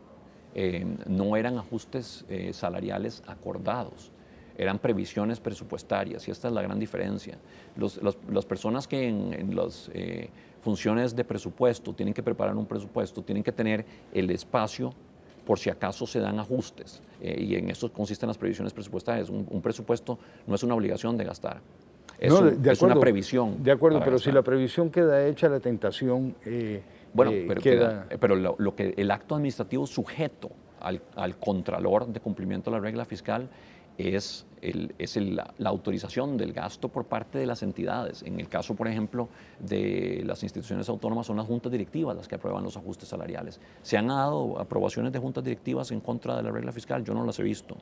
eh, 0.53 0.85
no 1.07 1.37
eran 1.37 1.57
ajustes 1.57 2.25
eh, 2.29 2.51
salariales 2.53 3.23
acordados, 3.25 4.11
eran 4.57 4.79
previsiones 4.79 5.39
presupuestarias 5.39 6.27
y 6.27 6.31
esta 6.31 6.49
es 6.49 6.53
la 6.53 6.61
gran 6.61 6.77
diferencia. 6.77 7.37
las 7.77 8.45
personas 8.45 8.85
que 8.85 9.07
en, 9.07 9.55
las 9.55 9.89
eh, 9.93 10.29
funciones 10.61 11.15
de 11.15 11.23
presupuesto 11.23 11.93
tienen 11.93 12.13
que 12.13 12.21
preparar 12.21 12.55
un 12.55 12.65
presupuesto, 12.65 13.21
tienen 13.21 13.43
que 13.43 13.51
tener 13.53 13.85
el 14.13 14.29
espacio 14.29 14.93
por 15.45 15.57
si 15.57 15.69
acaso 15.69 16.05
se 16.05 16.19
dan 16.19 16.37
ajustes 16.37 17.01
y 17.21 17.55
en 17.55 17.69
eso 17.69 17.91
consisten 17.91 18.27
las 18.27 18.37
previsiones 18.37 18.73
presupuestarias. 18.73 19.29
Un, 19.29 19.61
presupuesto 19.61 20.19
no 20.45 20.53
es 20.53 20.63
una 20.63 20.75
obligación 20.75 21.17
de 21.17 21.23
gastar. 21.23 21.61
Es, 22.19 22.31
es 22.31 22.81
una 22.83 22.99
previsión. 22.99 23.63
De 23.63 23.71
acuerdo, 23.71 24.01
pero 24.03 24.19
si 24.19 24.31
la 24.31 24.43
previsión 24.43 24.91
queda 24.91 25.25
hecha, 25.25 25.49
la 25.49 25.59
tentación 25.59 26.35
bueno, 27.13 27.31
eh, 27.31 27.45
pero, 27.47 28.05
pero 28.19 28.35
lo, 28.35 28.75
que 28.75 28.93
el 28.97 29.11
acto 29.11 29.35
administrativo 29.35 29.85
sujeto 29.85 30.51
al, 30.79 31.37
contralor 31.37 32.07
de 32.07 32.19
cumplimiento 32.19 32.71
de 32.71 32.77
la 32.77 32.81
regla 32.81 33.05
fiscal 33.05 33.49
es, 33.97 34.45
el, 34.61 34.95
es 34.97 35.15
la, 35.17 35.53
autorización 35.65 36.37
del 36.37 36.53
gasto 36.53 36.89
por 36.89 37.05
parte 37.05 37.37
de 37.37 37.45
las 37.45 37.61
entidades. 37.63 38.23
En 38.23 38.39
el 38.39 38.47
caso, 38.47 38.75
por 38.75 38.87
ejemplo, 38.87 39.29
de 39.59 40.23
las 40.25 40.43
instituciones 40.43 40.89
autónomas, 40.89 41.27
son 41.27 41.37
las 41.37 41.45
juntas 41.45 41.71
directivas 41.71 42.15
las 42.15 42.27
que 42.27 42.35
aprueban 42.35 42.63
los 42.63 42.77
ajustes 42.77 43.09
salariales. 43.09 43.59
¿Se 43.81 43.97
han 43.97 44.07
dado 44.07 44.59
aprobaciones 44.59 45.11
de 45.11 45.19
juntas 45.19 45.43
directivas 45.43 45.91
en 45.91 45.99
contra 45.99 46.35
de 46.35 46.43
la 46.43 46.51
regla 46.51 46.71
fiscal? 46.71 47.03
Yo 47.03 47.13
no 47.13 47.25
las 47.25 47.37
he 47.39 47.43
visto. 47.43 47.75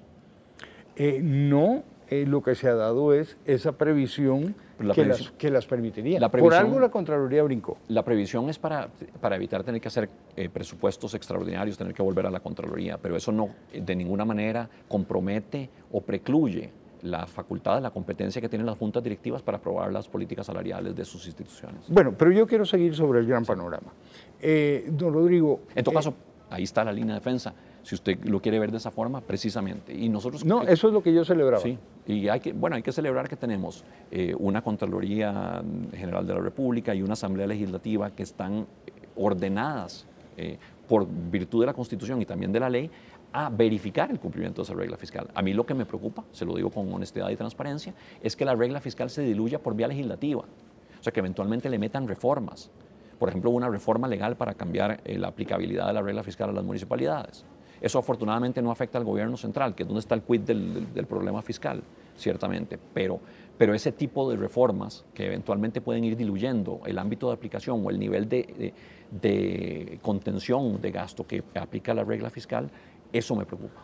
Eh, 0.96 1.22
no, 1.24 1.84
eh, 2.10 2.26
lo 2.26 2.42
que 2.42 2.56
se 2.56 2.68
ha 2.68 2.74
dado 2.74 3.14
es 3.14 3.38
esa 3.46 3.74
previsión, 3.74 4.56
que, 4.78 5.06
las, 5.06 5.32
que, 5.38 5.52
las, 5.52 5.66
permitiría. 5.68 6.20
Por 6.30 6.54
algo 6.56 6.80
la 6.80 6.90
Contraloría 6.90 7.44
brincó. 7.44 7.78
La 7.88 8.04
previsión 8.04 8.50
es 8.50 8.58
para, 8.58 8.90
para 9.22 9.36
evitar 9.36 9.64
tener 9.64 9.80
que 9.80 9.90
hacer 9.90 10.10
eh, 10.36 10.50
presupuestos 10.50 11.14
extraordinarios, 11.14 11.78
tener 11.78 11.94
que 11.94 12.02
volver 12.02 12.26
a 12.26 12.32
la 12.32 12.40
Contraloría, 12.40 12.98
pero 12.98 13.16
eso 13.16 13.32
no 13.32 13.50
de 13.72 13.96
ninguna 13.96 14.26
manera 14.26 14.68
compromete 14.88 15.70
o 15.92 16.02
precluye 16.02 16.72
la 17.04 17.28
facultad, 17.28 17.82
la 17.82 17.92
competencia 17.92 18.42
que 18.42 18.50
tienen 18.50 18.66
las 18.66 18.78
juntas 18.78 19.04
directivas 19.04 19.42
para 19.44 19.58
aprobar 19.58 19.94
las 19.94 20.08
políticas 20.08 20.48
salariales 20.48 20.96
de 20.96 21.06
sus 21.06 21.26
instituciones. 21.28 21.84
Bueno, 21.88 22.14
pero 22.18 22.32
yo 22.32 22.48
quiero 22.48 22.66
seguir 22.66 22.96
sobre 22.96 23.20
el 23.20 23.28
gran 23.28 23.46
panorama. 23.46 23.94
Eh, 24.42 24.90
don 24.92 25.14
Rodrigo. 25.14 25.62
En 25.76 25.84
todo 25.84 25.94
caso, 25.94 26.14
ahí 26.50 26.64
está 26.64 26.84
la 26.84 26.92
línea 26.92 27.14
de 27.14 27.20
defensa 27.20 27.54
si 27.90 27.96
usted 27.96 28.24
lo 28.26 28.40
quiere 28.40 28.60
ver 28.60 28.70
de 28.70 28.78
esa 28.78 28.92
forma, 28.92 29.20
precisamente. 29.20 29.92
Y 29.92 30.10
nosotros... 30.10 30.46
No, 30.46 30.62
eso 30.62 30.90
es 30.90 30.94
lo 30.94 31.02
que 31.02 31.12
yo 31.12 31.26
celebraba. 31.26 31.64
Sí, 31.64 31.76
y 32.06 32.28
hay 32.28 32.40
que, 32.40 32.54
bueno, 32.54 32.76
hay 32.76 32.84
que 32.84 32.92
celebrar 32.92 33.28
que 33.28 33.36
tenemos 33.36 33.84
eh, 34.12 34.36
una 34.38 34.62
Contraloría 34.62 35.64
General 35.96 36.28
de 36.28 36.36
la 36.36 36.40
República 36.40 36.94
y 36.94 37.02
una 37.02 37.14
Asamblea 37.14 37.48
Legislativa 37.48 38.12
que 38.12 38.22
están 38.22 38.68
ordenadas 39.16 40.06
eh, 40.38 40.60
por 40.88 41.08
virtud 41.32 41.62
de 41.62 41.66
la 41.66 41.74
Constitución 41.74 42.22
y 42.22 42.28
también 42.28 42.52
de 42.52 42.60
la 42.60 42.70
ley 42.70 42.92
a 43.34 43.50
verificar 43.50 44.12
el 44.12 44.20
cumplimiento 44.20 44.62
de 44.62 44.66
esa 44.68 44.76
regla 44.76 44.96
fiscal. 44.96 45.28
A 45.34 45.42
mí 45.42 45.54
lo 45.54 45.66
que 45.66 45.74
me 45.74 45.88
preocupa, 45.88 46.24
se 46.32 46.46
lo 46.46 46.56
digo 46.56 46.70
con 46.70 46.94
honestidad 46.94 47.32
y 47.32 47.36
transparencia, 47.38 47.96
es 48.22 48.36
que 48.36 48.46
la 48.46 48.54
regla 48.54 48.82
fiscal 48.82 49.10
se 49.10 49.24
diluya 49.24 49.58
por 49.58 49.76
vía 49.76 49.88
legislativa. 49.88 50.42
O 50.42 51.04
sea, 51.04 51.12
que 51.12 51.22
eventualmente 51.22 51.72
le 51.72 51.80
metan 51.80 52.08
reformas. 52.08 52.70
Por 53.18 53.30
ejemplo, 53.30 53.50
una 53.50 53.68
reforma 53.68 54.08
legal 54.08 54.36
para 54.36 54.54
cambiar 54.54 55.02
eh, 55.06 55.18
la 55.18 55.30
aplicabilidad 55.30 55.88
de 55.88 55.94
la 55.94 56.04
regla 56.04 56.22
fiscal 56.22 56.52
a 56.52 56.54
las 56.54 56.64
municipalidades. 56.64 57.46
Eso 57.82 58.00
afortunadamente 58.00 58.62
no 58.62 58.72
afecta 58.72 58.98
al 58.98 59.06
gobierno 59.06 59.38
central, 59.38 59.74
que 59.74 59.84
es 59.84 59.88
donde 59.88 60.02
está 60.02 60.16
el 60.16 60.22
quid 60.22 60.42
del, 60.42 61.06
problema 61.08 61.42
fiscal, 61.42 61.82
ciertamente, 62.16 62.78
pero, 62.94 63.20
pero 63.58 63.74
ese 63.74 63.92
tipo 63.92 64.30
de 64.30 64.36
reformas 64.36 65.06
que 65.14 65.28
eventualmente 65.28 65.80
pueden 65.82 66.04
ir 66.04 66.18
diluyendo 66.18 66.82
el 66.86 66.98
ámbito 67.00 67.28
de 67.28 67.34
aplicación 67.34 67.86
o 67.86 67.90
el 67.90 67.98
nivel 67.98 68.28
de, 68.28 68.74
de 69.10 70.00
contención 70.02 70.82
de 70.82 70.92
gasto 70.92 71.26
que 71.26 71.44
aplica 71.56 71.94
la 71.94 72.04
regla 72.04 72.30
fiscal, 72.30 72.70
eso 73.14 73.36
me 73.36 73.46
preocupa. 73.46 73.82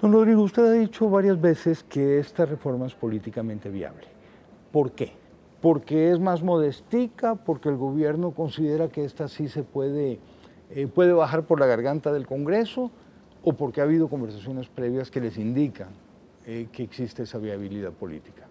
Don 0.00 0.12
Rodrigo, 0.12 0.42
usted 0.42 0.64
ha 0.64 0.72
dicho 0.72 1.08
varias 1.08 1.40
veces 1.40 1.82
que 1.82 2.18
esta 2.18 2.44
reforma 2.44 2.86
es 2.86 2.94
políticamente 2.94 3.70
viable. 3.70 4.06
¿Por 4.70 4.92
qué? 4.92 5.12
Porque 5.62 6.10
es 6.10 6.20
más 6.20 6.42
modestica, 6.42 7.36
porque 7.36 7.70
el 7.70 7.76
gobierno 7.76 8.32
considera 8.32 8.88
que 8.88 9.04
esta 9.04 9.28
sí 9.28 9.48
se 9.48 9.62
puede, 9.62 10.18
eh, 10.70 10.86
puede 10.88 11.14
bajar 11.14 11.44
por 11.44 11.58
la 11.58 11.66
garganta 11.66 12.12
del 12.12 12.26
Congreso 12.26 12.90
o 13.44 13.52
porque 13.52 13.80
ha 13.80 13.84
habido 13.84 14.08
conversaciones 14.08 14.68
previas 14.68 15.10
que 15.10 15.20
les 15.20 15.36
indican 15.36 15.88
eh, 16.46 16.68
que 16.72 16.82
existe 16.82 17.22
esa 17.22 17.38
viabilidad 17.38 17.92
política. 17.92 18.43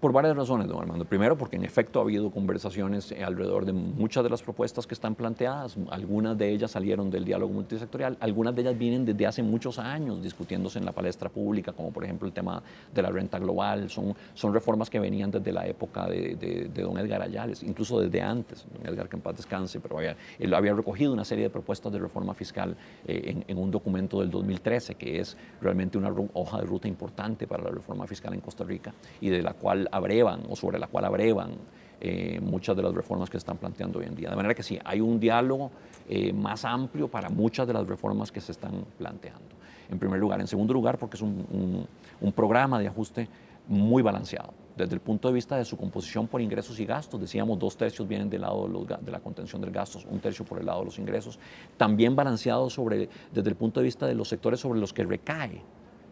Por 0.00 0.12
varias 0.12 0.34
razones, 0.36 0.66
don 0.66 0.80
Armando. 0.80 1.04
Primero, 1.04 1.36
porque 1.36 1.56
en 1.56 1.64
efecto 1.64 1.98
ha 1.98 2.02
habido 2.02 2.30
conversaciones 2.30 3.12
alrededor 3.12 3.66
de 3.66 3.72
muchas 3.72 4.24
de 4.24 4.30
las 4.30 4.42
propuestas 4.42 4.86
que 4.86 4.94
están 4.94 5.14
planteadas. 5.14 5.76
Algunas 5.90 6.38
de 6.38 6.50
ellas 6.50 6.70
salieron 6.70 7.10
del 7.10 7.24
diálogo 7.24 7.52
multisectorial, 7.52 8.16
algunas 8.20 8.54
de 8.54 8.62
ellas 8.62 8.78
vienen 8.78 9.04
desde 9.04 9.26
hace 9.26 9.42
muchos 9.42 9.78
años 9.78 10.22
discutiéndose 10.22 10.78
en 10.78 10.86
la 10.86 10.92
palestra 10.92 11.28
pública, 11.28 11.72
como 11.72 11.92
por 11.92 12.04
ejemplo 12.04 12.26
el 12.26 12.32
tema 12.32 12.62
de 12.94 13.02
la 13.02 13.10
renta 13.10 13.38
global. 13.38 13.90
Son, 13.90 14.14
son 14.32 14.54
reformas 14.54 14.88
que 14.88 14.98
venían 14.98 15.30
desde 15.30 15.52
la 15.52 15.66
época 15.66 16.06
de, 16.08 16.34
de, 16.36 16.82
don 16.82 16.96
Edgar 16.98 17.22
Ayales, 17.22 17.62
incluso 17.62 18.00
desde 18.00 18.22
antes. 18.22 18.66
Don 18.72 18.86
Edgar, 18.86 19.08
que 19.08 19.16
en 19.16 19.22
paz 19.22 19.36
descanse, 19.36 19.80
pero 19.80 19.98
había, 19.98 20.16
él 20.38 20.54
había 20.54 20.72
recogido 20.72 21.12
una 21.12 21.24
serie 21.24 21.44
de 21.44 21.50
propuestas 21.50 21.92
de 21.92 21.98
reforma 21.98 22.32
fiscal 22.32 22.76
eh, 23.06 23.22
en, 23.26 23.44
en 23.46 23.58
un 23.58 23.70
documento 23.70 24.20
del 24.20 24.30
2013, 24.30 24.94
que 24.94 25.20
es 25.20 25.36
realmente 25.60 25.98
una 25.98 26.12
hoja 26.32 26.58
de 26.58 26.64
ruta 26.64 26.88
importante 26.88 27.46
para 27.46 27.64
la 27.64 27.70
reforma 27.70 28.06
fiscal 28.06 28.32
en 28.32 28.40
Costa 28.40 28.64
Rica 28.64 28.94
y 29.20 29.28
de 29.28 29.42
la 29.42 29.52
cual 29.52 29.83
abrevan 29.92 30.42
o 30.48 30.56
sobre 30.56 30.78
la 30.78 30.86
cual 30.86 31.04
abrevan 31.04 31.52
eh, 32.00 32.38
muchas 32.42 32.76
de 32.76 32.82
las 32.82 32.92
reformas 32.92 33.30
que 33.30 33.38
se 33.38 33.38
están 33.38 33.56
planteando 33.56 33.98
hoy 33.98 34.04
en 34.04 34.14
día. 34.14 34.28
De 34.28 34.36
manera 34.36 34.54
que 34.54 34.62
sí, 34.62 34.78
hay 34.84 35.00
un 35.00 35.18
diálogo 35.18 35.70
eh, 36.06 36.34
más 36.34 36.64
amplio 36.66 37.08
para 37.08 37.30
muchas 37.30 37.66
de 37.66 37.72
las 37.72 37.86
reformas 37.86 38.30
que 38.30 38.42
se 38.42 38.52
están 38.52 38.84
planteando. 38.98 39.54
En 39.90 39.98
primer 39.98 40.18
lugar. 40.18 40.38
En 40.40 40.46
segundo 40.46 40.74
lugar, 40.74 40.98
porque 40.98 41.16
es 41.16 41.22
un, 41.22 41.86
programa 42.34 42.78
de 42.78 42.88
ajuste 42.88 43.28
muy 43.68 44.02
balanceado. 44.02 44.52
Desde 44.76 44.94
el 44.94 45.00
punto 45.00 45.28
de 45.28 45.34
vista 45.34 45.56
de 45.56 45.64
su 45.64 45.76
composición 45.76 46.26
por 46.26 46.42
ingresos 46.42 46.78
y 46.78 46.84
gastos, 46.84 47.20
decíamos 47.20 47.58
dos 47.58 47.76
tercios 47.76 48.06
vienen 48.06 48.28
del 48.28 48.42
lado 48.42 48.68
de, 49.00 49.10
la 49.10 49.20
contención 49.20 49.62
de 49.62 49.70
gastos, 49.70 50.04
un 50.04 50.18
tercio 50.18 50.44
por 50.44 50.58
el 50.58 50.66
lado 50.66 50.80
de 50.80 50.86
los 50.86 50.98
ingresos. 50.98 51.38
También 51.78 52.14
balanceado 52.14 52.68
sobre, 52.68 53.08
desde 53.32 53.48
el 53.48 53.56
punto 53.56 53.80
de 53.80 53.84
vista 53.84 54.06
de 54.06 54.14
los 54.14 54.28
sectores 54.28 54.60
sobre 54.60 54.78
los 54.78 54.92
que 54.92 55.04
recae 55.04 55.62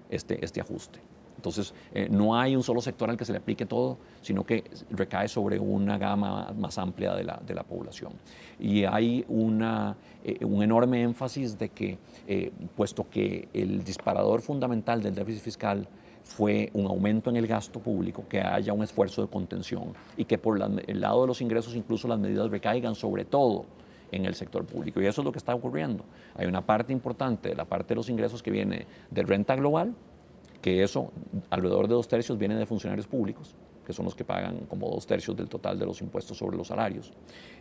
este, 0.08 0.42
este 0.42 0.60
ajuste. 0.60 1.00
Entonces, 1.42 1.74
eh, 1.92 2.06
no 2.08 2.38
hay 2.38 2.54
un 2.54 2.62
solo 2.62 2.80
sector 2.80 3.10
al 3.10 3.16
que 3.16 3.24
se 3.24 3.32
le 3.32 3.38
aplique 3.38 3.66
todo, 3.66 3.98
sino 4.20 4.46
que 4.46 4.62
recae 4.90 5.26
sobre 5.26 5.58
una 5.58 5.98
gama 5.98 6.52
más 6.56 6.78
amplia 6.78 7.14
de 7.14 7.24
la, 7.24 7.42
de 7.44 7.52
la 7.52 7.64
población. 7.64 8.12
Y 8.60 8.84
hay 8.84 9.24
una, 9.26 9.96
eh, 10.22 10.44
un 10.44 10.62
enorme 10.62 11.02
énfasis 11.02 11.58
de 11.58 11.70
que, 11.70 11.98
eh, 12.28 12.52
puesto 12.76 13.10
que 13.10 13.48
el 13.52 13.82
disparador 13.82 14.40
fundamental 14.40 15.02
del 15.02 15.16
déficit 15.16 15.42
fiscal 15.42 15.88
fue 16.22 16.70
un 16.74 16.86
aumento 16.86 17.28
en 17.28 17.34
el 17.34 17.48
gasto 17.48 17.80
público, 17.80 18.24
que 18.28 18.40
haya 18.40 18.72
un 18.72 18.84
esfuerzo 18.84 19.22
de 19.22 19.28
contención 19.28 19.94
y 20.16 20.24
que 20.24 20.38
por 20.38 20.62
el 20.86 21.00
lado 21.00 21.22
de 21.22 21.26
los 21.26 21.40
ingresos 21.40 21.74
incluso 21.74 22.06
las 22.06 22.20
medidas 22.20 22.52
recaigan 22.52 22.94
sobre 22.94 23.24
todo 23.24 23.66
en 24.12 24.26
el 24.26 24.36
sector 24.36 24.64
público. 24.64 25.02
Y 25.02 25.06
eso 25.06 25.22
es 25.22 25.24
lo 25.24 25.32
que 25.32 25.38
está 25.38 25.52
ocurriendo. 25.52 26.04
Hay 26.36 26.46
una 26.46 26.64
parte 26.64 26.92
importante 26.92 27.56
la 27.56 27.64
parte 27.64 27.88
de 27.88 27.96
los 27.96 28.08
ingresos 28.08 28.44
que 28.44 28.52
viene 28.52 28.86
de 29.10 29.22
renta 29.24 29.56
global, 29.56 29.92
que 30.62 30.82
eso, 30.82 31.12
alrededor 31.50 31.88
de 31.88 31.94
dos 31.94 32.08
tercios, 32.08 32.38
viene 32.38 32.54
de 32.54 32.64
funcionarios 32.64 33.06
públicos, 33.06 33.54
que 33.84 33.92
son 33.92 34.04
los 34.04 34.14
que 34.14 34.24
pagan 34.24 34.60
como 34.68 34.88
dos 34.88 35.06
tercios 35.06 35.36
del 35.36 35.48
total 35.48 35.76
de 35.76 35.84
los 35.84 36.00
impuestos 36.00 36.38
sobre 36.38 36.56
los 36.56 36.68
salarios. 36.68 37.12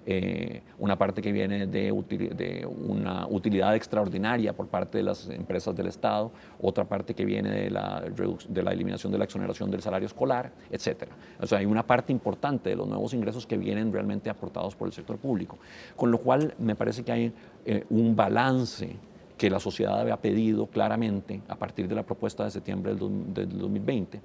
Eh, 0.05 0.61
una 0.77 0.95
parte 0.95 1.19
que 1.19 1.31
viene 1.31 1.65
de, 1.65 1.91
de, 1.91 2.65
una 2.65 3.27
utilidad 3.27 3.75
extraordinaria 3.75 4.53
por 4.53 4.67
parte 4.67 4.99
de 4.99 5.03
las 5.03 5.27
empresas 5.29 5.75
del 5.75 5.87
Estado, 5.87 6.31
otra 6.61 6.85
parte 6.85 7.15
que 7.15 7.25
viene 7.25 7.49
de 7.49 7.69
la, 7.71 8.03
de 8.49 8.63
la 8.63 8.71
eliminación 8.71 9.11
de 9.11 9.17
la 9.17 9.25
exoneración 9.25 9.71
del 9.71 9.81
salario 9.81 10.05
escolar, 10.05 10.51
etc. 10.69 11.09
O 11.39 11.47
sea, 11.47 11.57
hay 11.57 11.65
una 11.65 11.85
parte 11.85 12.11
importante 12.11 12.69
de 12.69 12.75
los 12.75 12.87
nuevos 12.87 13.15
ingresos 13.15 13.47
que 13.47 13.57
vienen 13.57 13.91
realmente 13.91 14.29
aportados 14.29 14.75
por 14.75 14.87
el 14.87 14.93
sector 14.93 15.17
público. 15.17 15.57
Con 15.95 16.11
lo 16.11 16.19
cual, 16.19 16.53
me 16.59 16.75
parece 16.75 17.03
que 17.03 17.11
hay 17.11 17.33
eh, 17.65 17.83
un 17.89 18.15
balance 18.15 18.95
que 19.41 19.49
la 19.49 19.59
sociedad 19.59 19.99
había 19.99 20.17
pedido 20.17 20.67
claramente 20.67 21.41
a 21.47 21.55
partir 21.55 21.87
de 21.87 21.95
la 21.95 22.03
propuesta 22.03 22.43
de 22.43 22.51
septiembre 22.51 22.93
del, 22.93 23.57
2020 23.57 24.21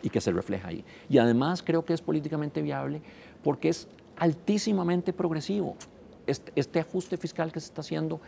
y 0.00 0.08
que 0.08 0.22
se 0.22 0.32
refleja 0.32 0.68
ahí. 0.68 0.82
Y 1.10 1.18
además 1.18 1.62
creo 1.62 1.84
que 1.84 1.92
es 1.92 2.00
políticamente 2.00 2.62
viable 2.62 3.02
porque 3.44 3.68
es 3.68 3.88
altísimamente 4.16 5.12
progresivo. 5.12 5.76
Este, 6.26 6.50
este 6.56 6.80
ajuste 6.80 7.18
fiscal 7.18 7.52
que 7.52 7.60
se 7.60 7.66
está 7.66 7.82
haciendo 7.82 8.22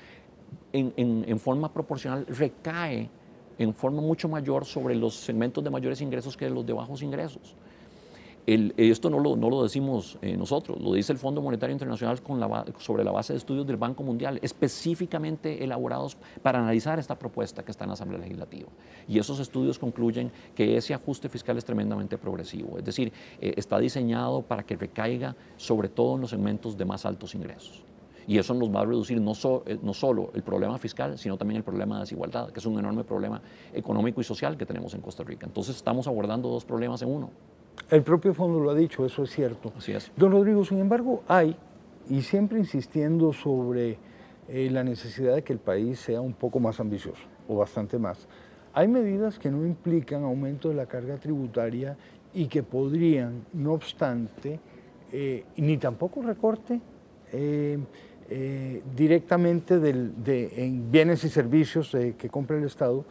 en, 0.74 1.38
forma 1.38 1.72
proporcional 1.72 2.26
recae 2.26 3.08
en 3.56 3.72
forma 3.72 4.02
mucho 4.02 4.28
mayor 4.28 4.66
sobre 4.66 4.94
los 4.94 5.14
segmentos 5.14 5.64
de 5.64 5.70
mayores 5.70 6.02
ingresos 6.02 6.36
que 6.36 6.50
los 6.50 6.66
de 6.66 6.74
bajos 6.74 7.00
ingresos 7.00 7.56
esto 8.46 9.08
no 9.08 9.18
lo, 9.20 9.36
no 9.36 9.48
lo 9.48 9.62
decimos 9.62 10.18
eh, 10.20 10.36
nosotros, 10.36 10.78
lo 10.80 10.92
dice 10.92 11.12
el 11.12 11.18
Fondo 11.18 11.40
Monetario 11.40 11.72
Internacional 11.72 12.18
sobre 12.78 13.04
la 13.04 13.10
base 13.10 13.32
de 13.32 13.38
estudios 13.38 13.66
del 13.66 13.76
Banco 13.76 14.02
Mundial, 14.02 14.38
específicamente 14.42 15.64
elaborados 15.64 16.16
para 16.42 16.58
analizar 16.58 16.98
esta 16.98 17.18
propuesta 17.18 17.64
que 17.64 17.70
está 17.70 17.84
en 17.84 17.88
la 17.88 17.94
Asamblea 17.94 18.20
Legislativa. 18.20 18.68
Y 19.08 19.18
esos 19.18 19.40
estudios 19.40 19.78
concluyen 19.78 20.30
que 20.54 20.76
ese 20.76 20.92
ajuste 20.92 21.28
fiscal 21.28 21.56
es 21.56 21.64
tremendamente 21.64 22.18
progresivo, 22.18 22.78
es 22.78 22.84
decir, 22.84 23.12
eh, 23.40 23.54
está 23.56 23.78
diseñado 23.78 24.42
para 24.42 24.62
que 24.62 24.76
recaiga 24.76 25.34
sobre 25.56 25.88
todo 25.88 26.16
en 26.16 26.22
los 26.22 26.30
segmentos 26.30 26.76
de 26.76 26.84
más 26.84 27.06
altos 27.06 27.34
ingresos. 27.34 27.82
Y 28.26 28.38
eso 28.38 28.54
nos 28.54 28.74
va 28.74 28.80
a 28.80 28.84
reducir 28.84 29.20
no, 29.20 29.32
eh, 29.66 29.78
no 29.82 29.94
solo 29.94 30.30
el 30.34 30.42
problema 30.42 30.78
fiscal, 30.78 31.18
sino 31.18 31.36
también 31.36 31.58
el 31.58 31.64
problema 31.64 31.96
de 31.96 32.00
desigualdad, 32.02 32.50
que 32.50 32.60
es 32.60 32.66
un 32.66 32.78
enorme 32.78 33.04
problema 33.04 33.40
económico 33.72 34.20
y 34.20 34.24
social 34.24 34.56
que 34.56 34.66
tenemos 34.66 34.94
en 34.94 35.00
Costa 35.00 35.22
Rica. 35.24 35.46
Entonces 35.46 35.76
estamos 35.76 36.06
abordando 36.06 36.48
dos 36.48 36.64
problemas 36.64 37.00
en 37.02 37.10
uno. 37.10 37.30
El 37.90 38.02
propio 38.02 38.34
fondo 38.34 38.60
lo 38.60 38.70
ha 38.70 38.74
dicho, 38.74 39.04
eso 39.04 39.24
es 39.24 39.30
cierto. 39.30 39.72
Así 39.76 39.92
es. 39.92 40.10
Don 40.16 40.32
Rodrigo, 40.32 40.64
sin 40.64 40.80
embargo, 40.80 41.22
hay, 41.28 41.56
y 42.08 42.22
siempre 42.22 42.58
insistiendo 42.58 43.32
sobre 43.32 43.98
eh, 44.48 44.68
la 44.70 44.84
necesidad 44.84 45.34
de 45.34 45.42
que 45.42 45.52
el 45.52 45.58
país 45.58 46.00
sea 46.00 46.20
un 46.20 46.32
poco 46.32 46.60
más 46.60 46.80
ambicioso, 46.80 47.22
o 47.48 47.56
bastante 47.56 47.98
más, 47.98 48.26
hay 48.72 48.88
medidas 48.88 49.38
que 49.38 49.50
no 49.50 49.64
implican 49.64 50.24
aumento 50.24 50.68
de 50.68 50.74
la 50.74 50.86
carga 50.86 51.16
tributaria 51.16 51.96
y 52.34 52.46
que 52.48 52.64
podrían, 52.64 53.44
no 53.52 53.72
obstante, 53.72 54.58
eh, 55.12 55.44
ni 55.56 55.76
tampoco 55.76 56.22
recorte, 56.22 56.80
eh, 57.32 57.78
eh, 58.28 58.82
directamente 58.96 59.78
de, 59.78 60.50
en 60.56 60.90
bienes 60.90 61.22
y 61.22 61.28
servicios 61.28 61.96
que 62.18 62.28
compra 62.28 62.58
el 62.58 62.64
Estado, 62.64 63.04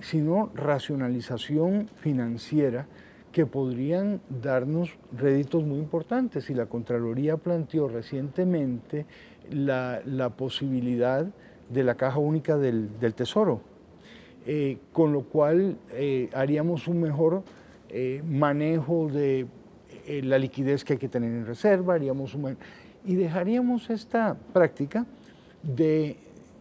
sino 0.00 0.50
racionalización 0.54 1.90
financiera 2.00 2.86
que 3.32 3.46
podrían 3.46 4.20
darnos 4.42 4.90
réditos 5.16 5.64
muy 5.64 5.78
importantes. 5.78 6.50
Y 6.50 6.54
la 6.54 6.66
Contraloría 6.66 7.36
planteó 7.36 7.88
recientemente 7.88 9.06
la, 9.50 10.02
posibilidad 10.36 11.26
de 11.68 11.84
la 11.84 11.94
caja 11.94 12.18
única 12.18 12.56
del, 12.56 12.90
Tesoro, 13.14 13.60
con 14.92 15.12
lo 15.12 15.22
cual 15.22 15.76
haríamos 16.34 16.88
un 16.88 17.00
mejor 17.00 17.42
manejo 18.24 19.08
de 19.08 19.46
eh, 20.06 20.22
la 20.22 20.38
liquidez 20.38 20.82
que 20.82 20.94
hay 20.94 20.98
que 20.98 21.08
tener 21.08 21.30
en 21.30 21.46
reserva, 21.46 21.94
haríamos 21.94 22.36
y 23.04 23.14
dejaríamos 23.14 23.90
esta 23.90 24.36
práctica 24.52 25.06
de 25.62 26.16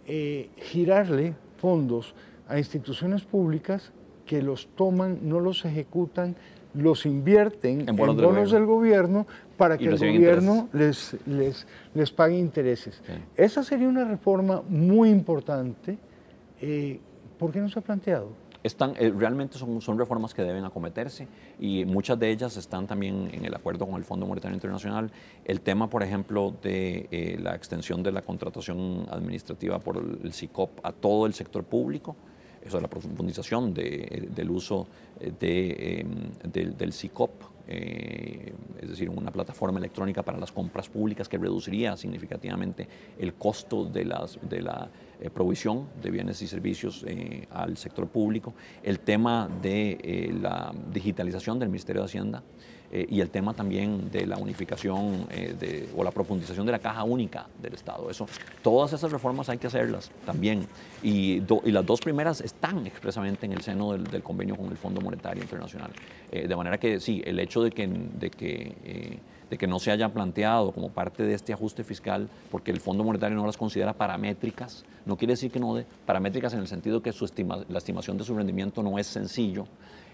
eh, 0.05 0.49
girarle 0.57 1.33
fondos 1.57 2.13
a 2.47 2.57
instituciones 2.57 3.23
públicas 3.23 3.91
que 4.25 4.41
los 4.41 4.67
toman, 4.75 5.19
no 5.23 5.39
los 5.39 5.65
ejecutan, 5.65 6.35
los 6.73 7.05
invierten 7.05 7.87
en 7.89 7.95
bonos, 7.95 8.51
del, 8.51 8.65
gobierno. 8.65 9.25
para 9.57 9.77
que 9.77 9.85
el 9.85 9.97
gobierno 9.97 10.69
les, 10.73 11.15
les, 11.25 11.65
les, 11.93 12.11
pague 12.11 12.37
intereses. 12.37 13.01
Esa 13.35 13.63
sería 13.63 13.87
una 13.87 14.05
reforma 14.05 14.61
muy 14.67 15.09
importante. 15.09 15.97
Eh, 16.61 16.99
¿Por 17.37 17.51
qué 17.51 17.59
no 17.59 17.69
se 17.69 17.79
ha 17.79 17.81
planteado? 17.81 18.29
Están, 18.61 18.93
eh, 18.99 19.11
realmente 19.15 19.57
son, 19.57 19.81
son 19.81 19.97
reformas 19.97 20.33
que 20.33 20.41
deben 20.41 20.65
acometerse 20.65 21.27
y 21.59 21.85
muchas 21.85 22.19
de 22.19 22.29
ellas 22.29 22.57
están 22.57 22.87
también 22.87 23.29
en 23.31 23.45
el 23.45 23.55
acuerdo 23.55 23.85
con 23.85 23.95
el 23.95 24.03
Fondo 24.03 24.25
Monetario 24.25 24.53
Internacional. 24.53 25.11
El 25.45 25.61
tema, 25.61 25.89
por 25.89 26.03
ejemplo, 26.03 26.53
de 26.61 27.07
eh, 27.09 27.37
la 27.41 27.55
extensión 27.55 28.03
de 28.03 28.11
la 28.11 28.21
contratación 28.21 29.07
administrativa 29.09 29.79
por 29.79 29.97
el, 29.97 30.33
CICOP 30.33 30.85
a 30.85 30.91
todo 30.91 31.25
el 31.25 31.33
sector 31.33 31.63
público, 31.63 32.17
eso 32.63 32.77
es 32.77 32.81
la 32.81 32.89
profundización 32.89 33.73
del 33.73 34.49
uso 34.49 34.87
de, 35.19 36.05
del, 36.51 36.77
del 36.77 36.93
CICOP 36.93 37.31
eh, 37.71 38.51
es 38.81 38.89
decir, 38.89 39.11
una 39.11 39.29
plataforma 39.29 39.77
electrónica 39.77 40.23
para 40.23 40.39
las 40.39 40.51
compras 40.51 40.89
públicas 40.89 41.29
que 41.29 41.37
reduciría 41.37 41.95
significativamente 41.95 42.87
el 43.19 43.35
costo 43.35 43.85
de 43.85 44.05
la 44.05 44.89
eh, 45.21 45.29
provisión 45.29 45.87
de 46.01 46.09
bienes 46.09 46.41
y 46.41 46.47
servicios 46.47 47.05
eh, 47.07 47.45
al 47.51 47.77
sector 47.77 48.07
público, 48.07 48.55
el 48.81 49.01
tema 49.01 49.47
de 49.61 50.35
la 50.41 50.73
digitalización 50.91 51.59
del 51.59 51.69
Ministerio 51.69 52.01
de 52.01 52.05
Hacienda, 52.07 52.43
eh, 52.91 53.05
y 53.07 53.21
el 53.21 53.29
tema 53.29 53.53
también 53.53 54.09
de 54.09 54.25
la 54.25 54.37
unificación 54.37 55.27
eh, 55.29 55.89
o 55.95 56.03
la 56.03 56.09
profundización 56.09 56.65
de 56.65 56.71
la 56.71 56.79
caja 56.79 57.03
única 57.03 57.45
del 57.61 57.75
Estado. 57.75 58.09
Eso, 58.09 58.25
todas 58.63 58.93
esas 58.93 59.11
reformas 59.11 59.47
hay 59.49 59.59
que 59.59 59.67
hacerlas 59.67 60.11
también. 60.25 60.67
Y, 61.03 61.41
las 61.65 61.85
dos 61.85 62.01
primeras 62.01 62.41
están 62.41 62.87
expresamente 62.87 63.45
en 63.45 63.53
el 63.53 63.61
seno 63.61 63.93
del, 63.93 64.23
convenio 64.23 64.55
con 64.55 64.67
el 64.69 64.77
Fondo 64.77 65.01
Monetario 65.01 65.43
Internacional. 65.43 65.91
Eh, 66.31 66.47
de 66.47 66.55
manera 66.55 66.79
que 66.79 66.99
sí, 66.99 67.21
el 67.25 67.39
hecho 67.39 67.61
de 67.61 67.71
que, 67.71 67.87
de 69.49 69.57
que 69.57 69.67
no 69.67 69.79
se 69.79 69.91
haya 69.91 70.09
planteado 70.09 70.71
como 70.71 70.89
parte 70.89 71.23
de 71.23 71.35
este 71.35 71.53
ajuste 71.53 71.83
fiscal, 71.83 72.27
porque 72.49 72.71
el 72.71 72.79
Fondo 72.79 73.03
Monetario 73.03 73.37
no 73.37 73.45
las 73.45 73.57
considera 73.57 73.93
paramétricas, 73.93 74.83
no 75.05 75.15
quiere 75.15 75.33
decir 75.33 75.51
que 75.51 75.59
no 75.59 75.75
de 75.75 75.85
paramétricas 76.05 76.53
en 76.53 76.59
el 76.59 76.67
sentido 76.67 77.01
que 77.01 77.13
la 77.69 77.77
estimación 77.77 78.17
de 78.17 78.23
su 78.23 78.35
rendimiento 78.35 78.81
no 78.81 78.97
es 78.97 79.07
sencillo, 79.07 79.67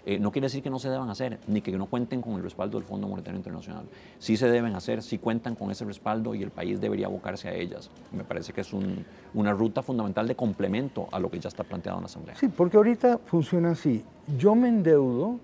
eh, 0.06 0.20
no 0.20 0.30
quiere 0.30 0.46
decir 0.46 0.62
que 0.62 0.70
no 0.70 0.78
se 0.78 0.88
deban 0.88 1.10
hacer, 1.10 1.40
ni 1.48 1.60
que 1.60 1.72
no 1.72 1.86
cuenten 1.86 2.22
con 2.22 2.34
el 2.34 2.42
respaldo 2.44 2.78
del 2.78 2.86
Fondo 2.86 3.08
Monetario 3.08 3.36
Internacional. 3.36 3.86
Sí 4.20 4.36
se 4.36 4.48
deben 4.48 4.76
hacer, 4.76 5.02
sí 5.02 5.18
cuentan 5.18 5.56
con 5.56 5.72
ese 5.72 5.84
respaldo 5.84 6.32
y 6.36 6.44
el 6.44 6.52
país 6.52 6.80
debería 6.80 7.06
abocarse 7.06 7.48
a 7.48 7.54
ellas. 7.54 7.90
Me 8.12 8.22
parece 8.22 8.52
que 8.52 8.60
es 8.60 8.72
una 8.72 9.52
ruta 9.52 9.82
fundamental 9.82 10.28
de 10.28 10.36
complemento 10.36 11.08
a 11.10 11.18
lo 11.18 11.28
que 11.28 11.40
ya 11.40 11.48
está 11.48 11.64
planteado 11.64 11.98
en 11.98 12.04
la 12.04 12.06
Asamblea. 12.06 12.36
Sí, 12.36 12.46
porque 12.46 12.76
ahorita 12.76 13.18
funciona 13.18 13.72
así. 13.72 14.04
Yo 14.38 14.54
me 14.54 14.68
endeudo 14.68 15.40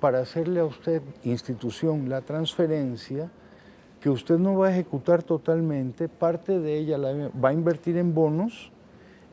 para 0.00 0.20
hacerle 0.20 0.60
a 0.60 0.64
usted, 0.64 1.02
institución, 1.24 2.08
la 2.08 2.22
transferencia 2.22 3.30
que 4.00 4.08
usted 4.08 4.38
no 4.38 4.56
va 4.56 4.68
a 4.68 4.70
ejecutar 4.70 5.22
totalmente, 5.22 6.08
parte 6.08 6.60
de 6.60 6.78
ella 6.78 6.96
la 6.96 7.28
va 7.30 7.50
a 7.50 7.52
invertir 7.52 7.98
en 7.98 8.14
bonos 8.14 8.72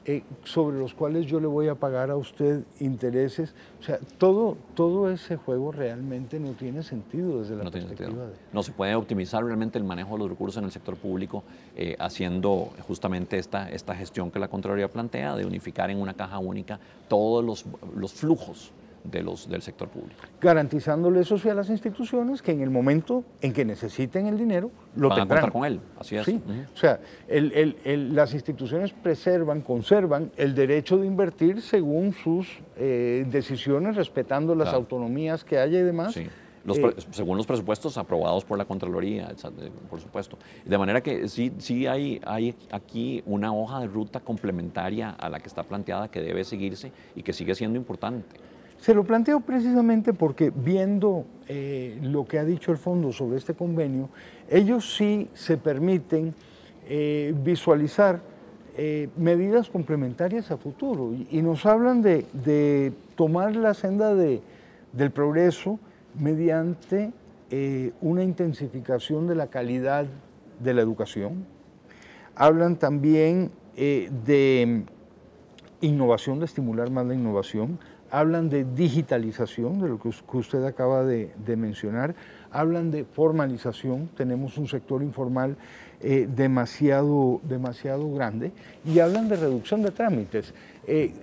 eh, 0.07 0.23
sobre 0.43 0.77
los 0.77 0.93
cuales 0.93 1.25
yo 1.25 1.39
le 1.39 1.47
voy 1.47 1.67
a 1.67 1.75
pagar 1.75 2.11
a 2.11 2.15
usted 2.15 2.63
intereses. 2.79 3.55
O 3.79 3.83
sea, 3.83 3.97
todo, 4.17 4.55
todo 4.75 5.09
ese 5.09 5.35
juego 5.35 5.71
realmente 5.71 6.39
no 6.39 6.51
tiene 6.51 6.83
sentido 6.83 7.41
desde 7.41 7.55
la 7.55 7.63
no 7.63 7.71
perspectiva 7.71 8.27
de... 8.27 8.33
No, 8.53 8.61
se 8.61 8.71
puede 8.71 8.93
optimizar 8.93 9.43
realmente 9.43 9.79
el 9.79 9.83
manejo 9.83 10.13
de 10.13 10.19
los 10.19 10.29
recursos 10.29 10.57
en 10.57 10.65
el 10.65 10.71
sector 10.71 10.95
público 10.95 11.43
eh, 11.75 11.95
haciendo 11.97 12.69
justamente 12.87 13.39
esta, 13.39 13.69
esta 13.71 13.95
gestión 13.95 14.29
que 14.29 14.37
la 14.37 14.47
Contraloría 14.47 14.89
plantea 14.89 15.35
de 15.35 15.45
unificar 15.45 15.89
en 15.89 15.99
una 15.99 16.13
caja 16.13 16.37
única 16.37 16.79
todos 17.07 17.43
los, 17.43 17.65
los 17.95 18.13
flujos 18.13 18.71
de 19.09 19.23
los, 19.23 19.49
del 19.49 19.61
sector 19.61 19.89
público. 19.89 20.21
Garantizándole 20.41 21.21
eso 21.21 21.35
a 21.49 21.53
las 21.53 21.69
instituciones 21.69 22.41
que 22.41 22.51
en 22.51 22.61
el 22.61 22.69
momento 22.69 23.23
en 23.41 23.53
que 23.53 23.65
necesiten 23.65 24.27
el 24.27 24.37
dinero 24.37 24.71
lo 24.95 25.09
Van 25.09 25.19
a 25.19 25.27
contar 25.27 25.51
con 25.51 25.65
él, 25.65 25.79
así 25.99 26.15
es. 26.15 26.27
O 26.27 26.77
sea, 26.77 26.99
las 27.27 28.33
instituciones 28.33 28.93
preservan, 28.93 29.61
conservan 29.61 30.31
el 30.37 30.55
derecho 30.55 30.97
de 30.97 31.05
invertir 31.05 31.61
según 31.61 32.13
sus 32.13 32.47
eh, 32.77 33.25
decisiones, 33.29 33.95
respetando 33.95 34.55
las 34.55 34.73
autonomías 34.73 35.43
que 35.43 35.57
haya 35.57 35.79
y 35.79 35.83
demás. 35.83 36.13
Sí. 36.13 36.27
Eh, 36.67 36.95
según 37.11 37.37
los 37.37 37.45
presupuestos 37.45 37.97
aprobados 37.97 38.43
por 38.43 38.57
la 38.57 38.65
Contraloría, 38.65 39.31
por 39.89 40.01
supuesto. 40.01 40.37
De 40.65 40.77
manera 40.77 41.01
que 41.01 41.27
sí, 41.27 41.51
sí 41.59 41.85
hay, 41.85 42.19
hay 42.25 42.55
aquí 42.71 43.21
una 43.27 43.53
hoja 43.53 43.81
de 43.81 43.87
ruta 43.87 44.19
complementaria 44.19 45.11
a 45.11 45.29
la 45.29 45.39
que 45.39 45.47
está 45.47 45.63
planteada 45.63 46.07
que 46.07 46.21
debe 46.21 46.43
seguirse 46.43 46.91
y 47.15 47.21
que 47.21 47.33
sigue 47.33 47.53
siendo 47.53 47.77
importante. 47.77 48.35
Se 48.85 48.93
lo 48.93 49.03
planteo 49.03 49.39
precisamente 49.39 50.13
porque 50.13 50.53
viendo 50.55 51.25
eh, 51.47 51.97
lo 52.03 52.27
que 52.27 52.37
ha 52.37 52.45
dicho 52.45 52.71
el 52.71 52.77
fondo 52.77 53.11
sobre 53.11 53.39
este 53.39 53.55
convenio, 53.55 54.09
ellos 54.47 54.95
sí 54.95 55.27
se 55.33 55.57
permiten 55.57 56.35
eh, 56.87 57.33
visualizar 57.43 58.21
eh, 58.77 59.09
medidas 59.17 59.71
complementarias 59.71 60.51
a 60.51 60.57
futuro 60.57 61.15
y, 61.31 61.41
nos 61.41 61.65
hablan 61.65 62.03
de, 62.03 62.93
tomar 63.15 63.55
la 63.55 63.73
senda 63.73 64.13
del 64.13 65.11
progreso 65.11 65.79
mediante 66.19 67.11
una 68.01 68.21
intensificación 68.21 69.25
de 69.25 69.33
la 69.33 69.47
calidad 69.47 70.05
de 70.59 70.73
la 70.75 70.83
educación. 70.83 71.47
Hablan 72.35 72.75
también 72.75 73.49
de 73.75 74.83
innovación, 75.81 76.37
de 76.37 76.45
estimular 76.45 76.91
más 76.91 77.07
la 77.07 77.15
innovación 77.15 77.79
hablan 78.15 78.49
de 78.49 78.63
digitalización, 78.63 79.79
de 79.81 79.89
lo 79.89 79.99
que 79.99 80.37
usted 80.37 80.63
acaba 80.63 81.03
de, 81.03 81.33
mencionar, 81.57 82.15
hablan 82.49 82.89
de 82.89 83.03
formalización, 83.03 84.09
tenemos 84.15 84.57
un 84.57 84.69
sector 84.69 85.03
informal 85.03 85.57
eh, 85.99 86.25
demasiado, 86.33 87.41
demasiado 87.43 88.09
grande, 88.13 88.53
y 88.85 88.99
hablan 88.99 89.27
de 89.27 89.35
reducción 89.35 89.81
de 89.81 89.91
trámites. 89.91 90.53
Eh, 90.87 91.13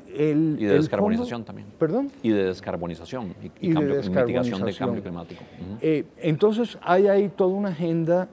y 0.58 0.64
de 0.66 0.74
descarbonización 0.74 1.44
también. 1.44 1.68
¿Perdón? 1.78 2.10
Y 2.22 2.28
de 2.28 2.44
descarbonización 2.44 3.34
y, 3.60 3.72
de 3.72 4.10
mitigación 4.10 4.62
de 4.62 4.74
cambio 4.74 5.02
climático. 5.02 5.42
Eh, 5.80 6.04
entonces 6.18 6.76
hay 6.82 7.08
ahí 7.08 7.30
toda 7.30 7.54
una 7.54 7.70
agenda 7.70 8.28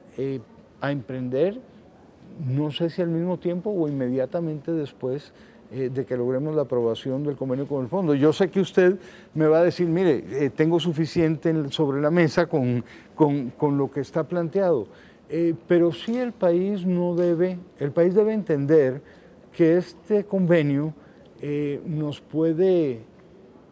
a 0.82 0.92
emprender, 0.92 1.62
no 2.46 2.72
sé 2.72 2.90
si 2.90 3.02
al 3.02 3.10
mismo 3.10 3.38
tiempo 3.38 3.70
o 3.70 3.88
inmediatamente 3.88 4.74
después 4.74 5.32
eh, 5.72 5.90
de 5.94 6.06
que 6.06 6.18
logremos 6.18 6.56
la 6.56 6.64
aprobación 6.64 7.24
del 7.24 7.36
convenio 7.36 7.68
con 7.68 7.84
el 7.84 7.90
fondo. 7.90 8.16
Yo 8.16 8.34
sé 8.34 8.50
que 8.50 8.60
usted 8.60 8.98
me 9.34 9.46
va 9.46 9.60
a 9.60 9.64
decir, 9.64 9.88
mire, 9.88 10.24
eh, 10.32 10.50
tengo 10.50 10.80
suficiente 10.80 11.54
sobre 11.70 12.02
la 12.02 12.10
mesa 12.10 12.48
con, 12.48 12.84
con, 13.16 13.78
lo 13.78 13.92
que 13.92 14.00
está 14.00 14.24
planteado, 14.24 14.88
eh, 15.30 15.54
pero 15.68 15.92
sí 15.92 16.18
el 16.18 16.32
país 16.32 16.86
no 16.86 17.16
debe, 17.16 17.60
el 17.78 17.92
país 17.92 18.16
debe 18.16 18.34
entender 18.34 19.02
que 19.52 19.78
este 19.78 20.24
convenio 20.24 20.94
nos 21.86 22.20
puede 22.20 23.00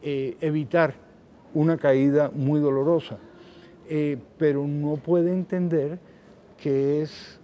evitar 0.01 0.93
una 1.53 1.77
caída 1.77 2.31
muy 2.33 2.61
dolorosa, 2.61 3.17
pero 4.37 4.65
no 4.65 4.95
puede 4.95 5.33
entender 5.33 5.99
que 6.57 7.01
es 7.01 7.39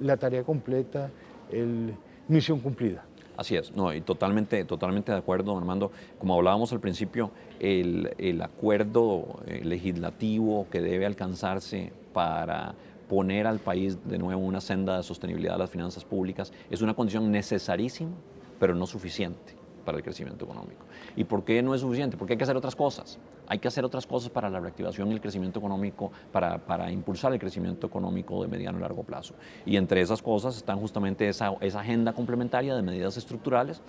la 0.00 0.16
tarea 0.16 0.42
completa, 0.42 1.10
el, 1.50 1.94
misión 2.28 2.60
cumplida. 2.60 3.04
Así 3.36 3.56
es, 3.56 3.74
no, 3.74 3.94
y 3.94 4.02
totalmente, 4.02 4.64
totalmente 4.64 5.10
de 5.10 5.18
acuerdo, 5.18 5.56
Armando. 5.56 5.90
Como 6.18 6.34
hablábamos 6.34 6.72
al 6.72 6.80
principio, 6.80 7.30
el, 7.60 8.40
acuerdo 8.42 9.40
eh, 9.46 9.62
legislativo 9.64 10.66
que 10.70 10.80
debe 10.80 11.06
alcanzarse 11.06 11.92
para 12.12 12.74
poner 13.08 13.46
al 13.46 13.58
país 13.58 13.98
de 14.08 14.18
nuevo 14.18 14.40
una 14.42 14.60
senda 14.60 14.98
de 14.98 15.02
sostenibilidad 15.02 15.54
de 15.54 15.58
las 15.60 15.70
finanzas 15.70 16.04
públicas 16.04 16.52
es 16.70 16.82
una 16.82 16.94
condición 16.94 17.30
necesarísima, 17.30 18.10
pero 18.58 18.74
no 18.74 18.86
suficiente. 18.86 19.61
Para 19.82 19.98
el 19.98 20.04
crecimiento 20.04 20.44
económico. 20.44 20.84
¿Y 21.16 21.24
por 21.24 21.44
qué 21.44 21.62
no 21.62 21.74
es 21.74 21.80
suficiente? 21.80 22.16
Porque 22.16 22.34
hay 22.34 22.38
que 22.38 22.44
hacer 22.44 22.56
otras 22.56 22.76
cosas. 22.76 23.18
Hay 23.46 23.58
que 23.58 23.68
hacer 23.68 23.84
otras 23.84 24.06
cosas 24.06 24.30
para 24.30 24.48
la 24.48 24.60
reactivación 24.60 25.10
y 25.10 25.14
el 25.14 25.20
crecimiento 25.20 25.58
económico, 25.58 26.10
para, 26.30 26.58
para 26.58 26.90
impulsar 26.90 27.32
el 27.32 27.38
crecimiento 27.38 27.86
económico 27.86 28.42
de 28.42 28.48
mediano 28.48 28.78
y 28.78 28.82
largo 28.82 29.02
plazo. 29.02 29.34
Y 29.66 29.76
entre 29.76 30.00
esas 30.00 30.22
cosas 30.22 30.56
están 30.56 30.78
justamente 30.78 31.28
esa, 31.28 31.54
esa 31.60 31.80
agenda 31.80 32.12
complementaria 32.12 32.74
de 32.74 32.82
medidas 32.82 33.16
estructurales, 33.16 33.82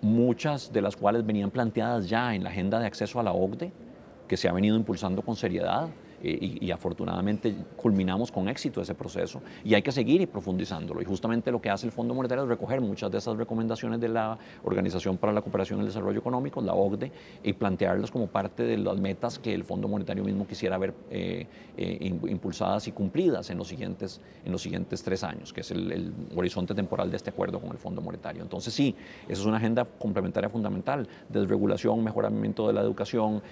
muchas 0.00 0.72
de 0.72 0.82
las 0.82 0.96
cuales 0.96 1.26
venían 1.26 1.50
planteadas 1.50 2.08
ya 2.08 2.34
en 2.34 2.44
la 2.44 2.50
agenda 2.50 2.78
de 2.78 2.86
acceso 2.86 3.18
a 3.18 3.22
la 3.22 3.32
OCDE, 3.32 3.72
que 4.28 4.36
se 4.36 4.48
ha 4.48 4.52
venido 4.52 4.76
impulsando 4.76 5.22
con 5.22 5.36
seriedad 5.36 5.88
eh, 6.22 6.58
y, 6.60 6.70
afortunadamente 6.70 7.54
culminamos 7.76 8.30
con 8.30 8.48
éxito 8.48 8.80
ese 8.80 8.94
proceso 8.94 9.40
y 9.64 9.74
hay 9.74 9.82
que 9.82 9.92
seguir 9.92 10.20
y 10.20 10.26
profundizándolo. 10.26 11.00
Y 11.00 11.04
justamente 11.04 11.50
lo 11.50 11.60
que 11.60 11.70
hace 11.70 11.86
el 11.86 11.92
Fondo 11.92 12.14
Monetario 12.14 12.44
es 12.44 12.48
recoger 12.48 12.80
muchas 12.80 13.10
de 13.10 13.18
esas 13.18 13.36
recomendaciones 13.36 14.00
de 14.00 14.08
la 14.08 14.38
Organización 14.64 15.16
para 15.16 15.32
la 15.32 15.42
Cooperación 15.42 15.78
y 15.78 15.82
el 15.82 15.86
Desarrollo 15.88 16.18
Económico, 16.18 16.60
la 16.60 16.74
OCDE, 16.74 17.12
y 17.42 17.52
plantearlas 17.52 18.10
como 18.10 18.26
parte 18.26 18.62
de 18.62 18.78
las 18.78 18.98
metas 18.98 19.38
que 19.38 19.54
el 19.54 19.64
Fondo 19.64 19.88
Monetario 19.88 20.24
mismo 20.24 20.46
quisiera 20.46 20.76
ver 20.78 20.94
eh, 21.10 21.46
eh, 21.76 21.98
impulsadas 22.28 22.88
y 22.88 22.92
cumplidas 22.92 23.50
en 23.50 23.58
los, 23.58 23.68
siguientes, 23.68 24.20
en 24.44 24.52
los 24.52 24.62
siguientes 24.62 25.02
tres 25.02 25.22
años, 25.24 25.52
que 25.52 25.60
es 25.60 25.70
el, 25.70 26.12
horizonte 26.36 26.74
temporal 26.74 27.10
de 27.10 27.16
este 27.16 27.30
acuerdo 27.30 27.60
con 27.60 27.70
el 27.70 27.78
Fondo 27.78 28.00
Monetario. 28.00 28.42
Entonces 28.42 28.74
sí, 28.74 28.94
esa 29.28 29.40
es 29.40 29.46
una 29.46 29.56
agenda 29.56 29.84
complementaria 29.84 30.48
fundamental, 30.48 31.08
desregulación, 31.28 32.02
mejoramiento 32.02 32.66
de 32.66 32.72
la 32.72 32.80
educación, 32.80 33.42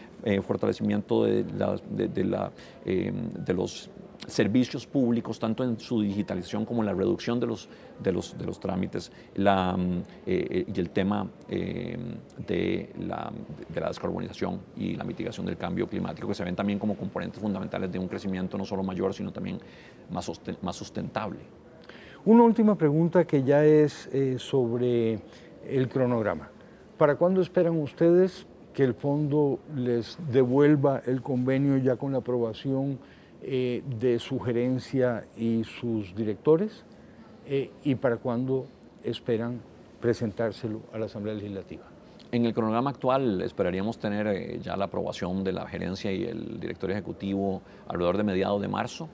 fortalecimiento 0.42 1.24
de 1.24 1.44
de 1.90 2.24
la 2.24 2.50
eh, 2.84 3.12
de 3.12 3.54
los 3.54 3.90
servicios 4.26 4.86
públicos, 4.86 5.38
tanto 5.38 5.62
en 5.62 5.78
su 5.78 6.00
digitalización 6.00 6.64
como 6.64 6.82
en 6.82 6.86
la 6.86 6.94
reducción 6.94 7.38
de 7.38 7.46
los, 7.46 7.68
de 8.02 8.12
los, 8.12 8.36
de 8.36 8.44
los 8.44 8.59
trámites 8.59 9.12
la, 9.34 9.76
mm, 9.76 10.02
eh, 10.26 10.64
y 10.74 10.80
el 10.80 10.90
tema 10.90 11.28
eh, 11.48 11.96
de, 12.46 12.92
la, 13.00 13.32
de 13.68 13.80
la 13.80 13.88
descarbonización 13.88 14.61
y 14.76 14.94
la 14.94 15.04
mitigación 15.04 15.46
del 15.46 15.57
cambio 15.57 15.86
climático, 15.86 16.26
que 16.28 16.34
se 16.34 16.44
ven 16.44 16.57
también 16.57 16.78
como 16.78 16.96
componentes 16.96 17.40
fundamentales 17.40 17.92
de 17.92 17.98
un 17.98 18.09
crecimiento 18.09 18.59
no 18.59 18.64
solo 18.64 18.82
mayor, 18.82 19.14
sino 19.14 19.32
también 19.32 19.59
más, 20.11 20.30
más 20.62 20.76
sustentable. 20.76 21.40
Una 22.24 22.42
última 22.42 22.76
pregunta 22.76 23.24
que 23.24 23.44
ya 23.44 23.64
es 23.64 24.09
sobre 24.38 25.20
el 25.64 25.88
cronograma. 25.88 26.50
¿Para 26.98 27.16
cuándo 27.16 27.40
esperan 27.40 27.76
ustedes 27.76 28.46
que 28.77 28.85
el 28.85 28.93
fondo 28.93 29.59
les 29.74 30.18
devuelva 30.31 31.01
el 31.07 31.22
convenio 31.22 31.79
ya 31.79 31.97
con 31.97 32.12
la 32.12 32.18
aprobación 32.18 32.99
eh, 33.43 33.83
de 33.99 34.18
su 34.18 34.39
gerencia 34.39 35.24
y 35.35 35.64
sus 35.64 36.14
directores 36.14 36.85
eh, 37.47 37.70
y 37.85 37.95
para 37.95 38.18
cuándo 38.18 38.66
esperan 39.03 39.62
presentárselo 39.99 40.83
a 40.93 40.99
la 40.99 41.07
Asamblea 41.07 41.35
Legislativa. 41.37 41.85
En 42.31 42.45
el 42.45 42.53
cronograma 42.53 42.91
actual 42.91 43.41
esperaríamos 43.41 43.99
tener 43.99 44.27
eh, 44.27 44.59
ya 44.61 44.77
la 44.77 44.85
aprobación 44.85 45.43
de 45.43 45.53
la 45.53 45.66
gerencia 45.66 46.12
y 46.12 46.24
el 46.24 46.61
director 46.61 46.91
ejecutivo 46.91 47.62
alrededor 47.89 48.18
de 48.18 48.24
mediados 48.24 48.61
de 48.61 48.68
marzo, 48.68 49.09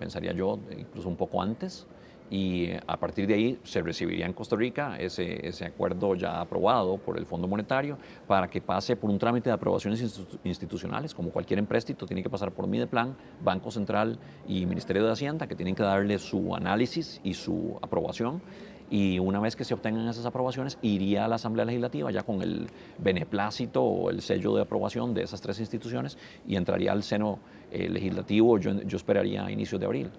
pensaría 0.00 0.32
yo, 0.32 0.58
incluso 0.76 1.08
un 1.08 1.16
poco 1.16 1.40
antes 1.40 1.86
y 2.32 2.70
a 2.86 2.96
partir 2.96 3.26
de 3.26 3.34
ahí 3.34 3.58
se 3.62 3.82
recibiría 3.82 4.24
en 4.24 4.32
Costa 4.32 4.56
Rica 4.56 4.96
ese, 4.98 5.46
ese, 5.46 5.66
acuerdo 5.66 6.14
ya 6.14 6.40
aprobado 6.40 6.96
por 6.96 7.18
el 7.18 7.26
Fondo 7.26 7.46
Monetario 7.46 7.98
para 8.26 8.48
que 8.48 8.62
pase 8.62 8.96
por 8.96 9.10
un 9.10 9.18
trámite 9.18 9.50
de 9.50 9.54
aprobaciones 9.54 10.00
institucionales, 10.42 11.12
como 11.12 11.28
cualquier 11.28 11.58
empréstito 11.58 12.06
tiene 12.06 12.22
que 12.22 12.30
pasar 12.30 12.50
por 12.52 12.66
Mideplan, 12.66 13.14
Banco 13.44 13.70
Central 13.70 14.18
y 14.48 14.64
Ministerio 14.64 15.04
de 15.04 15.12
Hacienda, 15.12 15.46
que 15.46 15.54
tienen 15.54 15.74
que 15.74 15.82
darle 15.82 16.18
su 16.18 16.54
análisis 16.56 17.20
y 17.22 17.34
su 17.34 17.78
aprobación. 17.82 18.40
Y 18.88 19.18
una 19.18 19.38
vez 19.38 19.54
que 19.54 19.64
se 19.64 19.74
obtengan 19.74 20.08
esas 20.08 20.24
aprobaciones, 20.24 20.78
iría 20.80 21.26
a 21.26 21.28
la 21.28 21.34
Asamblea 21.34 21.66
Legislativa 21.66 22.10
ya 22.10 22.22
con 22.22 22.40
el 22.40 22.66
beneplácito 22.96 23.82
o 23.82 24.08
el 24.08 24.22
sello 24.22 24.54
de 24.54 24.62
aprobación 24.62 25.12
de 25.12 25.24
esas 25.24 25.42
tres 25.42 25.60
instituciones 25.60 26.16
y 26.46 26.56
entraría 26.56 26.92
al 26.92 27.02
seno 27.02 27.40
eh, 27.70 27.90
legislativo, 27.90 28.58
yo, 28.58 28.80
yo 28.80 28.96
esperaría 28.96 29.44
a 29.44 29.52
inicios 29.52 29.78
de 29.78 29.86
abril. 29.86 30.10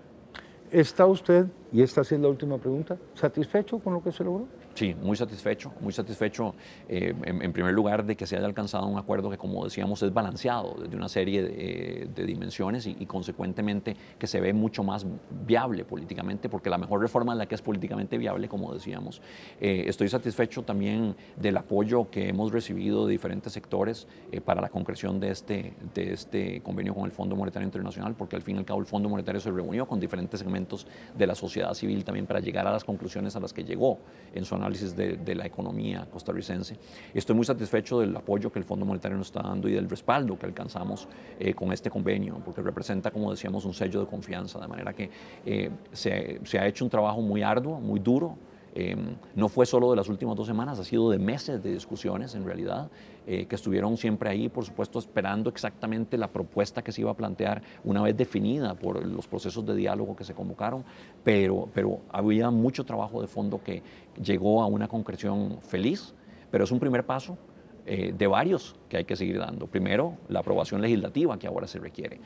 ¿Está 0.72 1.07
usted, 1.07 1.47
y 1.74 1.82
esta 1.82 2.02
es 2.02 2.12
la 2.12 2.28
última 2.28 2.60
pregunta, 2.60 2.96
satisfecho 3.16 3.80
con 3.80 3.94
lo 3.94 4.04
que 4.04 4.12
se 4.12 4.24
logró? 4.24 4.46
Sí, 4.76 4.96
muy 5.02 5.16
satisfecho, 5.16 5.72
muy 5.82 5.92
satisfecho 5.92 6.56
eh, 6.88 7.14
en, 7.26 7.54
primer 7.54 7.74
lugar 7.74 8.06
de 8.06 8.16
que 8.16 8.26
se 8.26 8.36
haya 8.36 8.46
alcanzado 8.46 8.88
un 8.88 8.98
acuerdo 8.98 9.30
que 9.30 9.38
como 9.38 9.64
decíamos 9.64 10.02
es 10.02 10.14
balanceado 10.14 10.76
desde 10.82 10.96
una 10.96 11.10
serie 11.10 11.44
de, 11.44 12.10
eh, 12.16 12.26
dimensiones 12.26 12.88
y, 12.88 13.06
consecuentemente 13.06 13.96
que 14.18 14.26
se 14.26 14.40
ve 14.40 14.54
mucho 14.54 14.84
más 14.84 15.06
viable 15.46 15.86
políticamente 15.86 16.50
porque 16.50 16.70
la 16.70 16.80
mejor 16.80 17.02
reforma 17.02 17.34
es 17.34 17.38
la 17.38 17.46
que 17.48 17.56
es 17.56 17.62
políticamente 17.62 18.18
viable 18.18 18.48
como 18.48 18.74
decíamos. 18.74 19.22
Eh, 19.62 19.86
estoy 19.88 20.10
satisfecho 20.10 20.64
también 20.64 21.16
del 21.38 21.58
apoyo 21.58 22.10
que 22.10 22.30
hemos 22.30 22.52
recibido 22.52 23.06
de 23.06 23.12
diferentes 23.12 23.54
sectores 23.54 24.08
para 24.46 24.62
la 24.62 24.70
concreción 24.70 25.20
de 25.20 25.30
este, 25.30 25.74
de 25.94 26.14
este 26.14 26.62
convenio 26.62 26.96
con 26.96 27.06
el 27.06 27.12
Fondo 27.12 27.36
Monetario 27.36 27.66
Internacional 27.66 28.16
porque 28.16 28.36
al 28.36 28.42
fin 28.42 28.56
y 28.56 28.60
al 28.60 28.66
cabo 28.66 28.80
el 28.80 28.86
Fondo 28.88 29.10
Monetario 29.10 29.40
se 29.40 29.52
reunió 29.52 29.88
con 29.88 30.00
diferentes 30.00 30.40
segmentos 30.40 30.88
de 31.16 31.28
la 31.28 31.36
sociedad 31.36 31.62
civil 31.74 32.03
también 32.03 32.26
para 32.26 32.39
llegar 32.39 32.68
a 32.68 32.72
las 32.72 32.84
conclusiones 32.84 33.36
a 33.36 33.39
las 33.39 33.53
que 33.53 33.64
llegó 33.64 33.99
en 34.34 34.45
su 34.45 34.55
análisis 34.55 34.95
de, 34.95 35.36
la 35.36 35.45
economía 35.45 36.07
costarricense. 36.11 36.78
Estoy 37.14 37.36
muy 37.36 37.45
satisfecho 37.45 37.99
del 37.99 38.16
apoyo 38.16 38.51
que 38.51 38.59
el 38.59 38.66
Fondo 38.66 38.86
Monetario 38.86 39.18
nos 39.18 39.28
está 39.28 39.41
dando 39.41 39.68
y 39.68 39.74
del 39.74 39.89
respaldo 39.89 40.38
que 40.38 40.45
alcanzamos 40.45 41.07
eh, 41.39 41.53
con 41.53 41.72
este 41.72 41.89
convenio, 41.89 42.41
porque 42.43 42.61
representa, 42.61 43.09
como 43.09 43.32
decíamos, 43.32 43.66
un 43.66 43.74
sello 43.74 44.01
de 44.01 44.07
confianza, 44.07 44.59
de 44.59 44.68
manera 44.68 44.93
que 44.93 45.09
eh, 45.45 45.72
se, 45.91 46.39
se 46.43 46.59
ha 46.59 46.68
hecho 46.68 46.86
un 46.86 46.91
trabajo 46.91 47.22
muy 47.22 47.41
arduo, 47.41 47.80
muy 47.80 47.99
duro, 47.99 48.38
Em, 48.76 49.16
no 49.36 49.50
fue 49.50 49.68
solo 49.68 49.92
de 49.92 49.96
las 49.96 50.10
últimas 50.10 50.36
dos 50.36 50.48
semanas, 50.48 50.80
ha 50.80 50.84
sido 50.84 51.12
de 51.12 51.20
meses 51.20 51.62
de 51.62 51.72
discusiones 51.72 52.34
en 52.34 52.44
realidad, 52.44 52.90
eh, 53.28 53.46
que 53.46 53.56
estuvieron 53.56 53.98
siempre 53.98 54.32
ahí, 54.32 54.50
por 54.50 54.66
supuesto, 54.66 54.98
esperando 54.98 55.52
exactamente 55.52 56.18
la 56.18 56.28
propuesta 56.28 56.82
que 56.82 56.92
se 56.92 57.02
iba 57.02 57.12
a 57.12 57.14
plantear 57.14 57.62
una 57.84 58.02
vez 58.02 58.18
definida 58.18 58.74
por 58.74 59.06
los 59.06 59.28
procesos 59.28 59.64
de 59.64 59.76
diálogo 59.76 60.16
que 60.16 60.24
se 60.24 60.34
convocaron, 60.34 60.84
pero, 61.24 61.70
pero 61.72 62.00
había 62.10 62.50
mucho 62.50 62.84
trabajo 62.84 63.22
de 63.22 63.28
fondo 63.28 63.62
que 63.64 63.84
llegó 64.20 64.64
a 64.64 64.66
una 64.66 64.88
concreción 64.88 65.60
feliz, 65.62 66.16
pero 66.50 66.64
es 66.64 66.72
un 66.72 66.80
primer 66.80 67.06
paso 67.06 67.38
eh, 67.86 68.14
de 68.18 68.28
varios 68.28 68.76
que 68.88 68.96
hay 68.96 69.04
que 69.04 69.18
seguir 69.18 69.38
dando. 69.40 69.68
Primero, 69.68 70.16
la 70.30 70.40
aprobación 70.40 70.82
legislativa 70.82 71.38
que 71.38 71.48
ahora 71.48 71.68
se 71.68 71.80
requiere 71.80 72.22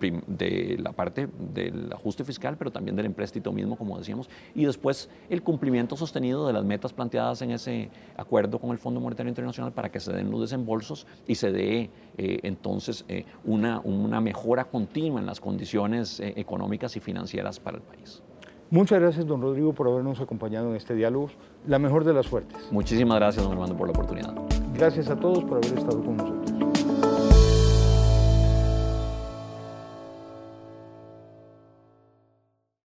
de 0.00 0.78
la 0.80 0.92
parte 0.92 1.28
del 1.52 1.92
ajuste 1.92 2.24
fiscal, 2.24 2.56
pero 2.56 2.70
también 2.70 2.96
del 2.96 3.06
empréstito 3.06 3.52
mismo, 3.52 3.76
como 3.76 3.98
decíamos, 3.98 4.28
y 4.54 4.64
después 4.64 5.10
el 5.28 5.42
cumplimiento 5.42 5.96
sostenido 5.96 6.46
de 6.46 6.52
las 6.52 6.64
metas 6.64 6.92
planteadas 6.92 7.42
en 7.42 7.50
ese 7.50 7.90
acuerdo 8.16 8.58
con 8.58 8.70
el 8.70 8.78
Fondo 8.78 9.00
Monetario 9.00 9.28
Internacional 9.28 9.72
para 9.72 9.90
que 9.90 10.00
se 10.00 10.12
den 10.12 10.30
los 10.30 10.40
desembolsos 10.40 11.06
y 11.26 11.34
se 11.34 11.52
dé 11.52 11.90
eh, 12.18 12.40
entonces 12.42 13.04
eh, 13.08 13.24
una, 13.44 13.80
una 13.80 14.20
mejora 14.20 14.64
continua 14.64 15.20
en 15.20 15.26
las 15.26 15.40
condiciones 15.40 16.20
económicas 16.20 16.96
y 16.96 17.00
financieras 17.00 17.60
para 17.60 17.76
el 17.76 17.82
país. 17.82 18.22
Muchas 18.70 19.00
gracias, 19.00 19.26
don 19.26 19.42
Rodrigo, 19.42 19.72
por 19.72 19.88
habernos 19.88 20.20
acompañado 20.20 20.70
en 20.70 20.76
este 20.76 20.94
diálogo. 20.94 21.28
La 21.66 21.80
mejor 21.80 22.04
de 22.04 22.14
las 22.14 22.26
suertes. 22.26 22.56
Muchísimas 22.70 23.18
gracias, 23.18 23.42
don 23.42 23.52
Armando, 23.52 23.76
por 23.76 23.88
la 23.88 23.92
oportunidad. 23.92 24.32
Gracias 24.74 25.10
a 25.10 25.16
todos 25.16 25.42
por 25.42 25.56
haber 25.56 25.76
estado 25.76 26.00
con 26.00 26.16
nosotros. 26.16 26.39